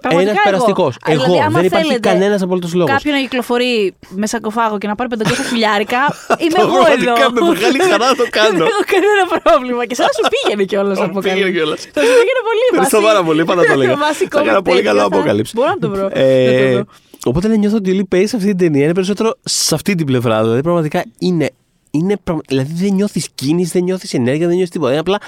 ένας 0.09 0.25
εγώ. 0.25 0.35
περαστικός. 0.45 0.95
Α, 0.95 1.13
Εγώ. 1.13 1.23
δηλαδή, 1.25 1.41
άμα 1.47 1.57
δεν 1.59 1.65
υπάρχει 1.65 1.87
θέλετε 1.89 2.09
κανένας 2.09 2.43
απολύτως 2.43 2.73
λόγος. 2.75 2.93
Κάποιον 2.93 3.15
να 3.15 3.21
κυκλοφορεί 3.21 3.95
με 4.21 4.27
σακοφάγο 4.27 4.79
και 4.79 4.87
να 4.87 4.95
πάρει 4.95 5.09
500 5.15 5.27
χιλιάρικα, 5.51 5.99
είμαι 6.45 6.59
εγώ 6.65 6.71
Πραγματικά, 6.73 7.13
εδώ. 7.13 7.31
με 7.33 7.41
μεγάλη 7.53 7.79
χαρά 7.91 8.09
το 8.21 8.25
κάνω. 8.39 8.59
Δεν 8.59 8.67
έχω 8.73 8.85
κανένα 8.95 9.23
πρόβλημα. 9.43 9.83
Και 9.89 9.95
σαν 9.99 10.07
να 10.09 10.13
σου 10.17 10.25
πήγαινε 10.33 10.65
κιόλας 10.71 10.99
Μου 10.99 11.05
από 11.05 11.21
πήγαινε 11.21 11.51
κιόλας. 11.57 11.81
Θα 11.97 12.01
σου 12.07 12.13
πήγαινε 12.21 12.43
πολύ. 12.49 12.63
Ευχαριστώ 12.73 12.97
βάσει- 13.01 13.09
πάρα 13.13 13.23
πολύ, 13.29 13.43
πάντα 13.51 13.63
το 13.69 13.73
έλεγα. 13.77 13.97
βασικό 14.09 14.37
Θα 14.39 14.43
έκανα 14.45 14.57
μου 14.57 14.63
πολύ 14.69 14.77
τέτοιο, 14.83 14.91
καλό 14.91 15.03
θα- 15.11 15.17
Apocalypse. 15.17 15.53
Μπορώ 15.57 15.69
να 15.75 15.79
το 15.85 15.89
βρω. 15.95 16.07
Ε, 16.13 16.51
Να 16.51 16.69
το 16.71 16.77
δω. 16.79 16.85
Οπότε 17.25 17.49
ναι, 17.49 17.57
νιώθω 17.57 17.77
ότι 17.77 17.91
η 17.91 17.95
Lee 18.01 18.15
Pace 18.15 18.25
σε 18.27 18.37
αυτή 18.37 18.49
την 18.49 18.59
ταινία 18.59 18.85
είναι 18.85 18.95
περισσότερο 18.95 19.31
σε 19.45 19.75
αυτή 19.75 19.95
την 19.95 20.07
πλευρά. 20.07 20.43
Δηλαδή 20.43 20.61
πραγματικά 20.63 21.05
είναι. 21.19 21.49
Είναι 21.91 22.17
πραγμα- 22.25 22.43
δηλαδή 22.49 22.73
δεν 22.85 22.95
νιώθεις 22.95 23.29
κίνηση, 23.35 23.71
δεν 23.73 23.83
νιώθεις 23.83 24.15
ενέργεια, 24.15 24.47
δεν 24.47 24.55
νιώθεις 24.55 24.71
τίποτα. 24.71 24.91
Είναι 24.91 25.01
απλά, 25.01 25.19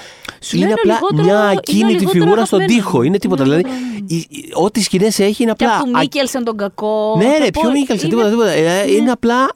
Σου 0.41 0.57
λέω 0.57 0.67
είναι 0.69 0.79
είναι 0.83 0.93
απλά 0.93 1.07
λιγότερο- 1.09 1.23
μια 1.37 1.49
είναι 1.51 1.57
ακίνητη 1.57 1.91
λιγότερο 1.99 2.09
φιγούρα 2.23 2.45
στον 2.45 2.59
αγαπημένο 2.59 2.83
τοίχο. 2.85 2.97
μου. 2.97 3.03
Είναι 3.03 3.17
τίποτα. 3.17 3.43
Είναι 3.45 3.55
Δηλαδή, 3.55 3.75
η- 4.07 4.15
η- 4.29 4.49
ό,τι 4.53 4.81
σκηνές 4.81 5.19
έχει 5.19 5.43
είναι 5.43 5.53
Και 5.57 5.63
απλά. 5.65 5.77
από 5.77 5.85
του 5.89 5.97
α- 5.97 5.99
Μίκελσεν 5.99 6.43
τον 6.43 6.57
κακό. 6.57 7.15
ναι, 7.17 7.23
θα 7.23 7.37
ρε, 7.43 7.51
πω, 7.51 7.61
πιο 7.61 7.71
Μίκελσεν, 7.71 8.09
είναι- 8.09 8.09
τίποτα. 8.09 8.29
τίποτα. 8.29 8.49
Ε, 8.51 8.91
Είναι 8.91 9.11
απλά 9.11 9.55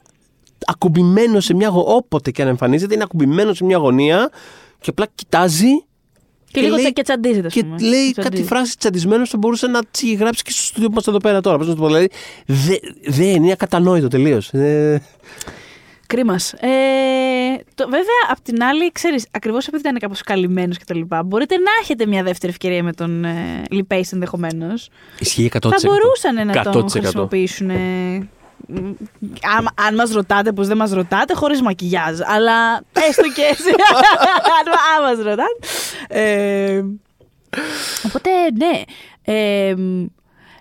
ακουμπημένο 0.66 1.40
σε 1.40 1.54
μια 1.54 1.68
γωνία. 1.68 1.94
Όποτε 1.94 2.30
και 2.30 2.42
αν 2.42 2.48
εμφανίζεται, 2.48 2.94
είναι 2.94 3.02
ακουμπημένο 3.02 3.54
σε 3.54 3.64
μια 3.64 3.76
γωνία 3.76 4.30
και 4.80 4.90
απλά 4.90 5.06
κοιτάζει 5.14 5.82
Και 6.52 6.60
λίγο 6.60 6.74
λέει- 6.74 6.82
τσα- 6.84 6.92
και 6.92 7.02
τσαντίζεται. 7.02 7.46
ας 7.46 7.52
και 7.52 7.62
πούμε. 7.64 7.76
λέει 7.80 8.00
κάτι 8.12 8.20
Τσαντίζεται. 8.20 8.48
φράση 8.48 8.76
τσαντισμένο 8.78 9.22
που 9.22 9.28
θα 9.28 9.38
μπορούσε 9.38 9.66
να 9.66 9.80
τη 9.90 10.12
γράψει 10.14 10.42
και 10.42 10.50
στο 10.50 10.62
στούντιο 10.62 10.86
που 10.86 10.92
είμαστε 10.92 11.10
εδώ 11.10 11.18
πέρα 11.20 11.40
τώρα. 11.40 11.58
Πώς 11.58 11.66
να 11.66 11.74
το 11.74 11.80
πω, 11.80 11.86
δηλαδή. 11.86 12.08
δε- 12.46 12.78
Δεν 13.08 13.28
είναι 13.42 13.52
ακατανόητο 13.52 14.08
τελείως. 14.08 14.50
Κρίμα. 16.08 16.34
Ε, 16.60 16.68
το, 17.74 17.84
βέβαια, 17.84 18.20
απ' 18.30 18.40
την 18.40 18.62
άλλη, 18.62 18.92
ξέρεις, 18.92 19.26
ακριβώς 19.30 19.66
επειδή 19.66 19.82
ήταν 19.88 19.98
κάπως 19.98 20.22
καλυμμένος 20.22 20.78
και 20.78 20.84
τα 20.86 20.94
λοιπά, 20.94 21.22
μπορείτε 21.22 21.56
να 21.56 21.70
έχετε 21.82 22.06
μια 22.06 22.22
δεύτερη 22.22 22.52
ευκαιρία 22.52 22.82
με 22.82 22.92
τον 22.92 23.24
ε, 23.24 23.62
Lee 23.70 23.94
Pace 23.94 24.12
ενδεχομένως. 24.12 24.88
Ισχύει 25.18 25.50
100%. 25.52 25.58
Θα 25.60 25.76
μπορούσαν 25.82 26.46
να 26.46 26.62
100%. 26.64 26.72
τον 26.72 26.90
χρησιμοποιήσουν. 26.90 27.70
ε, 27.70 28.28
αν, 29.56 29.68
αν 29.86 29.94
μας 29.94 30.12
ρωτάτε, 30.12 30.52
πως 30.52 30.66
δεν 30.66 30.76
μας 30.76 30.90
ρωτάτε, 30.92 31.34
χωρίς 31.34 31.62
μακιγιάζ. 31.62 32.18
Αλλά 32.22 32.82
έστω 33.08 33.22
και 33.22 33.42
έτσι. 33.50 33.70
αν, 34.58 34.72
αν 34.96 35.02
μας 35.02 35.24
ρωτάτε. 35.24 35.42
Ε, 36.08 36.84
οπότε, 38.06 38.30
ναι. 38.56 38.82
Ε, 39.24 39.74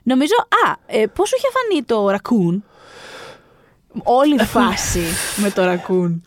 νομίζω, 0.04 0.34
α, 0.66 0.76
ε, 0.86 1.06
πώς 1.16 1.30
σου 1.30 1.36
είχε 1.38 1.48
φανεί 1.54 1.84
το 1.84 2.10
ρακούν. 2.10 2.64
Όλη 4.04 4.36
η 4.36 4.44
φάση 4.44 5.00
με 5.44 5.50
το 5.52 5.64
ρακούν. 5.64 6.24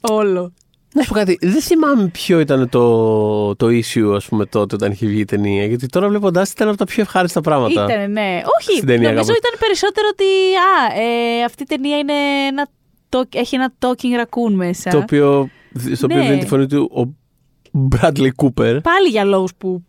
Όλο. 0.00 0.52
Να 0.94 1.02
σου 1.02 1.08
πω 1.08 1.14
κάτι, 1.14 1.38
δεν 1.40 1.60
θυμάμαι 1.62 2.06
ποιο 2.08 2.40
ήταν 2.40 2.68
το, 2.68 3.56
το 3.56 3.66
issue, 3.66 4.12
ας 4.16 4.24
πούμε, 4.28 4.46
τότε 4.46 4.74
όταν 4.74 4.92
είχε 4.92 5.06
βγει 5.06 5.20
η 5.20 5.24
ταινία. 5.24 5.66
Γιατί 5.66 5.86
τώρα 5.86 6.08
βλέποντά 6.08 6.46
ήταν 6.54 6.68
από 6.68 6.76
τα 6.76 6.84
πιο 6.84 7.02
ευχάριστα 7.02 7.40
πράγματα. 7.40 7.84
Ήταν, 7.84 8.12
ναι. 8.12 8.40
Όχι, 8.60 8.72
Στην 8.76 8.86
ταινία 8.86 9.08
νομίζω 9.08 9.26
κάπως. 9.32 9.38
ήταν 9.38 9.58
περισσότερο 9.58 10.06
ότι 10.12 10.24
α, 10.24 11.00
ε, 11.02 11.44
αυτή 11.44 11.62
η 11.62 11.66
ταινία 11.66 11.98
είναι 11.98 12.12
ένα, 12.48 12.66
το, 13.08 13.24
έχει 13.32 13.54
ένα 13.54 13.72
talking 13.78 14.20
raccoon 14.22 14.52
μέσα. 14.54 14.90
Το 14.90 14.98
οποίο, 14.98 15.48
στο 15.94 16.06
οποίο 16.06 16.16
Ναι. 16.22 16.28
δίνει 16.28 16.40
τη 16.40 16.46
φωνή 16.46 16.66
του 16.66 16.90
ο 16.96 17.14
Bradley 17.96 18.28
Cooper. 18.36 18.78
Πάλι 18.82 19.08
για 19.10 19.24
λόγους 19.24 19.54
που 19.58 19.84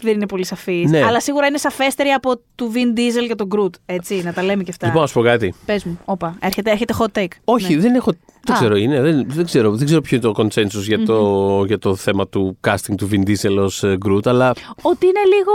δεν 0.00 0.12
είναι 0.14 0.26
πολύ 0.26 0.44
σαφείς. 0.44 0.90
Ναι. 0.90 1.02
Αλλά 1.02 1.20
σίγουρα 1.20 1.46
είναι 1.46 1.58
σαφέστερη 1.58 2.08
από 2.08 2.40
του 2.54 2.72
Vin 2.74 2.98
Diesel 2.98 3.26
και 3.28 3.34
τον 3.34 3.48
Groot. 3.54 3.70
Έτσι, 3.86 4.22
να 4.22 4.32
τα 4.32 4.42
λέμε 4.42 4.62
και 4.62 4.70
αυτά. 4.70 4.86
Λοιπόν, 4.86 5.00
να 5.00 5.06
σου 5.06 5.14
πω 5.14 5.22
κάτι. 5.22 5.54
Πες 5.66 5.84
μου, 5.84 5.98
όπα, 6.04 6.36
έρχεται, 6.40 6.70
έρχεται 6.70 6.94
hot 6.98 7.18
take. 7.18 7.28
Όχι, 7.44 7.74
Ναι. 7.74 7.80
δεν 7.80 7.94
έχω. 7.94 8.12
Δεν 8.44 8.54
Α. 8.54 8.58
ξέρω, 8.58 8.76
είναι. 8.76 9.00
Δεν, 9.00 9.24
δεν, 9.28 9.44
ξέρω, 9.44 9.76
δεν 9.76 9.86
ξέρω 9.86 10.00
ποιο 10.00 10.16
είναι 10.16 10.32
το 10.32 10.42
consensus 10.42 10.82
για, 10.82 11.04
το, 11.04 11.64
για 11.66 11.78
το 11.78 11.94
θέμα 11.94 12.28
του 12.28 12.58
casting 12.66 12.94
του 12.96 13.08
Vin 13.12 13.28
Diesel 13.28 13.56
ως 13.58 13.82
ε, 13.82 13.98
Groot, 14.06 14.26
αλλά 14.26 14.52
Ότι 14.82 15.06
είναι 15.06 15.20
λίγο 15.36 15.52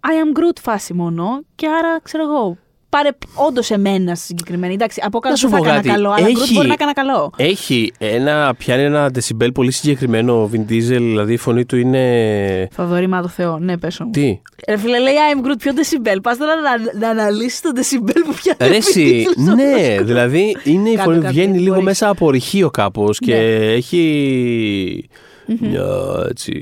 I 0.00 0.06
am 0.24 0.38
Groot 0.38 0.56
φάση 0.60 0.94
μόνο 0.94 1.42
και 1.54 1.66
άρα 1.68 2.00
ξέρω 2.02 2.22
εγώ. 2.22 2.56
Πάρε 2.90 3.08
όντως 3.48 3.70
εμένα 3.70 4.14
συγκεκριμένη. 4.14 4.74
Εντάξει, 4.74 5.00
από 5.04 5.18
κάτω 5.18 5.30
Να 5.34 5.36
σου 5.40 5.48
δεν 5.48 5.56
θα 5.58 5.62
πω 5.64 5.68
έκανα 5.70 5.82
κάτι. 5.82 5.94
καλό, 5.94 6.10
αλλά 6.10 6.26
Groot 6.26 6.40
Έχει- 6.42 6.52
μπορεί 6.54 6.66
να 6.66 6.72
έκανα 6.72 6.92
καλό. 6.92 7.32
έχει 7.36 7.92
ένα, 7.98 8.54
πιάνει 8.58 8.82
ένα 8.82 9.10
decibel 9.14 9.48
πολύ 9.54 9.70
συγκεκριμένο 9.70 10.42
ο 10.42 10.50
Vin 10.52 10.70
Diesel, 10.72 10.80
δηλαδή 10.98 11.32
η 11.32 11.36
φωνή 11.36 11.64
του 11.66 11.76
είναι. 11.76 12.68
Θοδωρήμα 12.72 13.22
το 13.22 13.28
Θεό, 13.28 13.58
ναι, 13.58 13.76
πέσω 13.78 14.04
μου. 14.04 14.10
Τι; 14.10 14.40
Ρε 14.68 14.76
φίλε, 14.76 14.98
λέει 15.00 15.12
I 15.34 15.36
am 15.38 15.46
Groot, 15.46 15.58
ποιο 15.58 15.72
decibel. 15.76 16.16
Πας 16.22 16.36
τώρα 16.38 16.52
να, 16.54 16.98
να 17.00 17.08
αναλύσεις 17.08 17.60
το 17.60 17.70
decibel 17.74 18.16
που 18.26 18.34
πιάνει. 18.42 18.70
Ρε 18.70 18.74
ο 18.74 18.76
εσύ, 18.76 19.24
Vin 19.26 19.28
Diesel 19.38 19.42
στο 19.42 19.54
ναι, 19.54 19.74
δίσκο. 19.88 20.04
δηλαδή 20.04 20.56
είναι 20.64 20.88
η 20.90 20.94
Κάτω, 20.94 21.04
φωνή 21.04 21.16
που 21.16 21.22
κάτω, 21.24 21.34
βγαίνει 21.34 21.58
λίγο 21.58 21.68
μπορείς. 21.70 21.84
μέσα 21.84 22.08
από 22.08 22.26
ορυχείο 22.26 22.70
κάπως 22.70 23.18
και 23.18 23.32
Ναι. 23.34 23.38
έχει. 23.72 25.08
Μια 25.60 25.86
έτσι. 26.28 26.52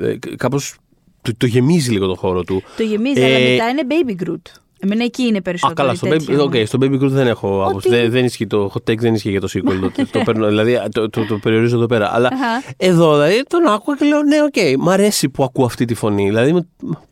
ε, 0.00 0.16
κάπως 0.36 0.76
το, 1.22 1.32
το 1.36 1.46
γεμίζει 1.46 1.90
λίγο 1.90 2.06
το 2.06 2.14
χώρο 2.14 2.42
του. 2.44 2.62
Το 2.76 2.82
γεμίζει, 2.82 3.20
Ε, 3.20 3.24
αλλά 3.24 3.38
μετά 3.50 3.68
είναι 3.68 3.82
baby 3.88 4.22
Groot. 4.28 4.52
Εμένα 4.86 5.04
εκεί 5.04 5.22
είναι 5.22 5.38
Α, 5.38 5.42
περισσότερο. 5.42 5.74
καλά, 5.74 5.92
η 5.92 5.96
στο 5.96 6.06
τέτοια 6.08 6.34
baby, 6.34 6.38
μου. 6.38 6.44
okay, 6.52 6.66
στο 6.66 6.78
baby 6.80 6.94
Groot 6.94 7.08
δεν 7.08 7.26
έχω 7.26 7.64
άποψη. 7.64 7.88
Ότι- 7.88 7.96
Δεν, 8.00 8.10
δεν 8.10 8.24
ισχύει 8.24 8.46
το 8.46 8.72
hot 8.74 8.90
take, 8.90 8.98
δεν 8.98 9.14
ισχύει 9.14 9.30
για 9.30 9.40
το 9.40 9.48
sequel. 9.52 9.90
το, 9.96 10.06
το, 10.10 10.20
παίρνω, 10.24 10.46
δηλαδή 10.46 10.78
το, 10.92 11.10
το, 11.10 11.24
το 11.26 11.38
περιορίζω 11.38 11.76
εδώ 11.76 11.86
πέρα. 11.86 12.14
Αλλά 12.14 12.28
Αχα. 12.32 12.62
εδώ 12.76 13.12
δηλαδή 13.14 13.42
τον 13.48 13.66
άκουγα 13.66 13.96
και 13.96 14.04
λέω 14.04 14.22
ναι, 14.22 14.36
οκ, 14.42 14.80
μ' 14.82 14.88
αρέσει 14.88 15.28
που 15.28 15.44
ακούω 15.44 15.64
αυτή 15.64 15.84
τη 15.84 15.94
φωνή. 15.94 16.24
Δηλαδή 16.26 16.52
με- 16.52 16.66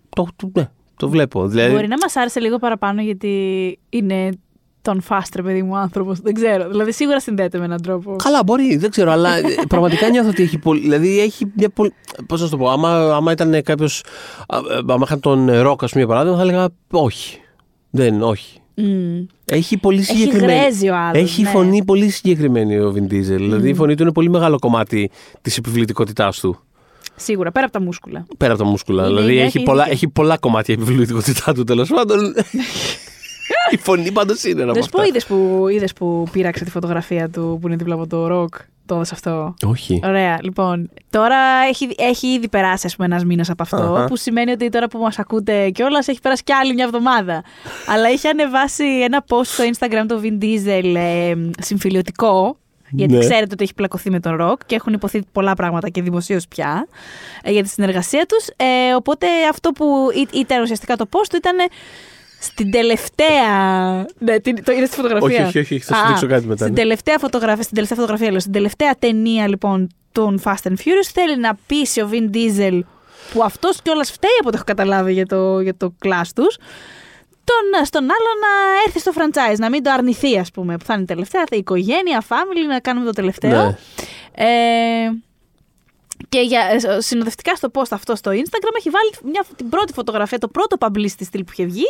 το, 0.08 0.26
το, 0.36 0.50
ναι, 0.52 0.68
το 0.96 1.08
βλέπω. 1.08 1.46
Δηλαδή, 1.48 1.74
Μπορεί 1.74 1.88
να 1.88 1.96
μας 2.02 2.16
άρεσε 2.16 2.40
λίγο 2.40 2.58
παραπάνω 2.58 3.02
γιατί 3.02 3.32
είναι 3.88 4.28
του 4.82 5.00
Fast 5.00 5.24
ρε, 5.24 5.42
παιδί 5.42 5.62
μου, 5.62 5.76
άνθρωπος. 5.76 6.20
Δεν 6.20 6.34
ξέρω. 6.34 6.68
Δηλαδή, 6.70 6.92
σίγουρα 6.92 7.20
συνδέεται 7.20 7.58
με 7.58 7.64
έναν 7.64 7.82
τρόπο. 7.82 8.16
Καλά, 8.24 8.42
μπορεί, 8.44 8.76
δεν 8.76 8.90
ξέρω, 8.90 9.10
αλλά 9.10 9.36
ε, 9.36 9.42
πραγματικά 9.68 10.08
νιώθω 10.10 10.28
ότι 10.28 10.42
έχει 10.42 10.58
πολύ. 10.58 10.80
Δηλαδή 10.80 11.20
έχει 11.20 11.52
μια 11.56 11.68
πολύ. 11.70 11.92
Πώς 12.26 12.40
να 12.40 12.46
σου 12.46 12.52
το 12.52 12.58
πω, 12.58 12.70
άμα, 12.70 13.14
άμα 13.16 13.32
ήταν 13.32 13.62
κάποιο. 13.62 13.88
Άμα 14.86 15.02
είχαν 15.04 15.20
τον 15.20 15.50
Ροκ, 15.60 15.82
ας 15.84 15.90
πούμε, 15.92 16.04
για 16.04 16.06
παράδειγμα, 16.14 16.36
θα 16.36 16.42
έλεγα 16.42 16.68
όχι. 16.90 17.38
Δεν, 17.96 18.22
όχι. 18.22 18.58
Μμ. 18.76 19.24
Έχει 19.44 19.76
πολύ 19.78 19.98
Έχει 19.98 20.06
συγκεκριμένη. 20.16 20.52
γρέζει 20.52 20.88
ο 20.88 20.96
άλλος, 20.96 21.22
Έχει 21.22 21.42
ναι. 21.42 21.48
φωνή 21.48 21.84
πολύ 21.84 22.10
συγκεκριμένη 22.10 22.78
ο 22.78 22.92
Vin 22.96 23.12
Diesel. 23.12 23.20
Δηλαδή 23.36 23.68
η 23.68 23.74
φωνή 23.74 23.94
του 23.94 24.02
είναι 24.02 24.12
πολύ 24.12 24.30
μεγάλο 24.30 24.58
κομμάτι 24.58 25.10
της 25.42 25.56
επιβλητικότητάς 25.56 26.40
του. 26.40 26.58
Σίγουρα, 27.16 27.52
πέρα 27.52 27.64
από 27.64 27.74
τα 27.78 27.80
μούσκουλα. 27.80 28.26
Πέρα 28.38 28.52
από 28.52 28.62
τα 28.62 28.68
μούσκουλα. 28.68 29.02
Είναι, 29.02 29.12
δηλαδή 29.14 29.32
είναι, 29.32 29.42
έχει, 29.42 29.56
έχει 29.56 29.64
πολλά, 29.66 29.82
δίκιο. 29.82 29.94
έχει 29.94 30.08
πολλά 30.08 30.38
κομμάτια 30.38 30.74
η 30.78 30.82
επιβλητικότητά 30.82 31.54
του 31.54 31.64
τέλος 31.64 31.88
πάντων. 31.88 32.18
η 33.70 33.76
φωνή 33.76 34.12
πάντως 34.12 34.44
είναι 34.44 34.62
ένα 34.62 34.70
από 34.70 34.72
Δεν 34.72 34.82
σου 34.82 34.88
πω, 34.90 34.98
αυτά. 35.00 35.08
είδες 35.10 35.26
που, 35.26 35.68
είδες 35.68 35.92
που 35.92 36.26
πήραξε 36.32 36.64
τη 36.64 36.70
φωτογραφία 36.70 37.28
του 37.30 37.58
που 37.60 37.66
είναι 37.66 37.76
δίπλα 37.76 37.94
από 37.94 38.06
το 38.06 38.26
ροκ; 38.26 38.54
Το 38.86 38.94
έδωσε 38.94 39.12
αυτό; 39.14 39.54
Όχι. 39.66 40.00
Ωραία, 40.04 40.38
λοιπόν. 40.42 40.90
Τώρα 41.10 41.36
έχει, 41.68 41.88
έχει 41.98 42.26
ήδη 42.26 42.48
περάσει, 42.48 42.86
ας 42.86 42.96
πούμε, 42.96 43.06
ένας 43.06 43.24
μήνας 43.24 43.50
από 43.50 43.62
αυτό. 43.62 43.76
Αχα. 43.76 44.04
Που 44.04 44.16
σημαίνει 44.16 44.50
ότι 44.50 44.68
τώρα 44.68 44.88
που 44.88 44.98
μας 44.98 45.18
ακούτε 45.18 45.70
κιόλας 45.70 46.08
έχει 46.08 46.20
περάσει 46.20 46.42
κι 46.42 46.52
άλλη 46.52 46.74
μια 46.74 46.84
εβδομάδα. 46.84 47.42
Αλλά 47.92 48.10
είχε 48.10 48.28
ανεβάσει 48.28 48.84
ένα 49.02 49.24
post 49.28 49.44
στο 49.44 49.64
Instagram 49.72 50.04
το 50.08 50.20
Vin 50.22 50.42
Diesel 50.44 50.94
ε, 50.96 51.34
συμφιλιωτικό. 51.60 52.58
Γιατί 52.96 53.12
Ναι. 53.12 53.18
ξέρετε 53.18 53.48
ότι 53.52 53.62
έχει 53.62 53.74
πλακωθεί 53.74 54.10
με 54.10 54.20
τον 54.20 54.36
Ροκ 54.36 54.60
και 54.66 54.74
έχουν 54.74 54.92
υποθεί 54.92 55.22
πολλά 55.32 55.54
πράγματα 55.54 55.88
και 55.88 56.02
δημοσίως 56.02 56.48
πια 56.48 56.86
ε, 57.42 57.50
για 57.50 57.62
τη 57.62 57.68
συνεργασία 57.68 58.26
τους. 58.28 58.46
Ε, 58.56 58.94
οπότε 58.94 59.26
αυτό 59.50 59.70
που 59.70 59.86
ή- 60.14 60.38
ήταν 60.38 60.62
ουσιαστικά 60.62 60.96
το 60.96 61.06
post 61.10 61.26
του 61.28 61.36
ήταν 61.36 61.56
στην 62.44 62.70
τελευταία. 62.70 63.48
Ναι, 64.18 64.38
την- 64.40 64.64
το 64.64 64.72
είναι 64.72 64.86
στη 64.86 64.96
φωτογραφία. 64.96 65.46
Όχι, 65.46 65.58
όχι, 65.58 65.74
όχι, 65.74 65.78
θα 65.78 65.94
σου 65.94 66.02
Α, 66.02 66.06
δείξω 66.08 66.26
κάτι 66.26 66.46
μετά, 66.46 66.62
Στην 66.62 66.72
ναι. 66.74 66.80
τελευταία 66.80 67.18
φωτογραφία, 67.18 67.62
στην 67.62 67.74
τελευταία 67.74 67.98
φωτογραφία, 67.98 68.30
λέω, 68.30 68.40
στην 68.40 68.52
τελευταία 68.52 68.94
ταινία 68.98 69.48
λοιπόν 69.48 69.88
των 70.12 70.40
Fast 70.44 70.68
and 70.68 70.72
Furious 70.72 71.10
θέλει 71.12 71.38
να 71.38 71.58
πείσει 71.66 72.00
ο 72.00 72.08
Vin 72.12 72.36
Diesel 72.36 72.80
που 73.32 73.42
αυτός 73.44 73.82
κιόλας 73.82 74.10
φταίει 74.10 74.30
από 74.38 74.48
ό,τι 74.48 74.56
έχω 74.56 74.64
καταλάβει 74.64 75.12
για 75.12 75.26
το, 75.26 75.60
για 75.60 75.76
το 75.76 75.94
class 76.04 76.26
τους. 76.34 76.56
Τον, 77.44 77.84
στον 77.84 78.02
άλλο 78.02 78.30
να 78.40 78.80
έρθει 78.86 78.98
στο 79.00 79.12
franchise, 79.14 79.58
να 79.58 79.68
μην 79.68 79.82
το 79.82 79.90
αρνηθεί, 79.90 80.38
ας 80.38 80.50
πούμε, 80.50 80.76
που 80.76 80.84
θα 80.84 80.92
είναι 80.94 81.02
η 81.02 81.06
τελευταία, 81.06 81.40
θα 81.40 81.46
είναι 81.50 81.56
η 81.56 81.58
οικογένεια, 81.58 82.22
family, 82.28 82.68
να 82.68 82.78
κάνουμε 82.80 83.06
το 83.06 83.12
τελευταίο. 83.12 83.64
Ναι. 83.64 83.76
Ε, 84.34 85.10
και 86.28 86.40
για, 86.40 86.60
ε, 86.60 87.00
συνοδευτικά 87.00 87.54
στο 87.54 87.68
post 87.74 87.90
αυτό 87.90 88.16
στο 88.16 88.30
Instagram 88.30 88.74
έχει 88.78 88.90
βάλει 88.90 89.10
μια, 89.32 89.44
την 89.56 89.68
πρώτη 89.68 89.92
φωτογραφία, 89.92 90.38
το 90.38 90.48
πρώτο 90.48 90.76
publicity 90.80 91.24
στυλ 91.24 91.44
που 91.44 91.52
είχε 91.52 91.64
βγει, 91.64 91.88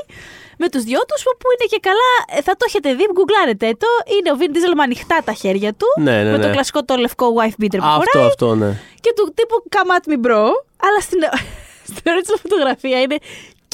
με 0.58 0.68
τους 0.68 0.82
δυο 0.82 1.00
τους, 1.08 1.22
που 1.22 1.48
είναι 1.54 1.66
και 1.70 1.80
καλά, 1.88 2.38
ε, 2.38 2.42
θα 2.42 2.52
το 2.52 2.64
έχετε 2.68 2.94
δει, 2.94 3.04
γκουγκλάρετε 3.12 3.76
το, 3.82 3.87
είναι 4.16 4.30
ο 4.32 4.37
Vin 4.40 4.50
Diesel 4.54 4.74
με 4.76 4.82
ανοιχτά 4.82 5.18
τα 5.24 5.32
χέρια 5.32 5.72
του, 5.72 5.87
Ναι, 6.00 6.22
ναι, 6.22 6.30
με 6.30 6.38
το 6.38 6.46
ναι. 6.46 6.52
κλασικό 6.52 6.84
το 6.84 6.96
λευκό 6.96 7.26
wife 7.38 7.62
beater 7.62 7.78
που 7.78 7.84
Αυτό, 7.84 8.10
φοράει, 8.12 8.26
αυτό, 8.26 8.54
ναι. 8.54 8.80
και 9.00 9.12
του 9.16 9.32
τύπου 9.34 9.56
come 9.74 9.90
at 9.98 10.04
me 10.12 10.26
bro, 10.26 10.44
αλλά 10.87 11.00
στην, 11.00 11.20
στην 11.88 12.04
original 12.04 12.38
φωτογραφία 12.42 13.00
είναι 13.00 13.16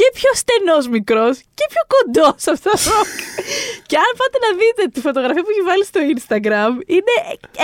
και 0.01 0.09
πιο 0.19 0.31
στενός 0.43 0.85
μικρός 0.95 1.35
και 1.59 1.65
πιο 1.73 1.83
κοντός 1.95 2.43
αυτό 2.55 2.71
το 2.77 2.83
ροκ. 2.91 3.11
και 3.91 3.97
αν 4.05 4.11
πάτε 4.21 4.37
να 4.47 4.51
δείτε 4.61 4.83
τη 4.95 4.99
φωτογραφία 5.07 5.43
που 5.45 5.53
έχει 5.55 5.65
βάλει 5.71 5.85
στο 5.91 6.01
Instagram, 6.15 6.73
είναι, 6.97 7.15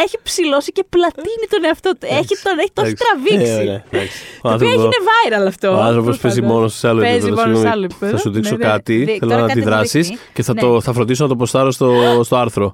έχει 0.05 0.16
ψηλώσει 0.29 0.70
και 0.77 0.85
πλατείνει 0.94 1.46
τον 1.55 1.62
εαυτό 1.68 1.90
του. 1.99 2.07
Έχει, 2.20 2.35
τον, 2.46 2.55
έχει, 2.62 2.72
το 2.77 2.83
έχει 2.85 2.94
Εντάξει. 2.94 3.03
τραβήξει. 3.05 3.53
Ε, 3.53 3.62
ωραία, 3.64 3.81
εντάξει. 3.90 4.16
Ο 4.42 4.49
Το 4.49 4.55
οποίο 4.55 4.68
άνθρωπος- 4.68 4.94
έγινε 4.94 4.99
viral 5.11 5.44
αυτό. 5.53 5.68
Ο 5.79 5.81
άνθρωπος 5.90 6.14
προφανώς. 6.16 6.20
παίζει 6.25 6.42
μόνο 6.53 6.66
σε 6.79 6.85
άλλο 6.90 7.01
Παίζει 7.07 7.16
επίπεδο. 7.16 7.35
μόνο 7.40 7.46
σε 7.49 7.53
συγγνώμη. 7.55 7.75
άλλο 7.75 7.85
επίπεδο. 7.90 8.12
Θα 8.14 8.18
σου 8.25 8.31
δείξω 8.37 8.55
Ναι, 8.57 8.57
ναι. 8.64 8.70
κάτι. 8.72 8.94
Δι- 8.96 9.18
Θέλω 9.18 9.31
τώρα 9.31 9.40
να 9.42 9.46
κάτι 9.46 9.59
μου 9.59 9.64
αντιδράσεις 9.64 10.07
δείχνει. 10.09 10.25
και 10.37 10.42
θα, 10.46 10.53
Ναι. 10.55 10.61
το, 10.61 10.68
θα 10.87 10.90
φροντίσω 10.96 11.22
να 11.22 11.29
το 11.33 11.37
ποστάρω 11.40 11.70
στο, 11.70 11.88
στο 12.29 12.37
άρθρο. 12.44 12.68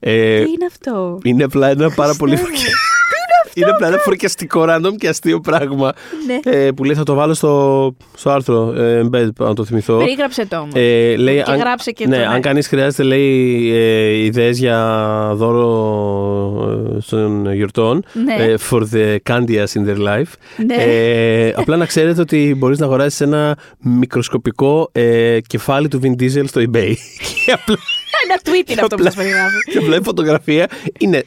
Ε, 0.00 0.42
Τι 0.44 0.50
είναι 0.50 0.66
αυτό; 0.72 1.18
είναι 1.24 1.44
απλά 1.44 1.66
ένα 1.68 1.90
πάρα 1.90 2.14
πολύ. 2.14 2.38
Χριστέ 3.56 3.60
μου. 3.60 3.66
είναι 3.66 3.70
απλά 3.70 3.86
ένα 3.86 3.98
φρικιαστικό 3.98 4.64
random 4.68 4.92
και 4.98 5.08
αστείο 5.08 5.40
πράγμα. 5.40 5.92
Ναι. 6.26 6.52
Ε, 6.52 6.70
που 6.70 6.84
λέει 6.84 6.94
θα 6.94 7.02
το 7.02 7.14
βάλω 7.14 7.34
στο, 7.34 7.94
στο 8.16 8.30
άρθρο. 8.30 8.72
Ε, 8.76 9.02
embed, 9.12 9.28
να 9.38 9.54
το 9.54 9.64
θυμηθώ. 9.64 9.96
Περίγραψε 9.98 10.46
το 10.46 10.56
όμως. 10.56 10.72
Ε, 10.74 11.16
λέει, 11.16 11.42
Και 11.42 11.52
γράψε 11.52 11.90
και 11.90 12.06
ναι, 12.06 12.14
το, 12.16 12.20
ναι. 12.20 12.26
αν 12.34 12.40
κανείς 12.40 12.68
χρειάζεται 12.68 13.02
λέει 13.02 13.70
ε, 13.74 14.24
ιδέες 14.24 14.58
για 14.58 14.78
δώρο 15.34 16.90
ε, 16.96 16.98
των 17.10 17.52
γιορτών 17.54 18.04
Ναι. 18.24 18.34
ε, 18.44 18.54
for 18.70 18.82
the 18.92 19.16
candias 19.30 19.66
in 19.78 19.88
their 19.88 19.98
life 19.98 20.32
Ναι. 20.66 20.74
ε, 20.78 21.52
απλά 21.56 21.76
να 21.76 21.86
ξέρετε 21.86 22.20
ότι 22.20 22.54
μπορείς 22.58 22.78
να 22.78 22.86
αγοράσεις 22.86 23.20
ένα 23.20 23.56
μικροσκοπικό 23.80 24.88
ε, 24.92 25.38
κεφάλι 25.46 25.88
του 25.88 26.00
Vin 26.02 26.22
Diesel 26.22 26.44
στο 26.46 26.60
eBay 26.60 26.92
και 27.44 27.52
απλά, 27.60 27.76
Ένα 28.24 28.40
tweet 28.44 28.70
είναι 28.70 28.80
αυτό 28.80 28.86
που 28.86 28.94
απλά- 28.94 29.04
σας 29.10 29.14
περιγράφει. 29.14 29.56
και 29.72 29.78
απλά 29.78 29.96
η 29.96 30.00
φωτογραφία 30.02 30.66
είναι 30.98 31.24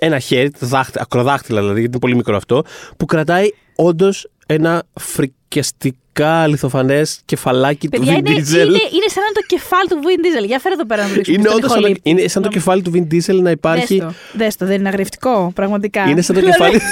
ένα 0.00 0.18
χέρι, 0.18 0.50
το 0.50 0.66
δάχτυ- 0.66 1.00
ακροδάχτυλα 1.00 1.60
δηλαδή, 1.60 1.78
γιατί 1.80 1.92
είναι 1.92 2.00
πολύ 2.00 2.16
μικρό 2.16 2.36
αυτό, 2.36 2.64
που 2.96 3.04
κρατάει 3.06 3.48
όντως 3.76 4.30
ένα 4.46 4.82
φρικιαστικά 5.00 6.28
αληθοφανές 6.42 7.20
κεφαλάκι 7.24 7.88
Παιδιά, 7.88 8.12
του 8.14 8.18
Vin 8.18 8.26
είναι, 8.30 8.36
Diesel. 8.38 8.52
είναι, 8.52 8.64
είναι 8.66 9.08
σαν 9.08 9.22
να 9.22 9.28
είναι 9.28 9.34
το 9.34 9.44
κεφάλι 9.46 9.88
του 9.88 9.98
Vin 10.02 10.42
Diesel. 10.42 10.46
Για 10.46 10.58
φέρε 10.58 10.74
εδώ 10.74 10.86
πέρα 10.86 11.02
να 11.02 11.08
το 11.08 11.14
δείξουμε. 11.14 11.36
Είναι 11.38 11.48
στον 11.48 11.56
όντως 11.58 11.70
σαν, 11.70 11.80
το- 11.80 11.86
ηχολήπτη. 11.86 12.10
είναι 12.10 12.28
σαν 12.28 12.42
το 12.42 12.48
κεφάλι 12.48 12.82
του 12.82 12.90
Vin 12.94 13.14
Diesel 13.14 13.40
να 13.42 13.50
υπάρχει. 13.50 13.96
Δες 13.98 14.06
το. 14.06 14.14
Δες 14.32 14.56
το, 14.56 14.66
δεν 14.66 14.78
είναι 14.78 14.88
αγριευτικό, 14.88 15.50
πραγματικά. 15.54 16.08
Είναι 16.08 16.20
σαν 16.22 16.34
το 16.34 16.40
Δηλαδή, 16.40 16.58
κεφάλι. 16.58 16.80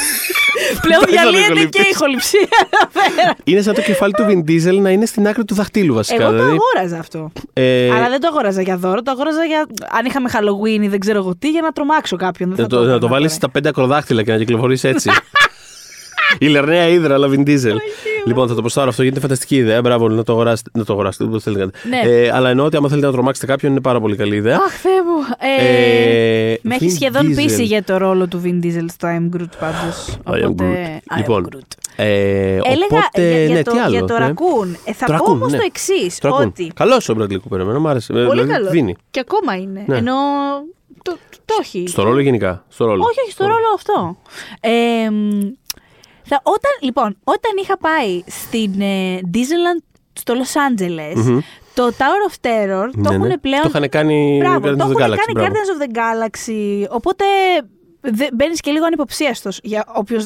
Πλέον 0.81 1.01
Πάει 1.05 1.13
στον 1.17 1.31
διαλύεται 1.31 1.45
ηχολήπτη. 1.53 1.79
και 1.79 1.83
η 1.87 1.91
ηχοληψία 1.91 2.41
εδώ 2.67 2.89
πέρα. 3.17 3.35
είναι 3.45 3.63
σαν 3.63 3.75
το 3.75 3.81
κεφάλι 3.83 4.13
του 4.13 4.25
Vin 4.29 4.51
Diesel 4.51 4.79
να 4.81 4.91
είναι 4.91 5.07
στην 5.07 5.27
άκρη 5.29 5.45
του 5.45 5.55
δαχτύλου 5.55 5.95
βασικά. 5.95 6.23
Εγώ 6.23 6.31
το 6.31 6.37
δηλαδή, 6.37 6.57
αγόραζα 6.75 6.99
αυτό. 6.99 7.33
ε, 7.53 7.91
Αλλά 7.91 8.09
δεν 8.09 8.21
το 8.21 8.27
αγόραζα 8.29 8.63
για 8.63 8.77
δώρο, 8.77 9.03
το 9.03 9.11
αγόραζα 9.11 9.45
για. 9.45 9.67
Αν 9.99 10.07
είχαμε 10.07 10.31
Halloween 10.33 10.83
ή 10.83 10.89
δεν 10.89 10.99
ξέρω 11.01 11.19
εγώ 11.19 11.35
τι, 11.39 11.51
για 11.51 11.61
να 11.61 11.71
τρομάξω 11.73 12.17
κάποιον. 12.17 12.49
Δεν 12.55 12.59
να 12.59 12.63
θα 12.65 12.69
το, 12.69 12.77
να 12.77 12.83
το 12.85 12.89
έκανα 12.95 13.07
βάλεις 13.11 13.27
τώρα. 13.27 13.35
στα 13.39 13.49
πέντε 13.51 13.69
ακροδάχτυλα 13.69 14.23
και 14.23 14.33
να 14.33 14.39
κυκλοφορεί 14.39 14.79
έτσι. 14.83 15.11
Η 16.39 16.47
Λερναία 16.47 16.89
Ήδρα, 16.89 17.15
αλλά 17.15 17.29
Vin 17.31 17.49
Diesel. 17.49 17.77
λοιπόν, 18.27 18.49
θα 18.49 18.55
το 18.55 18.61
προστάρω 18.61 18.89
αυτό 18.89 19.03
γιατί 19.03 19.17
είναι 19.17 19.27
φανταστική 19.27 19.57
ιδέα. 19.57 19.81
Μπράβο, 19.81 20.09
να 20.09 20.23
το 20.23 20.33
αγοράσετε. 20.33 20.71
Να 20.75 20.85
το 20.85 20.93
αγοράσετε, 20.93 21.25
όπως 21.25 21.43
θέλετε. 21.43 21.65
να 21.65 21.71
κάνετε. 21.71 22.09
Ναι. 22.09 22.15
Ε, 22.17 22.31
αλλά 22.33 22.51
εννοώ 22.51 22.67
ότι 22.67 22.77
άμα 22.77 22.89
θέλετε 22.89 23.07
να 23.07 23.13
τρομάξετε 23.13 23.47
κάποιον 23.47 23.73
είναι 23.73 23.81
πάρα 23.81 24.01
πολύ 24.01 24.17
καλή 24.17 24.37
ιδέα. 24.37 24.57
Αχ, 24.57 24.73
Θεέ 24.81 24.93
μου. 24.93 25.35
Ε, 25.39 26.53
Ε, 26.53 26.59
με 26.63 26.75
έχει 26.75 26.87
Vin 26.89 26.93
σχεδόν 26.95 27.27
Diesel. 27.27 27.35
πείσει 27.35 27.63
για 27.65 27.85
το 27.85 27.97
ρόλο 27.97 28.27
του 28.29 28.41
Vin 28.45 28.65
Diesel 28.65 28.85
στο 28.93 29.09
I'm 29.09 29.37
Groot 29.37 29.49
πάντως. 29.61 30.19
I 30.27 30.47
am 30.47 30.63
Groot. 30.63 31.17
Λοιπόν, 31.17 31.49
Ε, 31.97 32.05
Έλεγα 32.05 32.63
οπότε, 32.91 33.29
για, 33.29 33.45
για 33.45 33.55
ναι, 33.55 33.63
το, 33.63 33.71
τι 33.73 33.79
άλλο; 33.79 33.91
για 33.91 34.05
το 34.05 34.13
ναι. 34.13 34.19
ρακούν. 34.19 34.77
Ε, 34.85 34.93
θα 34.93 35.07
Το 35.07 35.13
πω 35.13 35.19
ρακούν, 35.19 35.33
όμως 35.35 35.53
ναι. 35.53 35.59
το 35.59 35.65
εξής. 35.67 36.19
Το 36.19 36.29
ρακούν. 36.29 36.47
Ότι. 36.47 36.73
Καλό 36.75 36.95
ο 36.95 37.15
Bradley 37.19 37.33
Cooper, 37.37 37.59
εμένα 37.59 37.79
μου 37.81 37.89
άρεσε. 37.89 38.13
Ε, 38.13 38.17
Πολύ 38.25 38.31
δηλαδή, 38.43 38.51
καλό. 38.53 38.71
Δίνει. 38.71 38.97
Και 39.11 39.21
ακόμα 39.21 39.57
είναι. 39.57 39.85
Ναι. 39.87 39.97
Ενώ. 39.97 40.13
Το, 41.03 41.13
το, 41.31 41.37
το 41.45 41.55
έχει. 41.61 41.85
Στο 41.89 42.03
ρόλο 42.03 42.21
γενικά. 42.21 42.65
Στο 42.69 42.85
ρόλο. 42.85 43.03
Όχι, 43.05 43.21
όχι, 43.21 43.31
στο 43.33 43.45
ρόλο 43.45 43.67
αυτό. 43.75 44.17
Ε, 44.61 45.11
μ, 45.11 45.41
θα, 46.25 46.41
όταν, 46.43 46.73
λοιπόν, 46.81 47.17
όταν 47.25 47.51
είχα 47.63 47.79
πάει 47.79 48.23
στην 48.27 48.81
ε, 48.81 49.21
Disneyland 49.35 49.83
στο 50.13 50.35
Los 50.35 50.53
Angeles, 50.69 51.15
Μμμ. 51.25 51.39
το 51.75 51.91
Tower 51.99 52.31
of 52.31 52.35
Terror 52.47 52.89
το 52.93 53.01
Ναι, 53.09 53.15
έχουν 53.15 53.27
ναι. 53.27 53.39
πλέον. 53.39 53.63
Το 53.63 53.69
είχαν 53.69 53.89
κάνει 53.89 54.39
Μπράβο, 54.41 54.59
Guardians 54.69 54.77
το 54.79 54.85
of 54.85 54.89
the 54.89 55.01
έχουν 55.01 55.03
Galaxy, 55.03 55.17
κάνει 55.17 55.33
μπράβο. 55.33 55.49
Guardians 55.53 55.71
of 55.75 55.83
the 55.85 55.97
Galaxy. 55.99 56.87
Οπότε 56.91 57.25
μπαίνεις 58.35 58.61
και 58.61 58.71
λίγο 58.71 58.85
ανυποψίαστος 58.85 59.61
για 59.63 59.85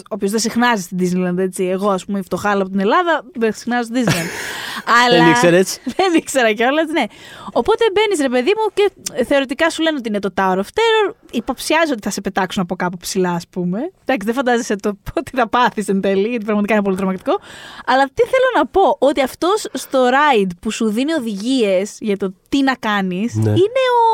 όποιος 0.08 0.30
δεν 0.30 0.38
συχνάζει 0.40 0.82
στην 0.82 0.98
Disneyland. 1.00 1.38
Έτσι. 1.38 1.64
Εγώ, 1.64 1.90
ας 1.90 2.04
πούμε, 2.04 2.18
η 2.18 2.22
φτωχάλα 2.22 2.60
από 2.62 2.70
την 2.70 2.80
Ελλάδα, 2.80 3.24
δεν 3.34 3.52
συχνάζω 3.52 3.82
στην 3.82 4.04
Disneyland. 4.04 4.28
Αλλά... 5.04 5.18
Δεν 5.24 5.30
ήξερες. 5.30 5.78
δεν 5.96 6.14
ήξερα 6.14 6.52
κιόλας, 6.52 6.86
ναι. 6.90 7.04
Οπότε 7.52 7.84
μπαίνεις, 7.92 8.20
ρε 8.20 8.28
παιδί 8.28 8.52
μου, 8.56 8.72
και 8.74 8.90
θεωρητικά 9.24 9.70
σου 9.70 9.82
λένε 9.82 9.96
ότι 9.98 10.08
είναι 10.08 10.18
το 10.18 10.30
Tower 10.36 10.56
of 10.56 10.60
Terror. 10.60 11.14
Υποψιάζω 11.30 11.92
ότι 11.92 12.02
θα 12.02 12.10
σε 12.10 12.20
πετάξουν 12.20 12.62
από 12.62 12.76
κάπου 12.76 12.96
ψηλά, 12.96 13.30
ας 13.32 13.44
πούμε. 13.50 13.78
Εντάξει, 14.04 14.26
δεν 14.26 14.34
φαντάζεσαι 14.34 14.76
το 14.76 14.98
ότι 15.18 15.30
θα 15.34 15.48
πάθεις 15.48 15.88
εν 15.88 16.00
τέλει, 16.00 16.28
γιατί 16.28 16.44
πραγματικά 16.44 16.74
είναι 16.74 16.82
πολύ 16.82 16.96
τρομακτικό. 16.96 17.40
Αλλά 17.86 18.04
τι 18.04 18.22
θέλω 18.22 18.48
να 18.56 18.66
πω, 18.66 18.96
ότι 18.98 19.20
αυτός 19.22 19.66
στο 19.72 20.08
ride 20.08 20.50
που 20.60 20.70
σου 20.70 20.88
δίνει 20.90 21.12
οδηγίες 21.12 21.96
για 22.00 22.16
το 22.16 22.34
τι 22.48 22.62
να 22.62 22.74
κάνεις, 22.74 23.34
Ναι. 23.34 23.50
είναι 23.50 23.82
ο. 23.94 24.04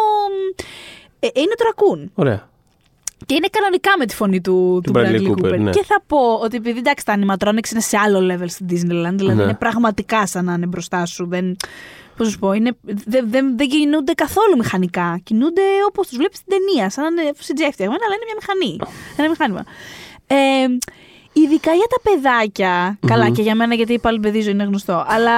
ε, 1.19 1.29
είναι 1.35 1.55
το 1.57 1.65
ρακούν. 1.65 2.11
Ωραία. 2.15 2.53
Και 3.27 3.35
είναι 3.35 3.47
κανονικά 3.51 3.91
με 3.99 4.07
τη 4.07 4.15
φωνή 4.15 4.41
του, 4.41 4.81
του 4.85 4.93
Bradley 4.95 4.99
Bradley 5.07 5.29
Cooper. 5.29 5.53
Cooper, 5.53 5.59
ναι. 5.59 5.71
Και 5.71 5.85
θα 5.85 6.03
πω 6.07 6.35
ότι 6.43 6.57
επειδή 6.57 6.79
εντάξει, 6.79 7.05
τα 7.05 7.15
animatronics 7.19 7.71
είναι 7.71 7.81
σε 7.81 7.97
άλλο 7.97 8.35
level 8.35 8.45
στην 8.47 8.67
Disneyland, 8.71 9.15
δηλαδή 9.15 9.37
Ναι. 9.37 9.43
είναι 9.43 9.55
πραγματικά 9.55 10.27
σαν 10.27 10.45
να 10.45 10.53
είναι 10.53 10.67
μπροστά 10.67 11.07
σου. 11.07 11.27
Δεν, 11.29 11.57
πώς 12.17 12.27
να 12.27 12.33
σου 12.33 12.39
πω, 12.39 12.53
είναι, 12.53 12.73
δεν, 12.83 13.31
δεν, 13.31 13.57
δεν 13.57 13.69
κινούνται 13.69 14.13
καθόλου 14.13 14.57
μηχανικά. 14.57 15.21
Κινούνται 15.25 15.63
όπως 15.89 16.09
τους 16.09 16.17
βλέπεις 16.17 16.39
στην 16.39 16.53
ταινία, 16.59 16.91
σαν 16.91 17.15
να 17.15 17.23
είναι 17.23 17.31
CGI 17.39 17.69
φτιαγμένα, 17.73 18.01
αλλά 18.07 18.15
είναι 18.15 18.25
μια 18.27 18.37
μηχανή. 18.41 18.93
Ένα 19.17 19.29
μηχάνημα. 19.29 19.65
Ε, 20.27 20.67
ειδικά 21.33 21.73
για 21.73 21.87
τα 21.89 22.11
παιδάκια. 22.11 22.99
Καλά, 23.07 23.31
και 23.31 23.43
για 23.43 23.55
μένα 23.55 23.75
γιατί 23.75 23.99
πάλι 23.99 24.21
παιδί 24.21 24.41
ζωή 24.41 24.53
είναι 24.53 24.65
γνωστό. 24.65 25.05
Αλλά 25.09 25.33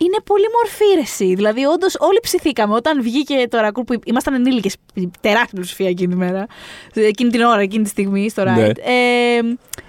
είναι 0.00 0.16
πολύ 0.24 0.44
μορφή 0.56 0.94
ρε 0.94 1.00
εσύ. 1.00 1.34
Δηλαδή, 1.34 1.64
όντως, 1.64 1.96
όλοι 1.98 2.18
ψηθήκαμε. 2.22 2.74
Όταν 2.74 3.02
βγήκε 3.02 3.46
το 3.48 3.58
ρακούρ 3.58 3.84
που 3.84 4.00
ήμασταν 4.04 4.34
ενήλικες, 4.34 4.76
τεράστια 5.20 5.48
πλειοψηφία 5.50 5.88
εκείνη 5.88 6.12
τη 6.12 6.18
μέρα, 6.18 6.46
εκείνη 6.94 7.30
την 7.30 7.40
ώρα, 7.40 7.60
εκείνη 7.60 7.82
τη 7.84 7.88
στιγμή 7.90 8.28
στο 8.30 8.44
Ναι. 8.44 8.54
ride. 8.68 8.78
Ε, 8.78 9.40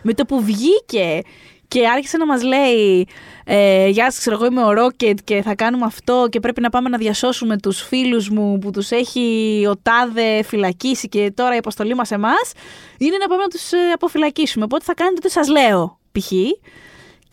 με 0.02 0.14
το 0.14 0.26
που 0.26 0.42
βγήκε 0.44 1.22
και 1.68 1.88
άρχισε 1.88 2.18
να 2.18 2.26
μας 2.26 2.44
λέει 2.44 3.08
ε, 3.46 3.88
«Γεια 3.88 4.12
σας, 4.12 4.20
ξέρω 4.20 4.36
εγώ 4.36 4.46
είμαι 4.46 4.64
ο 4.64 4.72
Ρόκετ 4.72 5.18
και 5.24 5.42
θα 5.42 5.56
κάνουμε 5.56 5.86
αυτό 5.86 6.28
και 6.30 6.40
πρέπει 6.40 6.62
να 6.62 6.70
πάμε 6.70 6.90
να 6.90 6.98
διασώσουμε 6.98 7.58
τους 7.58 7.82
φίλους 7.82 8.30
μου 8.30 8.60
που 8.60 8.72
τους 8.72 8.92
έχει 8.92 9.66
ο 9.70 9.76
Τάδε 9.82 10.44
φυλακίσει 10.44 11.08
και 11.08 11.32
τώρα 11.36 11.56
η 11.56 11.58
αποστολή 11.58 11.96
μας 11.96 12.12
εμάς 12.12 12.52
είναι 12.98 13.18
να 13.18 13.28
πάμε 13.28 13.42
να 13.42 13.48
τους 13.48 13.72
ε, 13.72 13.78
αποφυλακίσουμε. 13.94 14.66
Οπότε 14.66 14.84
θα 14.84 14.94
κάνετε 14.94 15.16
ό,τι 15.18 15.32
σας 15.32 15.48
λέω, 15.48 16.00
π.χ. 16.12 16.32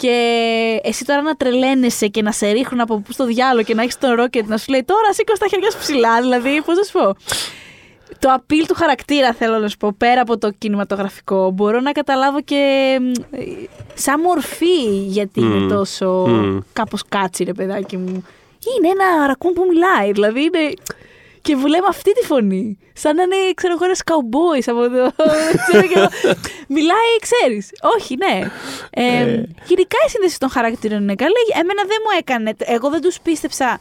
Και 0.02 0.80
εσύ 0.82 1.04
τώρα 1.04 1.22
να 1.22 1.34
τρελαίνεσαι 1.34 2.06
και 2.06 2.22
να 2.22 2.32
σε 2.32 2.50
ρίχνουν 2.50 2.80
από 2.80 2.98
πού 2.98 3.12
στο 3.12 3.24
διάλογο 3.24 3.62
και 3.62 3.74
να 3.74 3.82
έχεις 3.82 3.98
τον 3.98 4.14
ρόκετ 4.14 4.48
να 4.48 4.56
σου 4.56 4.70
λέει 4.70 4.84
τώρα 4.84 5.12
σήκω 5.12 5.34
στα 5.34 5.46
χέρια 5.48 5.70
σου 5.70 5.78
ψηλά. 5.78 6.20
Δηλαδή, 6.20 6.62
πώς 6.64 6.76
να 6.76 6.82
σου 6.82 6.92
πω. 6.92 7.16
Το 8.18 8.34
appeal 8.36 8.64
του 8.68 8.74
χαρακτήρα 8.74 9.32
θέλω 9.32 9.58
να 9.58 9.68
σου 9.68 9.76
πω, 9.76 9.92
πέρα 9.98 10.20
από 10.20 10.38
το 10.38 10.50
κινηματογραφικό, 10.58 11.50
μπορώ 11.50 11.80
να 11.80 11.92
καταλάβω 11.92 12.40
και 12.40 12.96
μ, 13.00 13.36
ε, 13.36 13.42
σαν 13.94 14.20
μορφή 14.20 15.04
γιατί 15.06 15.40
Μμ. 15.40 15.52
είναι 15.52 15.74
τόσο 15.74 16.24
Μμ. 16.28 16.58
κάπως 16.72 17.02
κάτσι 17.08 17.44
ρε 17.44 17.52
παιδάκι 17.52 17.96
μου. 17.96 18.24
Είναι 18.76 18.88
ένα 18.88 19.26
ρακούν 19.26 19.52
που 19.52 19.66
μιλάει, 19.68 20.12
δηλαδή 20.12 20.40
είναι... 20.40 20.72
Και 21.42 21.56
που 21.56 21.66
λέμε 21.66 21.86
αυτή 21.88 22.12
τη 22.12 22.26
φωνή. 22.26 22.78
Σαν 22.92 23.16
να 23.16 23.22
είναι, 23.22 23.36
ξέρω 23.54 23.72
εγώ, 23.72 23.84
ένας 23.84 24.02
καουμπόι 24.02 24.62
από 24.66 24.80
το. 24.88 25.12
ξέρω 25.68 25.86
και 25.86 25.98
εγώ. 25.98 26.08
Μιλάει, 26.68 27.12
ξέρεις. 27.20 27.70
Όχι, 27.98 28.16
ναι. 28.16 28.40
Ε, 28.90 29.22
γενικά 29.64 29.96
η 30.06 30.10
σύνδεση 30.10 30.38
των 30.38 30.48
χαρακτήρων 30.50 31.02
είναι 31.02 31.14
καλή. 31.14 31.32
Εμένα 31.60 31.82
δεν 31.86 31.96
μου 32.04 32.16
έκανε. 32.18 32.52
Εγώ 32.58 32.90
δεν 32.90 33.00
τους 33.00 33.20
πίστεψα. 33.20 33.78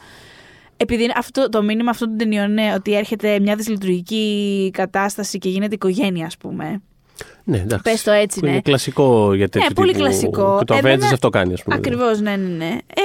Επειδή 0.76 1.02
είναι 1.02 1.12
αυτό, 1.16 1.48
το 1.48 1.62
μήνυμα 1.62 1.90
αυτών 1.90 2.08
των 2.08 2.18
ταινιών 2.18 2.50
είναι 2.50 2.74
ότι 2.74 2.94
έρχεται 2.96 3.40
μια 3.40 3.56
δυσλειτουργική 3.56 4.70
κατάσταση 4.72 5.38
και 5.38 5.48
γίνεται 5.48 5.74
οικογένεια, 5.74 6.26
ας 6.26 6.36
πούμε. 6.36 6.82
Ναι, 7.44 7.56
εντάξει. 7.56 7.90
Πες 7.90 8.02
το 8.02 8.10
έτσι, 8.10 8.38
Που 8.40 8.44
ναι. 8.46 8.52
Είναι 8.52 8.60
κλασικό 8.60 9.34
για 9.34 9.48
τέτοιο 9.48 9.68
Ναι, 9.68 9.74
πολύ 9.74 9.92
τύπου- 9.92 10.06
κλασικό. 10.06 10.56
Και 10.58 10.64
το 10.64 10.74
Εμένα- 10.74 11.06
Avengers 11.06 11.12
αυτό 11.12 11.28
κάνει, 11.28 11.52
ας 11.52 11.62
πούμε. 11.62 11.76
Ακριβώς, 11.76 12.20
ναι, 12.20 12.36
ναι, 12.36 12.48
ναι. 12.64 12.78
Ε, 12.94 13.02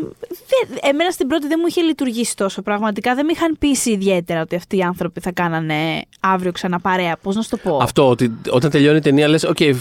μ, 0.00 0.04
δεν- 0.28 0.78
εμένα 0.82 1.10
στην 1.10 1.26
πρώτη 1.26 1.46
δεν 1.46 1.58
μου 1.60 1.66
είχε 1.68 1.80
λειτουργήσει 1.80 2.36
τόσο. 2.36 2.62
Πραγματικά 2.62 3.14
δεν 3.14 3.24
με 3.24 3.32
είχαν 3.32 3.56
πείσει 3.58 3.90
ιδιαίτερα 3.90 4.40
ότι 4.40 4.56
αυτοί 4.56 4.76
οι 4.76 4.82
άνθρωποι 4.82 5.20
θα 5.20 5.32
κάνανε 5.32 6.02
αύριο 6.20 6.52
ξανά 6.52 6.80
παρέα. 6.80 7.16
Πώς 7.22 7.34
να 7.36 7.42
σου 7.42 7.48
το 7.50 7.56
πω; 7.56 7.78
Αυτό 7.82 8.08
ότι 8.08 8.32
όταν 8.50 8.70
τελειώνει 8.70 8.96
η 8.96 9.00
ταινία 9.00 9.28
λες: 9.28 9.46
OK, 9.56 9.74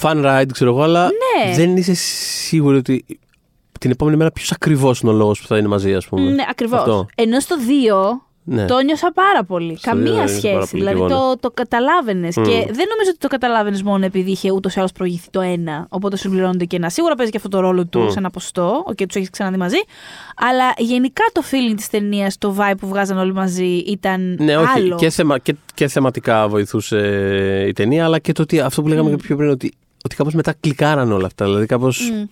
fun 0.00 0.24
ride, 0.24 0.46
ξέρω 0.52 0.70
εγώ, 0.70 0.82
αλλά 0.82 1.04
Ναι. 1.46 1.54
δεν 1.54 1.76
είσαι 1.76 1.94
σίγουρη 1.94 2.76
ότι 2.76 3.04
την 3.80 3.90
επόμενη 3.90 4.16
μέρα 4.16 4.30
ποιος 4.30 4.52
ακριβώς 4.52 5.00
είναι 5.00 5.10
ο 5.12 5.14
λόγος 5.14 5.40
που 5.40 5.46
θα 5.46 5.58
είναι 5.58 5.68
μαζί, 5.68 5.94
ας 5.94 6.06
πούμε. 6.06 6.30
Ναι, 6.30 6.44
ακριβώς. 6.50 6.78
Αυτό. 6.78 7.06
Ενώ 7.14 7.40
στο 7.40 7.56
2 7.66 8.29
Ναι. 8.52 8.64
το 8.64 8.78
νιώσα 8.80 9.12
πάρα 9.14 9.44
πολύ. 9.44 9.76
Στο 9.78 9.90
δύο 9.96 10.04
Καμία 10.04 10.22
ένιωσα 10.22 10.40
πάρα 10.48 10.56
σχέση. 10.64 10.70
πολύ 10.70 10.82
Δηλαδή 10.82 11.06
κι 11.06 11.12
εγώ, 11.12 11.20
ναι. 11.28 11.30
το, 11.34 11.36
το 11.40 11.50
καταλάβαινες. 11.50 12.36
Μμ. 12.36 12.42
Και 12.42 12.50
δεν 12.50 12.86
νομίζω 12.90 13.08
ότι 13.08 13.18
το 13.18 13.28
καταλάβαινες 13.28 13.82
μόνο 13.82 14.04
επειδή 14.04 14.30
είχε 14.30 14.50
ούτως 14.52 14.74
ή 14.74 14.78
άλλως 14.78 14.92
προηγηθεί 14.92 15.30
το 15.30 15.40
ένα. 15.40 15.86
Οπότε 15.88 16.16
συμπληρώνονται 16.16 16.64
και 16.64 16.76
ένα. 16.76 16.88
Σίγουρα 16.90 17.14
παίζει 17.14 17.30
και 17.30 17.36
αυτό 17.36 17.48
το 17.48 17.60
ρόλο 17.60 17.86
του 17.86 17.98
Μμ. 18.00 18.08
σε 18.10 18.18
ένα 18.18 18.30
ποστό 18.30 18.84
και 18.94 19.06
τους 19.06 19.16
έχεις 19.16 19.30
ξαναδεί 19.30 19.56
μαζί. 19.56 19.76
Αλλά 20.36 20.72
γενικά 20.78 21.22
το 21.32 21.42
feeling 21.50 21.74
της 21.76 21.88
ταινίας, 21.88 22.38
το 22.38 22.56
vibe 22.58 22.74
που 22.80 22.88
βγάζαν 22.88 23.18
όλοι 23.18 23.32
μαζί 23.32 23.64
ήταν 23.86 24.36
Ναι, 24.40 24.56
όχι. 24.56 24.68
άλλο. 24.78 24.96
Και, 24.96 25.10
θεμα, 25.10 25.38
και, 25.38 25.54
και 25.74 25.88
θεματικά 25.88 26.48
βοηθούσε 26.48 26.98
η 27.68 27.72
ταινία, 27.72 28.04
αλλά 28.04 28.18
και 28.18 28.32
το 28.32 28.42
ότι 28.42 28.60
αυτό 28.60 28.82
που 28.82 28.88
λέγαμε 28.88 29.08
Μμ. 29.10 29.16
και 29.16 29.22
πιο 29.22 29.36
πριν, 29.36 29.50
ότι, 29.50 29.72
ότι 30.04 30.16
κάπως 30.16 30.34
μετά 30.34 30.54
κλικάραν 30.60 31.12
όλα 31.12 31.26
αυτά. 31.26 31.44
Δηλαδή, 31.44 31.66
κάπως 31.66 32.10
Μμ. 32.10 32.22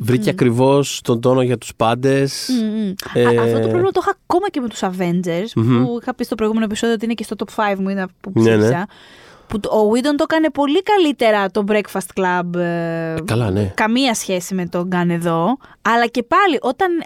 Βρήκε 0.00 0.30
ακριβώς 0.30 1.00
τον 1.04 1.20
τόνο 1.20 1.42
για 1.42 1.58
τους 1.58 1.74
πάντες. 1.76 2.48
Μμ, 2.62 2.66
μμ. 2.88 2.92
Ε, 3.12 3.24
Α, 3.24 3.28
αυτό 3.42 3.52
το 3.52 3.58
πρόβλημα 3.68 3.90
το 3.90 4.00
είχα 4.02 4.18
ακόμα 4.26 4.48
και 4.50 4.60
με 4.60 4.68
τους 4.68 4.80
Avengers, 4.82 5.52
Μμμ. 5.54 5.84
που 5.84 5.98
είχα 6.02 6.14
πει 6.14 6.24
στο 6.24 6.34
προηγούμενο 6.34 6.66
επεισόδιο 6.66 6.94
ότι 6.94 7.04
είναι 7.04 7.14
και 7.14 7.22
στο 7.24 7.36
top 7.38 7.48
5 7.74 7.78
μου, 7.78 7.88
είναι 7.88 8.06
που 8.20 8.30
Ναι, 8.34 8.42
ναι. 8.42 8.56
ψήφισα. 8.56 8.86
Που 9.46 9.60
το- 9.60 9.68
ο 9.78 9.90
Whedon 9.92 10.14
το 10.16 10.24
έκανε 10.28 10.50
πολύ 10.50 10.82
καλύτερα 10.82 11.50
το 11.50 11.64
Breakfast 11.68 12.20
Club. 12.20 12.54
ε, 12.60 13.14
Καλά, 13.24 13.50
ναι. 13.50 13.72
καμία 13.74 14.14
σχέση 14.14 14.54
με 14.54 14.66
τον 14.66 14.88
Gun 14.92 15.08
εδώ. 15.08 15.56
Αλλά 15.82 16.06
και 16.06 16.22
πάλι, 16.22 16.58
όταν, 16.60 17.02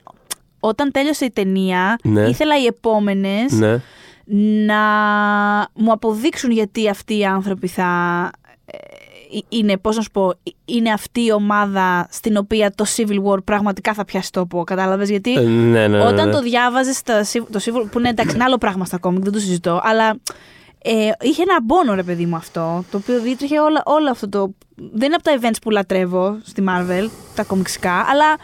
όταν 0.61 0.91
τέλειωσε 0.91 1.25
η 1.25 1.31
ταινία, 1.31 1.97
Ναι. 2.03 2.23
ήθελα 2.29 2.61
οι 2.63 2.65
επόμενες 2.67 3.53
Ναι. 3.53 3.81
να 4.67 4.81
μου 5.75 5.93
αποδείξουν 5.93 6.51
γιατί 6.51 6.89
αυτοί 6.89 7.19
οι 7.19 7.25
άνθρωποι 7.25 7.67
θα 7.67 8.31
ε, 8.65 8.79
είναι, 9.49 9.77
πώς 9.79 9.97
να 9.97 10.03
σου 10.03 10.11
πω, 10.11 10.33
είναι 10.65 10.91
αυτή 10.93 11.25
η 11.25 11.33
ομάδα 11.33 12.09
στην 12.11 12.37
οποία 12.37 12.73
το 12.75 12.85
Civil 12.97 13.23
War 13.25 13.45
πραγματικά 13.45 13.95
θα 13.95 14.05
πιάσει 14.05 14.33
τόπο. 14.33 14.65
Κατάλαβες; 14.65 15.11
Γιατί 15.11 15.33
Ε, 15.35 15.41
ναι, 15.41 15.87
ναι, 15.87 15.89
ναι, 15.89 16.07
όταν 16.07 16.27
ναι. 16.27 16.33
το 16.33 16.41
διάβαζες 16.43 17.03
τα 17.03 17.25
Civ- 17.33 17.47
το 17.51 17.61
Civil 17.65 17.87
που 17.91 17.99
είναι 17.99 18.09
εντάξει 18.09 18.35
είναι 18.35 18.45
άλλο 18.45 18.59
πράγμα 18.59 18.85
στα 18.85 18.99
κόμικ, 18.99 19.23
δεν 19.23 19.33
το 19.33 19.39
συζητώ, 19.39 19.81
αλλά 19.83 20.17
ε, 20.83 21.11
είχε 21.21 21.43
ένα 21.43 21.65
πόνο 21.67 21.95
ρε 21.95 22.03
παιδί 22.03 22.27
μου 22.27 22.37
αυτό, 22.37 22.85
το 22.91 22.97
οποίο 22.97 23.21
διέτρεχε 23.21 23.61
όλα, 23.61 23.83
όλο 23.85 24.11
αυτό 24.11 24.29
το... 24.29 24.55
Δεν 24.75 25.07
είναι 25.07 25.15
από 25.15 25.23
τα 25.23 25.39
events 25.41 25.57
που 25.63 25.71
λατρεύω 25.71 26.39
στη 26.45 26.65
Marvel, 26.69 27.09
τα 27.35 27.45
κομιξικά, 27.45 27.93
αλλά 28.09 28.37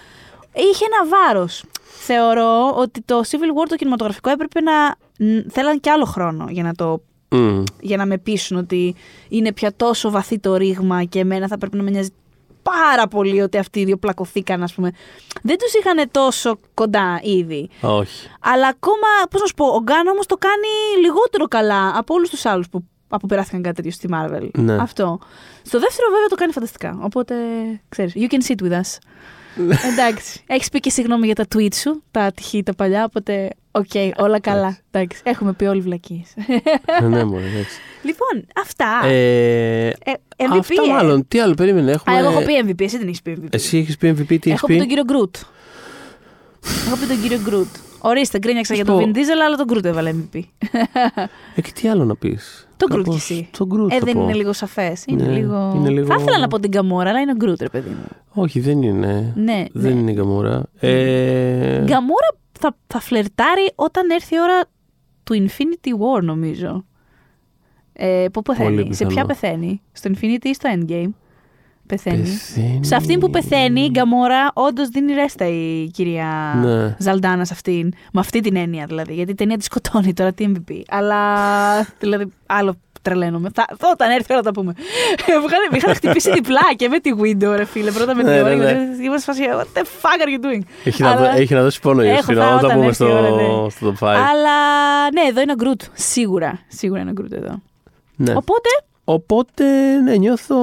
είχε 0.53 0.85
ένα 0.85 1.17
βάρος. 1.17 1.65
Θεωρώ 1.99 2.75
ότι 2.77 3.01
το 3.03 3.21
Civil 3.27 3.63
War 3.63 3.67
το 3.69 3.77
κινηματογραφικό 3.77 4.31
έπρεπε 4.31 4.61
να... 4.61 4.73
ν- 5.27 5.53
Θέλαν 5.53 5.81
και 5.81 5.91
άλλο 5.91 6.05
χρόνο 6.05 6.47
για 6.49 6.63
να 6.63 6.75
το 6.75 7.01
Μμ. 7.29 7.63
για 7.81 7.97
να 7.97 8.07
με 8.07 8.19
πείσουν 8.19 8.57
ότι 8.57 8.95
είναι 9.29 9.53
πια 9.53 9.73
τόσο 9.77 10.11
βαθύ 10.11 10.39
το 10.39 10.57
ρήγμα 10.57 11.05
και 11.05 11.19
εμένα 11.19 11.49
θα 11.49 11.59
πρέπει 11.59 11.77
να 11.77 11.83
με 11.83 11.91
νοιάζει 11.91 12.11
πάρα 12.63 13.09
πολύ 13.09 13.41
ότι 13.41 13.59
αυτοί 13.59 13.81
οι 13.81 13.85
δύο 13.85 13.97
πλακωθήκαν, 13.97 14.63
ας 14.63 14.75
πούμε. 14.75 14.91
Δεν 15.43 15.59
τους 15.59 15.75
είχαν 15.75 16.09
τόσο 16.11 16.59
κοντά 16.75 17.21
ήδη. 17.23 17.69
Όχι. 17.81 18.29
Αλλά 18.41 18.69
ακόμα, 18.69 19.09
πώς 19.31 19.41
να 19.41 19.47
σου 19.47 19.55
πω, 19.55 19.67
ο 19.67 19.83
Γκάν 19.83 20.07
όμως 20.07 20.27
το 20.27 20.37
κάνει 20.37 21.01
λιγότερο 21.01 21.45
καλά 21.45 21.99
από 21.99 22.15
όλους 22.15 22.31
τους 22.31 22.45
άλλους 22.45 22.69
που 22.69 22.85
αποπεράθηκαν 23.09 23.63
κάτι 23.63 23.75
τέτοιο 23.75 23.91
στη 23.91 24.09
Marvel. 24.13 24.49
Ναι. 24.59 24.77
Αυτό. 24.77 25.19
Στο 25.63 25.79
δεύτερο 25.79 26.09
βέβαια 26.11 26.27
το 26.29 26.35
κάνει 26.35 26.53
φανταστικά. 26.53 26.99
Οπότε, 27.03 27.35
ξέρεις, 27.89 28.13
you 28.17 28.33
can 28.33 28.53
sit 28.53 28.67
with 28.67 28.73
us. 28.73 28.99
Εντάξει. 29.93 30.41
Έχεις 30.47 30.69
πει 30.69 30.81
και 30.81 30.91
συγγνώμη 30.91 31.27
για 31.27 31.35
τα 31.35 31.45
tweets 31.55 31.75
σου, 31.75 32.03
τα 32.11 32.21
ατυχή 32.23 32.63
τα 32.63 32.75
παλιά, 32.75 33.05
οπότε, 33.05 33.51
οκ, 33.71 33.91
όλα 34.17 34.41
καλά. 34.41 34.79
Εντάξει. 34.91 35.21
Έχουμε 35.25 35.53
πει 35.53 35.65
όλοι 35.65 35.81
βλακίες. 35.81 36.35
Ε, 37.01 37.07
ναι, 37.07 37.25
μωρέ, 37.25 37.45
εντάξει. 37.47 37.79
λοιπόν, 38.03 38.47
αυτά. 38.63 39.07
Ε, 39.07 39.87
Ε, 40.39 40.45
MVP, 40.51 40.59
αυτά 40.59 40.83
ε. 40.89 40.93
μάλλον. 40.93 41.29
Τι 41.29 41.41
άλλο 41.41 41.55
περίμενε. 41.55 41.91
Έχουμε... 41.91 42.17
Α, 42.17 42.19
εγώ 42.19 42.31
έχω 42.31 42.41
πει 42.45 42.53
MVP, 42.67 42.81
εσύ 42.83 42.99
δεν 42.99 43.07
έχεις 43.07 43.23
πει 43.23 43.39
MVP. 43.41 43.49
Εσύ 43.51 43.79
έχεις 43.79 43.97
πει 43.97 44.11
MVP, 44.11 44.27
τι 44.27 44.35
έχεις 44.35 44.53
έχω 44.53 44.67
πει 44.67 44.73
πει; 44.73 44.79
τον 44.79 44.89
κύριο 44.89 45.05
Groot. 45.05 45.37
έχω 46.87 46.97
πει 46.97 47.07
τον 47.07 47.21
κύριο 47.23 47.39
Groot. 47.43 47.67
Ορίστε, 47.99 48.39
γκρίνιαξα 48.39 48.75
για 48.75 48.85
τον 48.85 48.99
πω. 48.99 49.05
Vin 49.05 49.17
Diesel, 49.17 49.41
αλλά 49.47 49.57
τον 49.57 49.67
Groot 49.67 49.85
έβαλε 49.85 50.15
MVP. 50.15 50.41
Ε, 51.55 51.61
και 51.61 51.71
τι 51.75 51.89
άλλο 51.89 52.05
να 52.05 52.17
πεις; 52.17 52.66
Τον 52.77 52.89
Γκρουτ 52.89 53.05
κι 53.05 53.11
Κάπως 53.11 53.31
εσύ. 53.31 53.49
Τον 53.59 53.67
Γκρουτ 53.67 53.93
Ε, 53.93 53.99
θα 53.99 54.05
δεν 54.05 54.15
πω. 54.15 54.23
είναι 54.23 54.35
λίγο 54.35 54.53
σαφές. 54.53 55.05
Είναι, 55.07 55.25
Ναι, 55.27 55.33
λίγο... 55.33 55.73
είναι 55.77 55.89
λίγο- 55.91 56.07
Θα 56.07 56.15
ήθελα 56.21 56.39
να 56.39 56.49
πω 56.49 56.61
την 56.61 56.71
Καμόρα, 56.71 57.09
αλλά 57.11 57.21
είναι 57.21 57.31
ο 57.33 57.35
Γκρουτ, 57.35 57.61
ρε 57.61 57.69
παιδί 57.69 57.89
μου. 57.89 58.05
Όχι, 58.43 58.61
δεν 58.61 58.83
είναι. 58.83 59.33
Ναι, 59.37 59.65
Δεν 59.73 59.93
ναι. 59.95 59.99
είναι 60.01 60.11
η 60.11 60.15
Γκαμούρα. 60.15 60.63
Ε, 60.81 61.83
Γκαμόρα 61.85 62.37
θα, 62.59 62.77
θα 62.87 63.01
φλερτάρει 63.01 63.73
όταν 63.75 64.11
έρθει 64.11 64.35
η 64.35 64.41
ώρα 64.41 64.61
του 65.25 65.35
Infinity 65.47 65.91
War, 65.91 66.23
νομίζω. 66.23 66.85
Ε, 67.93 68.27
πού 68.33 68.43
πεθαίνει, 68.43 68.83
σε 68.83 68.85
πιθανό. 68.89 69.11
ποια 69.11 69.25
πεθαίνει, 69.25 69.83
στο 69.93 70.11
Infinity 70.15 70.45
ή 70.45 70.55
στο 70.55 70.71
Endgame; 70.75 71.09
Πεθαίνει. 71.87 72.23
πεθαίνει. 72.23 72.85
Σε 72.85 72.95
αυτήν 72.95 73.21
που 73.21 73.31
πεθαίνει 73.31 73.81
η 73.81 73.89
Γκαμόρα, 73.91 74.51
όντως 74.55 74.89
δίνει 74.89 75.13
ρέστα 75.13 75.47
η 75.47 75.91
κυρία 75.93 76.59
Ναι. 76.65 76.97
Ζαλντάνα 76.99 77.45
σε 77.45 77.53
αυτήν. 77.53 77.93
Με 78.13 78.21
αυτή 78.21 78.41
την 78.41 78.57
έννοια 78.57 78.85
δηλαδή. 78.87 79.15
Γιατί 79.15 79.31
η 79.31 79.35
ταινία 79.35 79.57
τη 79.57 79.65
σκοτώνει 79.65 80.13
τώρα 80.13 80.33
τι 80.33 80.47
MVP. 80.55 80.75
Αλλά. 80.89 81.23
δηλαδή, 81.99 82.33
άλλο 82.47 82.75
τρελαίνομαι. 83.03 83.51
Θα, 83.55 83.65
όταν 83.93 84.11
έρθει 84.11 84.33
ώρα 84.33 84.43
θα 84.43 84.53
τα 84.53 84.53
πούμε. 84.61 84.73
Μου 85.41 85.47
είχαν- 85.47 85.69
με 85.71 85.77
είχαν 85.77 85.95
χτυπήσει 85.95 86.33
διπλά 86.33 86.61
και 86.77 86.89
με 86.89 86.99
τη 86.99 87.11
Widow, 87.23 87.55
ρε 87.57 87.65
φίλε. 87.65 87.91
Πρώτα 87.91 88.15
με 88.15 88.23
την 88.23 88.33
Ναι, 88.33 88.41
ώρα 88.43 88.55
ναι, 88.55 88.67
και 88.67 88.73
ναι. 88.73 88.79
μετά 88.89 89.03
είμαστε 89.03 89.33
σε 89.33 89.43
φάση. 89.43 89.51
What 89.59 89.79
the 89.79 89.83
fuck 89.83 90.23
are 90.27 90.41
you 90.41 90.45
doing? 90.47 90.63
Έχει, 90.85 91.03
να, 91.03 91.11
Αλλά- 91.11 91.21
δω- 91.33 91.41
έχει 91.41 91.55
να 91.55 91.63
δώσει 91.63 91.81
πόνο 91.81 92.03
η 92.03 92.07
Έχω, 92.07 92.17
Ιωσήφινα 92.17 92.41
θα, 92.43 92.47
όταν 92.55 92.65
όταν 92.65 92.77
πούμε 92.77 92.87
έρθει 92.87 93.05
η 93.05 93.07
στο, 93.07 93.19
ώρα, 93.19 93.31
ναι. 93.31 93.71
στο 93.71 93.95
top 94.01 94.07
5. 94.07 94.09
Αλλά 94.31 94.57
ναι, 95.13 95.21
εδώ 95.29 95.41
είναι 95.41 95.53
ο 95.53 95.55
Groot. 95.55 95.81
Σίγουρα. 95.93 96.59
Σίγουρα 96.69 97.01
είναι 97.01 97.11
ο 97.11 97.13
Groot 97.13 97.33
εδώ. 97.33 97.63
Ναι. 98.17 98.33
Οπότε, 98.37 98.69
Οπότε, 99.09 99.65
ναι, 100.05 100.17
νιώθω. 100.17 100.57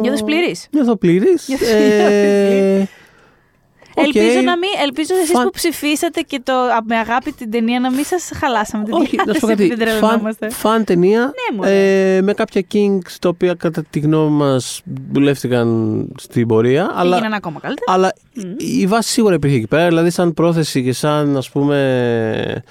νιώθεις 0.00 0.22
πλήρης. 0.24 0.66
Νιώθω 0.70 0.96
πλήρης. 0.96 1.48
Νιώθεις 1.48 1.68
Ε, 1.70 2.88
οκ. 3.94 4.04
Ελπίζω 4.14 4.40
να 4.40 4.56
μην. 4.58 4.68
Ελπίζω 4.82 5.14
εσείς 5.22 5.30
Φαν- 5.30 5.44
που 5.44 5.50
ψηφίσατε 5.50 6.20
και 6.20 6.40
το, 6.44 6.52
με 6.84 6.96
αγάπη 6.96 7.32
την 7.32 7.50
ταινία 7.50 7.80
να 7.80 7.90
μην 7.90 8.04
σας 8.04 8.30
χαλάσαμε 8.34 8.84
την 8.84 8.92
Όχι, 8.94 9.16
να 9.26 9.32
σου 9.34 9.40
πω 9.40 9.46
διάθεση, 9.46 9.68
κάτι. 9.68 9.84
Δεν 9.84 9.88
Φαν, 9.88 9.98
τρελαινόμαστε. 10.00 10.50
φαν 10.50 10.84
ταινία. 10.84 11.20
Ναι, 11.20 11.56
μωρέ. 11.56 12.16
ε, 12.16 12.22
με 12.22 12.32
κάποια 12.32 12.62
kinks 12.72 13.10
τα 13.20 13.28
οποία 13.28 13.54
κατά 13.54 13.84
τη 13.90 13.98
γνώμη 13.98 14.30
μας 14.36 14.80
δουλεύτηκαν 15.12 16.06
στην 16.18 16.46
πορεία. 16.46 16.90
Αλλά, 16.94 17.12
Έγιναν 17.16 17.32
ακόμα 17.32 17.60
καλύτερα. 17.60 17.92
αλλά 17.94 18.12
η 18.56 18.86
βάση 18.86 19.10
σίγουρα 19.10 19.34
υπήρχε 19.34 19.56
εκεί 19.56 19.66
πέρα. 19.66 19.88
Δηλαδή, 19.88 20.10
σαν 20.10 20.34
πρόθεση 20.34 20.82
και 20.82 20.92
σαν 20.92 21.36
ας 21.36 21.50
πούμε. 21.50 22.62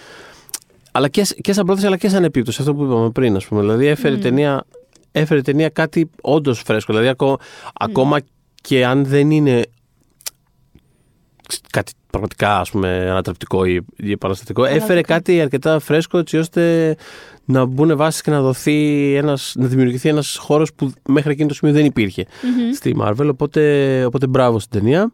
Αλλά 0.91 1.07
και, 1.07 1.25
και 1.41 1.53
σαν 1.53 1.65
πρόθεση 1.65 1.87
αλλά 1.87 1.97
και 1.97 2.09
σαν 2.09 2.23
επίπτωση. 2.23 2.57
Αυτό 2.61 2.73
που 2.75 2.83
είπαμε 2.83 3.09
πριν, 3.09 3.35
ας 3.35 3.45
πούμε. 3.45 3.61
Δηλαδή, 3.61 3.85
έφερε, 3.85 4.13
Μμμ. 4.15 4.21
ταινία, 4.21 4.63
έφερε 5.11 5.41
ταινία 5.41 5.69
κάτι 5.69 6.09
όντως 6.21 6.59
φρέσκο. 6.65 6.93
Δηλαδή, 6.93 7.09
ακό- 7.09 7.39
ακόμα 7.73 8.17
και 8.61 8.85
αν 8.85 9.05
δεν 9.05 9.31
είναι 9.31 9.61
κάτι 11.71 11.91
πραγματικά 12.09 12.59
ας 12.59 12.69
πούμε 12.71 13.07
ανατρεπτικό 13.09 13.65
ή, 13.65 13.79
ή 13.95 14.11
επαναστατικό, 14.11 14.63
έφερε 14.63 14.81
Ανατρεπτικό. 14.83 15.13
κάτι 15.13 15.41
αρκετά 15.41 15.79
φρέσκο 15.79 16.17
έτσι 16.17 16.37
ώστε 16.37 16.95
να 17.45 17.65
μπουν 17.65 17.97
βάσεις 17.97 18.21
και 18.21 18.31
να 18.31 18.41
δοθεί 18.41 19.13
ένας, 19.15 19.53
να 19.57 19.67
δημιουργηθεί 19.67 20.09
ένας 20.09 20.37
χώρος 20.37 20.73
που 20.73 20.91
μέχρι 21.07 21.31
εκείνο 21.31 21.47
το 21.47 21.53
σημείο 21.53 21.73
δεν 21.73 21.85
υπήρχε 21.85 22.25
Μμμ. 22.43 22.71
στη 22.73 22.95
Marvel, 23.01 23.27
οπότε, 23.31 24.03
οπότε 24.05 24.27
μπράβο 24.27 24.59
στην 24.59 24.79
ταινία. 24.79 25.11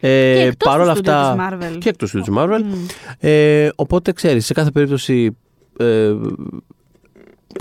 Ε, 0.00 0.34
Και 0.34 0.40
εκτός 0.40 0.68
παρόλα 0.72 0.90
του 0.92 0.96
στούντιο 0.98 1.12
αυτά, 1.20 1.56
της 1.58 1.68
Marvel. 1.74 1.78
και 1.78 1.88
εκτός 1.88 2.10
του 2.10 2.20
της 2.20 2.34
Marvel. 2.36 2.60
Μμ. 2.64 2.86
Ε, 3.20 3.68
οπότε 3.74 4.12
ξέρεις, 4.12 4.46
σε 4.46 4.52
κάθε 4.52 4.70
περίπτωση 4.70 5.36
ε, 5.78 6.12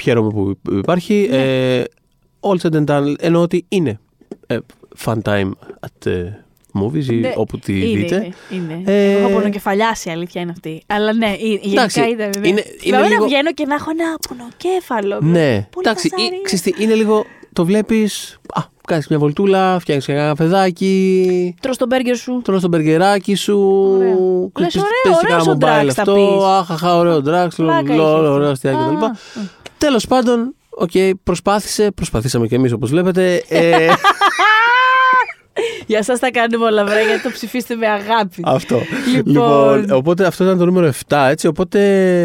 χαίρομαι 0.01 0.29
που 0.29 0.53
υπάρχει. 0.71 1.27
Ναι. 1.29 1.37
Ε, 1.77 1.83
all 2.39 2.55
said 2.61 2.73
and 2.75 2.85
done, 2.85 3.13
εννοώ 3.19 3.41
ότι 3.41 3.65
είναι 3.69 3.99
ε, 4.47 4.57
fun 5.05 5.15
time 5.23 5.49
at 5.79 6.07
the 6.07 6.23
movies 6.81 7.05
ή 7.05 7.15
Ναι, 7.15 7.33
όπου 7.35 7.59
τη 7.59 7.91
είναι, 7.91 7.99
δείτε. 8.01 8.33
Είναι. 8.49 8.63
είναι. 8.73 8.91
Ε, 8.91 9.11
Εγώ 9.11 9.19
έχω 9.27 9.29
πονοκεφαλιάσει, 9.39 10.09
η 10.09 10.11
αλήθεια 10.11 10.41
είναι 10.41 10.51
αυτή. 10.51 10.83
Αλλά 10.87 11.13
ναι, 11.13 11.29
η- 11.39 11.59
γενικά 11.61 11.81
Εντάξει, 11.81 11.99
ήταν. 11.99 12.17
Ναι. 12.17 12.47
είναι- 12.47 12.47
είναι 12.47 12.63
Θυμάμαι 12.79 13.07
λίγο- 13.07 13.19
να 13.19 13.25
βγαίνω 13.27 13.53
και 13.53 13.65
να 13.65 13.75
έχω 13.75 13.89
ένα 13.91 14.05
πονοκέφαλο. 14.29 15.19
Ναι, 15.31 15.67
Πολύ 15.71 15.87
εντάξει, 15.87 16.09
βασάρι. 16.11 16.35
ή- 16.35 16.41
ξέρεις 16.41 16.63
τι, 16.63 16.83
είναι 16.83 16.93
λίγο, 16.93 17.25
το 17.53 17.65
βλέπεις, 17.65 18.39
α, 18.53 18.61
κάνεις 18.87 19.07
μια 19.07 19.19
βολτούλα, 19.19 19.79
φτιάχνεις 19.79 20.07
ένα 20.07 20.27
καφεδάκι, 20.27 21.55
Τρως 21.61 21.77
το 21.77 21.85
μπέργκερ 21.85 22.15
σου. 22.17 22.41
τρως 22.43 22.61
το 22.61 22.67
μπεργκεράκι 22.67 23.35
σου, 23.35 23.59
Ωραίο. 23.97 24.49
κλειστείς- 24.53 24.81
Λες, 24.81 24.83
ωραίο, 24.93 25.01
παίζεις 25.03 25.23
ωραίος 25.23 25.45
κανένα 25.45 25.51
ο 25.51 25.57
mobile 25.59 25.87
Drax, 25.89 25.93
θα 25.93 26.01
αυτό, 26.01 26.13
πεις. 26.13 26.45
αχαχα, 26.45 26.97
ωραίο 26.97 27.21
ντράξ, 27.21 27.55
Πλάκα 27.55 27.79
είχε 27.93 28.01
αυτό. 28.03 28.31
ωραίο 28.33 28.49
αστιάκι 28.49 28.77
Α, 28.77 28.85
κτλ. 28.95 29.03
α. 29.05 29.11
Τέλος 29.83 30.07
πάντων, 30.07 30.55
οκ, 30.69 30.91
προσπάθησε, 31.23 31.91
προσπαθήσαμε 31.91 32.47
κι 32.47 32.55
εμείς 32.55 32.71
όπως 32.71 32.89
βλέπετε. 32.89 33.43
Ε, 33.47 33.85
Για 35.85 35.97
εσάς 35.97 36.17
τα 36.19 36.31
κάνουμε 36.31 36.65
όλα, 36.65 36.85
βρε, 36.85 37.05
γιατί 37.05 37.21
το 37.21 37.29
ψηφίστε 37.29 37.75
με 37.75 37.87
αγάπη. 37.87 38.41
Αυτό. 38.45 38.79
Λοιπόν. 39.25 39.91
οπότε 39.91 40.25
αυτό 40.25 40.43
ήταν 40.43 40.57
το 40.57 40.65
νούμερο 40.65 40.91
7, 41.07 41.27
έτσι. 41.29 41.47
Οπότε. 41.47 41.79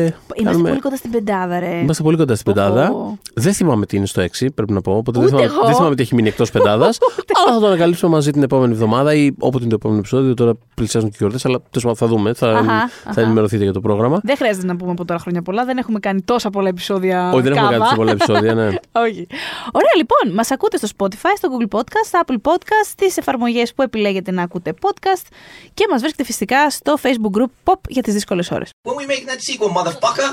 Είμαστε 0.04 0.42
κάνουμε- 0.44 0.68
πολύ 0.68 0.80
κοντά 0.80 0.96
στην 0.96 1.10
πεντάδα, 1.10 1.58
ρε. 1.58 1.78
Είμαστε 1.82 2.02
πολύ 2.02 2.16
κοντά 2.16 2.34
στην 2.34 2.52
Οχο. 2.52 2.60
πεντάδα. 2.60 2.92
Δεν 3.34 3.52
θυμάμαι 3.52 3.86
τι 3.86 3.96
είναι 3.96 4.06
στο 4.06 4.20
6, 4.20 4.50
πρέπει 4.54 4.72
να 4.72 4.80
πω. 4.80 4.96
Οπότε 4.96 5.18
δεν 5.20 5.28
Ούτε 5.28 5.36
θυμάμαι, 5.36 5.54
εγώ. 5.56 5.66
δεν 5.66 5.74
θυμάμαι 5.74 5.94
τι 5.94 6.02
έχει 6.02 6.14
μείνει 6.14 6.28
εκτός 6.28 6.50
πεντάδας. 6.50 6.98
αλλά 7.44 7.54
θα 7.54 7.60
το 7.60 7.66
ανακαλύψουμε 7.66 8.10
μαζί 8.14 8.30
την 8.30 8.42
επόμενη 8.42 8.72
εβδομάδα 8.72 9.14
ή 9.14 9.30
όποτε 9.38 9.58
είναι 9.64 9.68
το 9.70 9.74
επόμενο 9.78 9.98
επεισόδιο. 10.00 10.34
Τώρα 10.34 10.52
πλησιάζουν 10.74 11.08
και 11.08 11.14
οι 11.14 11.18
γιορτές, 11.20 11.44
αλλά 11.44 11.58
τέλος 11.70 11.82
πάντων 11.82 11.96
θα 11.96 12.06
δούμε. 12.06 12.32
Θα, 12.34 12.48
Αχα, 12.48 12.62
θα 13.04 13.10
αχα. 13.10 13.20
ενημερωθείτε 13.20 13.62
για 13.64 13.72
το 13.72 13.80
πρόγραμμα. 13.80 14.20
Δεν 14.22 14.36
χρειάζεται 14.36 14.66
να 14.66 14.76
πούμε 14.76 14.90
από 14.90 15.04
τώρα 15.04 15.20
χρόνια 15.20 15.42
πολλά. 15.42 15.64
Δεν 15.64 15.76
έχουμε 15.78 15.98
κάνει 15.98 16.22
τόσα 16.22 16.50
πολλά 16.50 16.68
επεισόδια. 16.68 17.30
Όχι, 17.32 17.42
δεν 17.42 17.52
έχουμε 17.52 17.66
κάβα. 17.68 17.70
κάνει 17.78 17.82
τόσο 17.84 17.96
πολλά 17.96 18.10
επεισόδια, 18.10 18.54
ναι. 18.54 18.64
Όχι. 19.06 19.26
Ωραία, 19.72 19.92
λοιπόν. 19.96 20.34
Μας 20.34 20.50
ακούτε 20.50 20.76
στο 20.76 20.88
Spotify, 20.96 21.32
στο 21.36 21.48
Google 21.52 21.78
Podcast, 21.78 22.04
στο 22.06 22.20
Apple 22.26 22.50
Podcast, 22.50 22.92
στι 23.18 23.30
εφαρμογές 23.30 23.74
που 23.74 23.82
επιλέγετε 23.82 24.30
να 24.30 24.42
ακούτε 24.42 24.74
podcast 24.80 25.26
και 25.74 25.86
μας 25.90 26.00
βρίσκεται 26.00 26.24
φυσικά 26.24 26.70
στο 26.70 26.96
Facebook 27.02 27.40
group 27.40 27.50
Pop 27.64 27.80
για 27.88 28.02
τις 28.02 28.14
δύσκολες 28.14 28.50
ώρες. 28.50 28.70
When 28.82 28.92
we 28.92 29.06
make 29.06 29.24
that 29.26 29.40
sequel, 29.40 29.70
motherfucker. 29.78 30.28